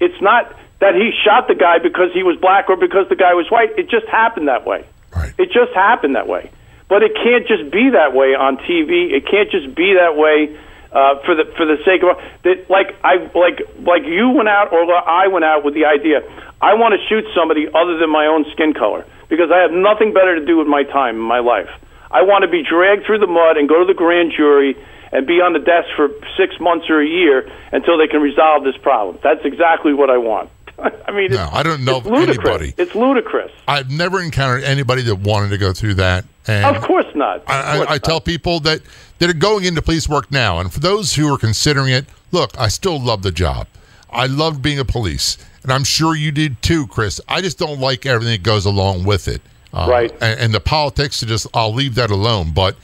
it's 0.00 0.20
not 0.22 0.54
that 0.80 0.94
he 0.94 1.10
shot 1.24 1.48
the 1.48 1.54
guy 1.54 1.78
because 1.78 2.12
he 2.14 2.22
was 2.22 2.38
black 2.40 2.70
or 2.70 2.76
because 2.76 3.08
the 3.08 3.16
guy 3.16 3.34
was 3.34 3.50
white. 3.50 3.76
It 3.78 3.90
just 3.90 4.06
happened 4.06 4.48
that 4.48 4.66
way. 4.66 4.84
Right. 5.14 5.34
It 5.38 5.50
just 5.52 5.72
happened 5.74 6.16
that 6.16 6.28
way. 6.28 6.50
But 6.88 7.02
it 7.02 7.14
can't 7.16 7.48
just 7.48 7.70
be 7.72 7.90
that 7.90 8.14
way 8.14 8.36
on 8.38 8.58
TV. 8.58 9.10
It 9.10 9.26
can't 9.26 9.50
just 9.50 9.74
be 9.74 9.98
that 9.98 10.14
way 10.14 10.54
uh, 10.92 11.18
for 11.24 11.34
the 11.34 11.44
for 11.56 11.66
the 11.66 11.78
sake 11.84 12.02
of 12.02 12.16
that. 12.44 12.70
Like 12.70 12.96
I 13.04 13.16
like 13.34 13.60
like 13.80 14.04
you 14.04 14.30
went 14.30 14.48
out 14.48 14.72
or 14.72 14.84
I 14.92 15.28
went 15.28 15.44
out 15.44 15.64
with 15.64 15.74
the 15.74 15.86
idea. 15.86 16.22
I 16.60 16.74
want 16.74 16.94
to 16.94 17.00
shoot 17.08 17.24
somebody 17.34 17.68
other 17.68 17.98
than 17.98 18.10
my 18.10 18.26
own 18.26 18.44
skin 18.52 18.72
color 18.72 19.04
because 19.28 19.50
I 19.50 19.60
have 19.60 19.72
nothing 19.72 20.12
better 20.12 20.38
to 20.38 20.44
do 20.44 20.56
with 20.56 20.66
my 20.66 20.84
time 20.84 21.16
in 21.16 21.22
my 21.22 21.40
life. 21.40 21.68
I 22.10 22.22
want 22.22 22.42
to 22.42 22.48
be 22.48 22.62
dragged 22.62 23.04
through 23.04 23.18
the 23.18 23.26
mud 23.26 23.56
and 23.56 23.68
go 23.68 23.80
to 23.80 23.84
the 23.84 23.98
grand 23.98 24.32
jury 24.32 24.76
and 25.12 25.26
be 25.26 25.40
on 25.40 25.52
the 25.52 25.58
desk 25.58 25.88
for 25.96 26.08
six 26.36 26.58
months 26.60 26.88
or 26.88 27.00
a 27.00 27.06
year 27.06 27.50
until 27.72 27.98
they 27.98 28.06
can 28.06 28.20
resolve 28.20 28.64
this 28.64 28.76
problem. 28.76 29.18
That's 29.22 29.44
exactly 29.44 29.92
what 29.92 30.10
I 30.10 30.18
want. 30.18 30.50
I 31.06 31.12
mean, 31.12 31.30
no, 31.32 31.48
I 31.52 31.62
don't 31.62 31.84
know 31.84 32.00
anybody. 32.00 32.74
It's 32.76 32.94
ludicrous. 32.94 33.52
I've 33.66 33.90
never 33.90 34.20
encountered 34.20 34.64
anybody 34.64 35.02
that 35.02 35.16
wanted 35.16 35.50
to 35.50 35.58
go 35.58 35.72
through 35.72 35.94
that. 35.94 36.24
And 36.46 36.76
of 36.76 36.82
course 36.82 37.06
not. 37.14 37.38
Of 37.38 37.48
I, 37.48 37.76
course 37.76 37.88
I, 37.88 37.92
I 37.92 37.94
not. 37.94 38.04
tell 38.04 38.20
people 38.20 38.60
that 38.60 38.82
that 39.18 39.30
are 39.30 39.34
going 39.34 39.64
into 39.64 39.82
police 39.82 40.08
work 40.08 40.30
now, 40.30 40.58
and 40.58 40.72
for 40.72 40.80
those 40.80 41.14
who 41.14 41.32
are 41.32 41.38
considering 41.38 41.90
it, 41.90 42.06
look, 42.32 42.58
I 42.58 42.68
still 42.68 43.00
love 43.00 43.22
the 43.22 43.32
job. 43.32 43.66
I 44.10 44.26
loved 44.26 44.62
being 44.62 44.78
a 44.78 44.84
police 44.84 45.38
and 45.66 45.72
I'm 45.72 45.82
sure 45.82 46.14
you 46.14 46.30
did 46.30 46.62
too, 46.62 46.86
Chris. 46.86 47.20
I 47.28 47.40
just 47.40 47.58
don't 47.58 47.80
like 47.80 48.06
everything 48.06 48.34
that 48.34 48.44
goes 48.44 48.66
along 48.66 49.02
with 49.02 49.26
it. 49.26 49.42
Uh, 49.74 49.88
right. 49.90 50.12
And, 50.22 50.38
and 50.38 50.54
the 50.54 50.60
politics, 50.60 51.18
to 51.18 51.26
just 51.26 51.48
I'll 51.52 51.74
leave 51.74 51.96
that 51.96 52.08
alone. 52.08 52.52
But 52.54 52.76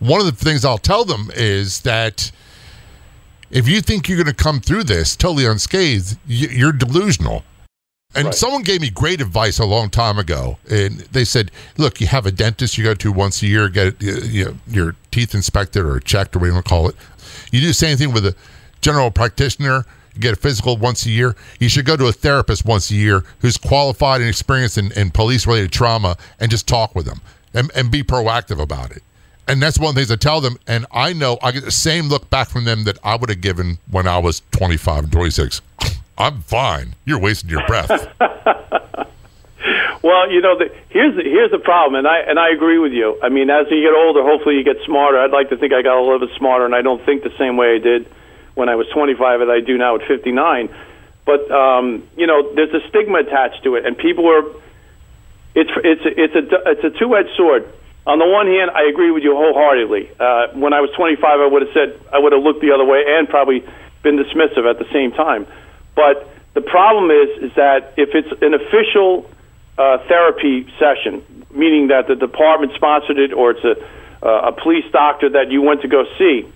one 0.00 0.20
of 0.20 0.26
the 0.26 0.32
things 0.32 0.62
I'll 0.62 0.76
tell 0.76 1.06
them 1.06 1.30
is 1.34 1.80
that 1.80 2.30
if 3.50 3.68
you 3.68 3.80
think 3.80 4.08
you're 4.08 4.22
going 4.22 4.34
to 4.34 4.34
come 4.34 4.60
through 4.60 4.84
this 4.84 5.16
totally 5.16 5.46
unscathed, 5.46 6.18
you're 6.26 6.72
delusional. 6.72 7.44
And 8.14 8.26
right. 8.26 8.34
someone 8.34 8.62
gave 8.62 8.80
me 8.80 8.88
great 8.88 9.20
advice 9.20 9.58
a 9.58 9.66
long 9.66 9.90
time 9.90 10.18
ago, 10.18 10.58
and 10.70 11.00
they 11.12 11.24
said, 11.24 11.50
"Look, 11.76 12.00
you 12.00 12.06
have 12.06 12.24
a 12.24 12.32
dentist 12.32 12.78
you 12.78 12.84
go 12.84 12.94
to 12.94 13.12
once 13.12 13.42
a 13.42 13.46
year, 13.46 13.68
get 13.68 14.00
you 14.00 14.44
know, 14.46 14.56
your 14.66 14.96
teeth 15.10 15.34
inspected 15.34 15.84
or 15.84 16.00
checked, 16.00 16.34
or 16.34 16.38
whatever 16.38 16.46
you 16.46 16.54
want 16.54 16.64
to 16.64 16.68
call 16.68 16.88
it. 16.88 16.96
You 17.52 17.60
do 17.60 17.66
the 17.66 17.74
same 17.74 17.98
thing 17.98 18.12
with 18.12 18.24
a 18.24 18.34
general 18.80 19.10
practitioner 19.10 19.84
You 20.14 20.20
get 20.20 20.32
a 20.32 20.36
physical 20.36 20.76
once 20.76 21.04
a 21.04 21.10
year. 21.10 21.36
You 21.58 21.68
should 21.68 21.84
go 21.84 21.96
to 21.96 22.06
a 22.06 22.12
therapist 22.12 22.64
once 22.64 22.90
a 22.90 22.94
year 22.94 23.24
who's 23.40 23.58
qualified 23.58 24.20
and 24.20 24.30
experienced 24.30 24.78
in, 24.78 24.92
in 24.92 25.10
police 25.10 25.46
related 25.46 25.72
trauma 25.72 26.16
and 26.40 26.50
just 26.50 26.66
talk 26.66 26.94
with 26.94 27.04
them 27.04 27.20
and, 27.52 27.70
and 27.74 27.90
be 27.90 28.02
proactive 28.02 28.60
about 28.60 28.92
it. 28.92 29.02
And 29.48 29.62
that's 29.62 29.78
one 29.78 29.90
of 29.90 29.94
the 29.94 30.00
things 30.00 30.10
I 30.10 30.16
tell 30.16 30.40
them. 30.40 30.56
And 30.66 30.86
I 30.90 31.12
know 31.12 31.38
I 31.42 31.52
get 31.52 31.64
the 31.64 31.70
same 31.70 32.08
look 32.08 32.28
back 32.30 32.48
from 32.48 32.64
them 32.64 32.84
that 32.84 32.98
I 33.04 33.16
would 33.16 33.30
have 33.30 33.40
given 33.40 33.78
when 33.90 34.08
I 34.08 34.18
was 34.18 34.42
25 34.50 35.04
and 35.04 35.12
26. 35.12 35.62
I'm 36.18 36.40
fine. 36.42 36.94
You're 37.04 37.20
wasting 37.20 37.50
your 37.50 37.66
breath. 37.66 37.90
well, 40.02 40.30
you 40.30 40.40
know, 40.40 40.58
the, 40.58 40.74
here's 40.88 41.14
the, 41.16 41.22
here's 41.22 41.50
the 41.50 41.58
problem, 41.58 41.94
and 41.96 42.08
I 42.08 42.20
and 42.20 42.38
I 42.38 42.50
agree 42.50 42.78
with 42.78 42.92
you. 42.92 43.18
I 43.22 43.28
mean, 43.28 43.50
as 43.50 43.66
you 43.70 43.82
get 43.82 43.94
older, 43.94 44.22
hopefully 44.22 44.56
you 44.56 44.64
get 44.64 44.76
smarter. 44.84 45.18
I'd 45.18 45.30
like 45.30 45.50
to 45.50 45.56
think 45.56 45.72
I 45.72 45.82
got 45.82 45.98
a 45.98 46.02
little 46.02 46.26
bit 46.26 46.36
smarter, 46.36 46.64
and 46.64 46.74
I 46.74 46.80
don't 46.82 47.04
think 47.04 47.22
the 47.22 47.36
same 47.36 47.56
way 47.56 47.74
I 47.74 47.78
did 47.78 48.06
when 48.54 48.70
I 48.70 48.76
was 48.76 48.88
25 48.88 49.42
as 49.42 49.48
I 49.48 49.60
do 49.60 49.76
now 49.76 49.96
at 49.96 50.06
59. 50.08 50.74
But 51.26 51.50
um, 51.50 52.08
you 52.16 52.26
know, 52.26 52.54
there's 52.54 52.72
a 52.72 52.88
stigma 52.88 53.18
attached 53.18 53.62
to 53.64 53.74
it, 53.76 53.84
and 53.84 53.96
people 53.96 54.26
are. 54.28 54.44
It's 55.54 55.70
it's 55.84 56.02
it's 56.04 56.34
a 56.34 56.70
it's 56.70 56.84
a 56.84 56.98
two-edged 56.98 57.36
sword. 57.36 57.66
On 58.06 58.18
the 58.20 58.26
one 58.26 58.46
hand, 58.46 58.70
I 58.70 58.84
agree 58.84 59.10
with 59.10 59.24
you 59.24 59.34
wholeheartedly. 59.34 60.10
Uh, 60.18 60.54
when 60.54 60.72
I 60.72 60.80
was 60.80 60.90
25, 60.96 61.18
I 61.22 61.46
would 61.46 61.62
have 61.62 61.74
said 61.74 61.98
I 62.12 62.18
would 62.18 62.32
have 62.32 62.42
looked 62.42 62.60
the 62.60 62.70
other 62.70 62.84
way 62.84 63.02
and 63.04 63.28
probably 63.28 63.66
been 64.02 64.16
dismissive 64.16 64.68
at 64.68 64.78
the 64.78 64.86
same 64.92 65.10
time. 65.10 65.46
But 65.96 66.30
the 66.54 66.60
problem 66.60 67.10
is 67.10 67.50
is 67.50 67.52
that 67.56 67.94
if 67.96 68.14
it's 68.14 68.30
an 68.40 68.54
official 68.54 69.28
uh, 69.76 69.98
therapy 70.06 70.70
session, 70.78 71.22
meaning 71.50 71.88
that 71.88 72.06
the 72.06 72.14
department 72.14 72.72
sponsored 72.74 73.18
it 73.18 73.32
or 73.32 73.50
it's 73.50 73.64
a 73.64 73.74
uh, 74.22 74.48
a 74.48 74.52
police 74.52 74.84
doctor 74.92 75.28
that 75.30 75.50
you 75.50 75.60
went 75.62 75.82
to 75.82 75.88
go 75.88 76.04
see, 76.18 76.50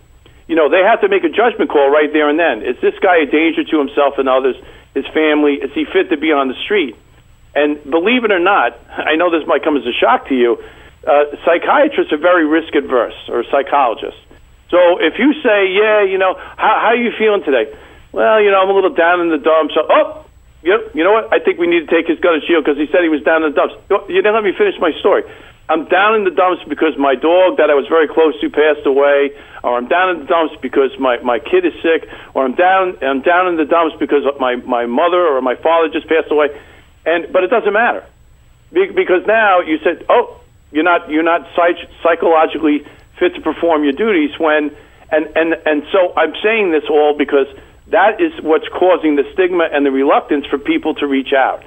you 0.48 0.56
know, 0.56 0.68
they 0.68 0.82
have 0.82 1.00
to 1.02 1.08
make 1.08 1.24
a 1.24 1.28
judgment 1.28 1.70
call 1.70 1.90
right 1.90 2.12
there 2.12 2.28
and 2.28 2.38
then. 2.38 2.62
Is 2.62 2.80
this 2.80 2.94
guy 3.00 3.18
a 3.18 3.26
danger 3.26 3.62
to 3.64 3.78
himself 3.78 4.18
and 4.18 4.28
others, 4.28 4.56
his 4.94 5.06
family? 5.08 5.54
Is 5.54 5.70
he 5.74 5.84
fit 5.84 6.10
to 6.10 6.16
be 6.16 6.32
on 6.32 6.48
the 6.48 6.54
street? 6.64 6.96
And 7.54 7.82
believe 7.88 8.24
it 8.24 8.32
or 8.32 8.38
not, 8.38 8.78
I 8.90 9.16
know 9.16 9.30
this 9.30 9.46
might 9.46 9.62
come 9.62 9.76
as 9.76 9.84
a 9.86 9.92
shock 9.92 10.28
to 10.28 10.34
you. 10.34 10.62
Uh, 11.06 11.36
psychiatrists 11.44 12.12
are 12.12 12.18
very 12.18 12.44
risk 12.44 12.74
adverse, 12.74 13.16
or 13.28 13.44
psychologists. 13.50 14.20
So 14.68 14.98
if 14.98 15.18
you 15.18 15.32
say, 15.42 15.72
"Yeah, 15.72 16.02
you 16.04 16.18
know, 16.18 16.34
how, 16.34 16.74
how 16.80 16.92
are 16.92 16.96
you 16.96 17.12
feeling 17.18 17.42
today?" 17.42 17.72
Well, 18.12 18.42
you 18.42 18.50
know, 18.50 18.60
I'm 18.60 18.70
a 18.70 18.72
little 18.72 18.94
down 18.94 19.20
in 19.20 19.30
the 19.30 19.38
dumps. 19.38 19.74
So, 19.74 19.86
oh, 19.88 20.26
yep, 20.62 20.94
you 20.94 21.04
know 21.04 21.12
what? 21.12 21.32
I 21.32 21.38
think 21.38 21.58
we 21.58 21.66
need 21.66 21.86
to 21.86 21.90
take 21.90 22.08
his 22.08 22.18
gun 22.18 22.34
and 22.34 22.42
shield 22.42 22.64
because 22.64 22.76
he 22.76 22.86
said 22.90 23.02
he 23.02 23.08
was 23.08 23.22
down 23.22 23.44
in 23.44 23.54
the 23.54 23.56
dumps. 23.56 23.74
You 24.08 24.20
didn't 24.20 24.34
let 24.34 24.42
me 24.42 24.52
finish 24.52 24.74
my 24.80 24.90
story. 24.98 25.22
I'm 25.70 25.86
down 25.86 26.16
in 26.16 26.24
the 26.24 26.34
dumps 26.34 26.64
because 26.66 26.98
my 26.98 27.14
dog 27.14 27.58
that 27.58 27.70
I 27.70 27.78
was 27.78 27.86
very 27.86 28.08
close 28.08 28.34
to 28.40 28.50
passed 28.50 28.84
away, 28.84 29.30
or 29.62 29.78
I'm 29.78 29.86
down 29.86 30.10
in 30.10 30.18
the 30.18 30.26
dumps 30.26 30.56
because 30.60 30.90
my, 30.98 31.22
my 31.22 31.38
kid 31.38 31.64
is 31.64 31.74
sick, 31.78 32.10
or 32.34 32.44
I'm 32.44 32.56
down 32.56 32.98
I'm 33.00 33.22
down 33.22 33.46
in 33.46 33.56
the 33.56 33.64
dumps 33.64 33.94
because 34.00 34.26
my, 34.40 34.56
my 34.56 34.86
mother 34.86 35.22
or 35.22 35.40
my 35.40 35.54
father 35.54 35.88
just 35.88 36.08
passed 36.08 36.30
away. 36.30 36.50
And 37.06 37.32
but 37.32 37.44
it 37.44 37.50
doesn't 37.54 37.72
matter. 37.72 38.04
because 38.72 39.24
now 39.26 39.60
you 39.60 39.78
said, 39.78 40.04
"Oh, 40.08 40.39
you're 40.72 40.84
not 40.84 41.10
you're 41.10 41.22
not 41.22 41.48
psych- 41.56 41.90
psychologically 42.02 42.86
fit 43.18 43.34
to 43.34 43.40
perform 43.40 43.84
your 43.84 43.92
duties 43.92 44.30
when 44.38 44.74
and 45.10 45.26
and 45.36 45.54
and 45.66 45.82
so 45.92 46.12
I'm 46.16 46.34
saying 46.42 46.72
this 46.72 46.84
all 46.88 47.16
because 47.16 47.46
that 47.88 48.20
is 48.20 48.32
what's 48.42 48.68
causing 48.68 49.16
the 49.16 49.24
stigma 49.32 49.68
and 49.72 49.84
the 49.84 49.90
reluctance 49.90 50.46
for 50.46 50.58
people 50.58 50.94
to 50.96 51.06
reach 51.06 51.32
out. 51.32 51.64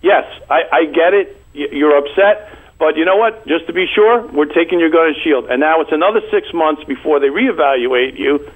Yes, 0.00 0.24
I, 0.48 0.62
I 0.70 0.84
get 0.84 1.14
it. 1.14 1.42
You're 1.52 1.96
upset 1.96 2.56
but 2.78 2.96
you 2.96 3.04
know 3.04 3.16
what? 3.16 3.46
Just 3.46 3.66
to 3.68 3.72
be 3.72 3.86
sure, 3.94 4.26
we're 4.26 4.52
taking 4.52 4.80
your 4.80 4.90
gun 4.90 5.06
and 5.08 5.16
shield. 5.24 5.46
And 5.48 5.60
now 5.60 5.80
it's 5.80 5.92
another 5.92 6.20
six 6.30 6.52
months 6.52 6.84
before 6.84 7.20
they 7.20 7.28
reevaluate 7.28 8.18
you 8.18 8.50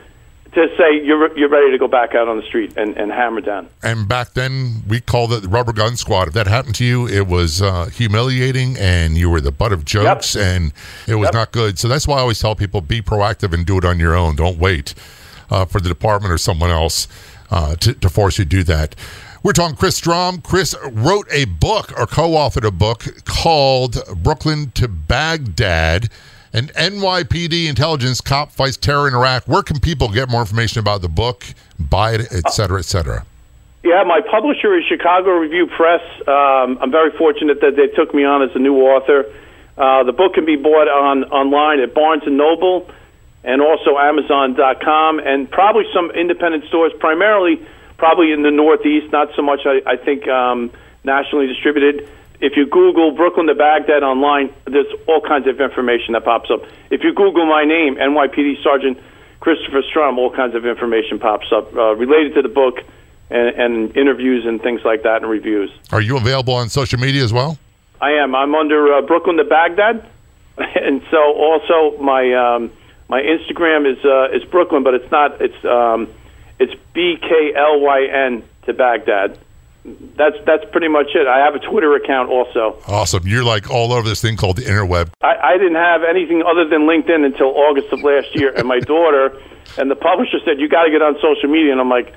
to 0.52 0.68
say 0.76 1.02
you're 1.02 1.36
you're 1.38 1.48
ready 1.48 1.70
to 1.70 1.78
go 1.78 1.88
back 1.88 2.14
out 2.14 2.28
on 2.28 2.36
the 2.36 2.46
street 2.46 2.76
and, 2.76 2.96
and 2.96 3.10
hammer 3.12 3.40
down. 3.40 3.68
And 3.82 4.08
back 4.08 4.34
then, 4.34 4.82
we 4.88 5.00
called 5.00 5.32
it 5.32 5.42
the 5.42 5.48
rubber 5.48 5.72
gun 5.72 5.96
squad. 5.96 6.28
If 6.28 6.34
that 6.34 6.46
happened 6.46 6.74
to 6.76 6.84
you, 6.84 7.06
it 7.06 7.26
was 7.26 7.62
uh, 7.62 7.86
humiliating, 7.86 8.76
and 8.78 9.16
you 9.16 9.30
were 9.30 9.40
the 9.40 9.52
butt 9.52 9.72
of 9.72 9.84
jokes, 9.84 10.34
yep. 10.34 10.44
and 10.44 10.72
it 11.06 11.14
was 11.16 11.28
yep. 11.28 11.34
not 11.34 11.52
good. 11.52 11.78
So 11.78 11.88
that's 11.88 12.06
why 12.08 12.18
I 12.18 12.20
always 12.20 12.38
tell 12.40 12.54
people: 12.54 12.80
be 12.80 13.00
proactive 13.02 13.52
and 13.52 13.64
do 13.64 13.78
it 13.78 13.84
on 13.84 13.98
your 13.98 14.14
own. 14.14 14.36
Don't 14.36 14.58
wait. 14.58 14.94
uh, 15.50 15.64
for 15.64 15.80
the 15.80 15.88
department 15.88 16.32
or 16.32 16.38
someone 16.38 16.70
else 16.70 17.08
uh, 17.50 17.74
to, 17.76 17.94
to 17.94 18.08
force 18.08 18.38
you 18.38 18.44
to 18.44 18.48
do 18.48 18.62
that. 18.64 18.94
We're 19.42 19.52
talking 19.52 19.76
Chris 19.76 19.96
Strom. 19.96 20.42
Chris 20.42 20.74
wrote 20.84 21.26
a 21.32 21.46
book 21.46 21.98
or 21.98 22.06
co 22.06 22.30
authored 22.30 22.66
a 22.66 22.70
book 22.70 23.24
called 23.24 23.98
Brooklyn 24.22 24.70
to 24.72 24.86
Baghdad. 24.86 26.08
An 26.52 26.66
NYPD 26.68 27.68
intelligence 27.68 28.20
cop 28.20 28.50
fights 28.50 28.76
terror 28.76 29.06
in 29.06 29.14
Iraq. 29.14 29.44
Where 29.44 29.62
can 29.62 29.78
people 29.78 30.08
get 30.08 30.28
more 30.28 30.40
information 30.40 30.80
about 30.80 31.00
the 31.00 31.08
book, 31.08 31.44
buy 31.78 32.14
it, 32.14 32.32
et 32.32 32.52
cetera, 32.52 32.80
et 32.80 32.86
cetera? 32.86 33.24
Yeah, 33.84 34.02
my 34.02 34.20
publisher 34.20 34.76
is 34.76 34.84
Chicago 34.84 35.30
Review 35.30 35.68
Press. 35.68 36.02
Um, 36.26 36.78
I'm 36.82 36.90
very 36.90 37.16
fortunate 37.16 37.60
that 37.60 37.76
they 37.76 37.86
took 37.86 38.12
me 38.12 38.24
on 38.24 38.42
as 38.42 38.54
a 38.56 38.58
new 38.58 38.76
author. 38.78 39.32
Uh, 39.78 40.02
the 40.02 40.12
book 40.12 40.34
can 40.34 40.44
be 40.44 40.56
bought 40.56 40.88
on 40.88 41.24
online 41.24 41.80
at 41.80 41.94
Barnes 41.94 42.24
and 42.26 42.36
Noble 42.36 42.90
and 43.44 43.62
also 43.62 43.96
Amazon.com 43.96 45.20
and 45.20 45.50
probably 45.50 45.84
some 45.94 46.10
independent 46.10 46.64
stores, 46.66 46.92
primarily 46.98 47.64
probably 47.96 48.32
in 48.32 48.42
the 48.42 48.50
Northeast, 48.50 49.12
not 49.12 49.28
so 49.36 49.42
much, 49.42 49.60
I, 49.64 49.80
I 49.86 49.96
think, 49.96 50.26
um, 50.26 50.72
nationally 51.04 51.46
distributed. 51.46 52.08
If 52.40 52.56
you 52.56 52.66
Google 52.66 53.12
Brooklyn 53.12 53.46
to 53.48 53.54
Baghdad 53.54 54.02
online, 54.02 54.52
there's 54.64 54.86
all 55.06 55.20
kinds 55.20 55.46
of 55.46 55.60
information 55.60 56.14
that 56.14 56.24
pops 56.24 56.50
up. 56.50 56.62
If 56.90 57.04
you 57.04 57.12
Google 57.12 57.46
my 57.46 57.64
name, 57.64 57.96
NYPD 57.96 58.62
Sergeant 58.62 58.98
Christopher 59.40 59.82
Strom, 59.82 60.18
all 60.18 60.30
kinds 60.30 60.54
of 60.54 60.64
information 60.64 61.18
pops 61.18 61.52
up 61.52 61.74
uh, 61.74 61.94
related 61.96 62.34
to 62.34 62.42
the 62.42 62.48
book 62.48 62.80
and, 63.30 63.48
and 63.60 63.96
interviews 63.96 64.46
and 64.46 64.60
things 64.60 64.80
like 64.84 65.02
that 65.02 65.22
and 65.22 65.30
reviews. 65.30 65.70
Are 65.92 66.00
you 66.00 66.16
available 66.16 66.54
on 66.54 66.68
social 66.68 66.98
media 66.98 67.22
as 67.22 67.32
well? 67.32 67.58
I 68.00 68.12
am. 68.12 68.34
I'm 68.34 68.54
under 68.54 68.94
uh, 68.94 69.02
Brooklyn 69.02 69.36
to 69.36 69.44
Baghdad, 69.44 70.06
and 70.56 71.02
so 71.10 71.18
also 71.18 71.98
my 71.98 72.32
um, 72.32 72.72
my 73.08 73.20
Instagram 73.20 73.90
is 73.90 74.02
uh, 74.04 74.34
is 74.34 74.44
Brooklyn, 74.44 74.82
but 74.82 74.94
it's 74.94 75.10
not. 75.10 75.40
It's 75.42 75.64
um, 75.64 76.08
it's 76.58 76.74
B 76.94 77.18
K 77.20 77.52
L 77.54 77.80
Y 77.80 78.06
N 78.06 78.42
to 78.64 78.72
Baghdad. 78.72 79.38
That's 79.84 80.36
that's 80.44 80.64
pretty 80.72 80.88
much 80.88 81.08
it. 81.14 81.26
I 81.26 81.38
have 81.38 81.54
a 81.54 81.58
Twitter 81.58 81.94
account 81.94 82.28
also. 82.28 82.76
Awesome. 82.86 83.26
You're 83.26 83.44
like 83.44 83.70
all 83.70 83.92
over 83.92 84.06
this 84.06 84.20
thing 84.20 84.36
called 84.36 84.56
the 84.56 84.64
interweb. 84.64 85.10
I, 85.22 85.54
I 85.54 85.58
didn't 85.58 85.76
have 85.76 86.02
anything 86.02 86.42
other 86.42 86.68
than 86.68 86.82
LinkedIn 86.82 87.24
until 87.24 87.48
August 87.56 87.92
of 87.92 88.02
last 88.02 88.34
year, 88.34 88.52
and 88.54 88.68
my 88.68 88.78
daughter 88.94 89.40
and 89.78 89.90
the 89.90 89.96
publisher 89.96 90.38
said 90.44 90.60
you 90.60 90.68
got 90.68 90.84
to 90.84 90.90
get 90.90 91.00
on 91.00 91.14
social 91.14 91.48
media, 91.48 91.72
and 91.72 91.80
I'm 91.80 91.88
like, 91.88 92.14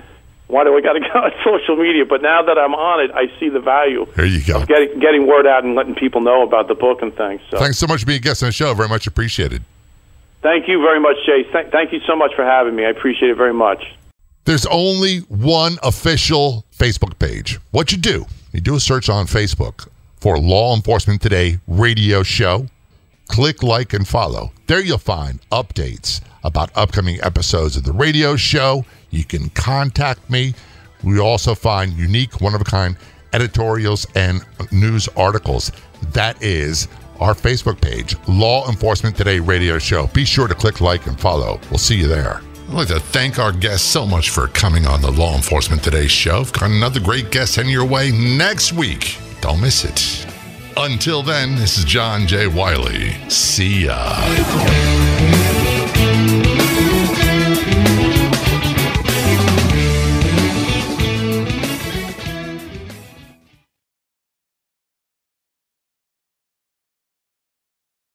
why 0.48 0.64
do 0.66 0.76
I 0.76 0.82
got 0.82 0.94
to 0.94 1.00
get 1.08 1.16
on 1.16 1.32
social 1.44 1.78
media? 1.78 2.06
But 2.06 2.22
now 2.22 2.44
that 2.44 2.58
I'm 2.58 2.74
on 2.74 3.04
it, 3.06 3.12
I 3.12 3.28
see 3.40 3.50
the 3.50 3.62
value. 3.62 4.06
There 4.16 4.26
you 4.26 4.44
go. 4.44 4.62
Of 4.62 4.68
getting 4.68 5.00
getting 5.00 5.26
word 5.26 5.48
out 5.48 5.64
and 5.64 5.76
letting 5.76 5.96
people 5.96 6.22
know 6.22 6.44
about 6.44 6.68
the 6.68 6.76
book 6.76 7.02
and 7.02 7.16
things. 7.16 7.42
So. 7.50 7.60
Thanks 7.60 7.78
so 7.78 7.88
much 7.88 8.02
for 8.02 8.08
being 8.08 8.20
a 8.20 8.22
guest 8.22 8.44
on 8.44 8.48
the 8.48 8.54
show. 8.54 8.74
Very 8.74 8.90
much 8.90 9.08
appreciated. 9.08 9.64
Thank 10.42 10.68
you 10.68 10.82
very 10.82 11.00
much, 11.00 11.16
Chase. 11.26 11.48
Th- 11.54 11.72
thank 11.72 11.94
you 11.94 12.02
so 12.06 12.18
much 12.18 12.36
for 12.36 12.44
having 12.44 12.76
me. 12.76 12.86
I 12.86 12.90
appreciate 12.90 13.32
it 13.32 13.38
very 13.38 13.54
much. 13.54 13.82
There's 14.46 14.66
only 14.66 15.20
one 15.30 15.78
official 15.84 16.66
Facebook 16.84 17.18
page. 17.18 17.62
What 17.72 17.94
you 17.94 17.98
do, 17.98 18.26
you 18.52 18.60
do 18.60 18.76
a 18.76 18.80
search 18.80 19.08
on 19.08 19.26
Facebook 19.26 19.88
for 20.18 20.38
Law 20.38 20.76
Enforcement 20.76 21.22
Today 21.22 21.60
radio 21.66 22.24
show. 22.24 22.68
Click 23.30 23.64
like 23.64 23.94
and 23.94 24.06
follow. 24.06 24.52
There 24.68 24.82
you'll 24.82 24.98
find 24.98 25.40
updates 25.50 26.20
about 26.44 26.76
upcoming 26.76 27.24
episodes 27.24 27.78
of 27.78 27.86
the 27.86 27.94
radio 27.94 28.36
show. 28.36 28.84
You 29.12 29.24
can 29.24 29.50
contact 29.52 30.30
me. 30.30 30.56
We 31.06 31.22
also 31.22 31.56
find 31.56 31.94
unique, 31.94 32.42
one 32.42 32.54
of 32.54 32.60
a 32.60 32.66
kind 32.66 32.98
editorials 33.32 34.06
and 34.16 34.44
news 34.74 35.08
articles. 35.16 35.72
That 36.12 36.44
is 36.44 36.90
our 37.22 37.34
Facebook 37.34 37.80
page, 37.80 38.18
Law 38.28 38.70
Enforcement 38.70 39.16
Today 39.16 39.40
Radio 39.40 39.80
Show. 39.80 40.08
Be 40.08 40.26
sure 40.26 40.50
to 40.50 40.56
click 40.56 40.82
like 40.82 41.08
and 41.08 41.18
follow. 41.18 41.62
We'll 41.70 41.78
see 41.78 41.96
you 41.96 42.10
there. 42.10 42.42
I'd 42.68 42.74
like 42.74 42.88
to 42.88 43.00
thank 43.00 43.40
our 43.40 43.52
guests 43.52 43.88
so 43.88 44.06
much 44.06 44.30
for 44.30 44.48
coming 44.48 44.88
on 44.88 45.02
the 45.02 45.12
Law 45.12 45.36
Enforcement 45.36 45.84
Today 45.84 46.08
show. 46.08 46.40
We've 46.40 46.54
got 46.54 46.72
another 46.72 47.00
great 47.00 47.30
guest 47.30 47.56
heading 47.56 47.72
your 47.72 47.86
way 47.86 48.12
next 48.12 48.74
week. 48.74 49.18
Don't 49.42 49.62
miss 49.62 49.84
it. 49.86 50.26
Until 50.78 51.22
then, 51.22 51.56
this 51.56 51.78
is 51.78 51.86
John 51.86 52.26
J. 52.26 52.48
Wiley. 52.48 53.12
See 53.30 53.86
ya. 53.86 55.73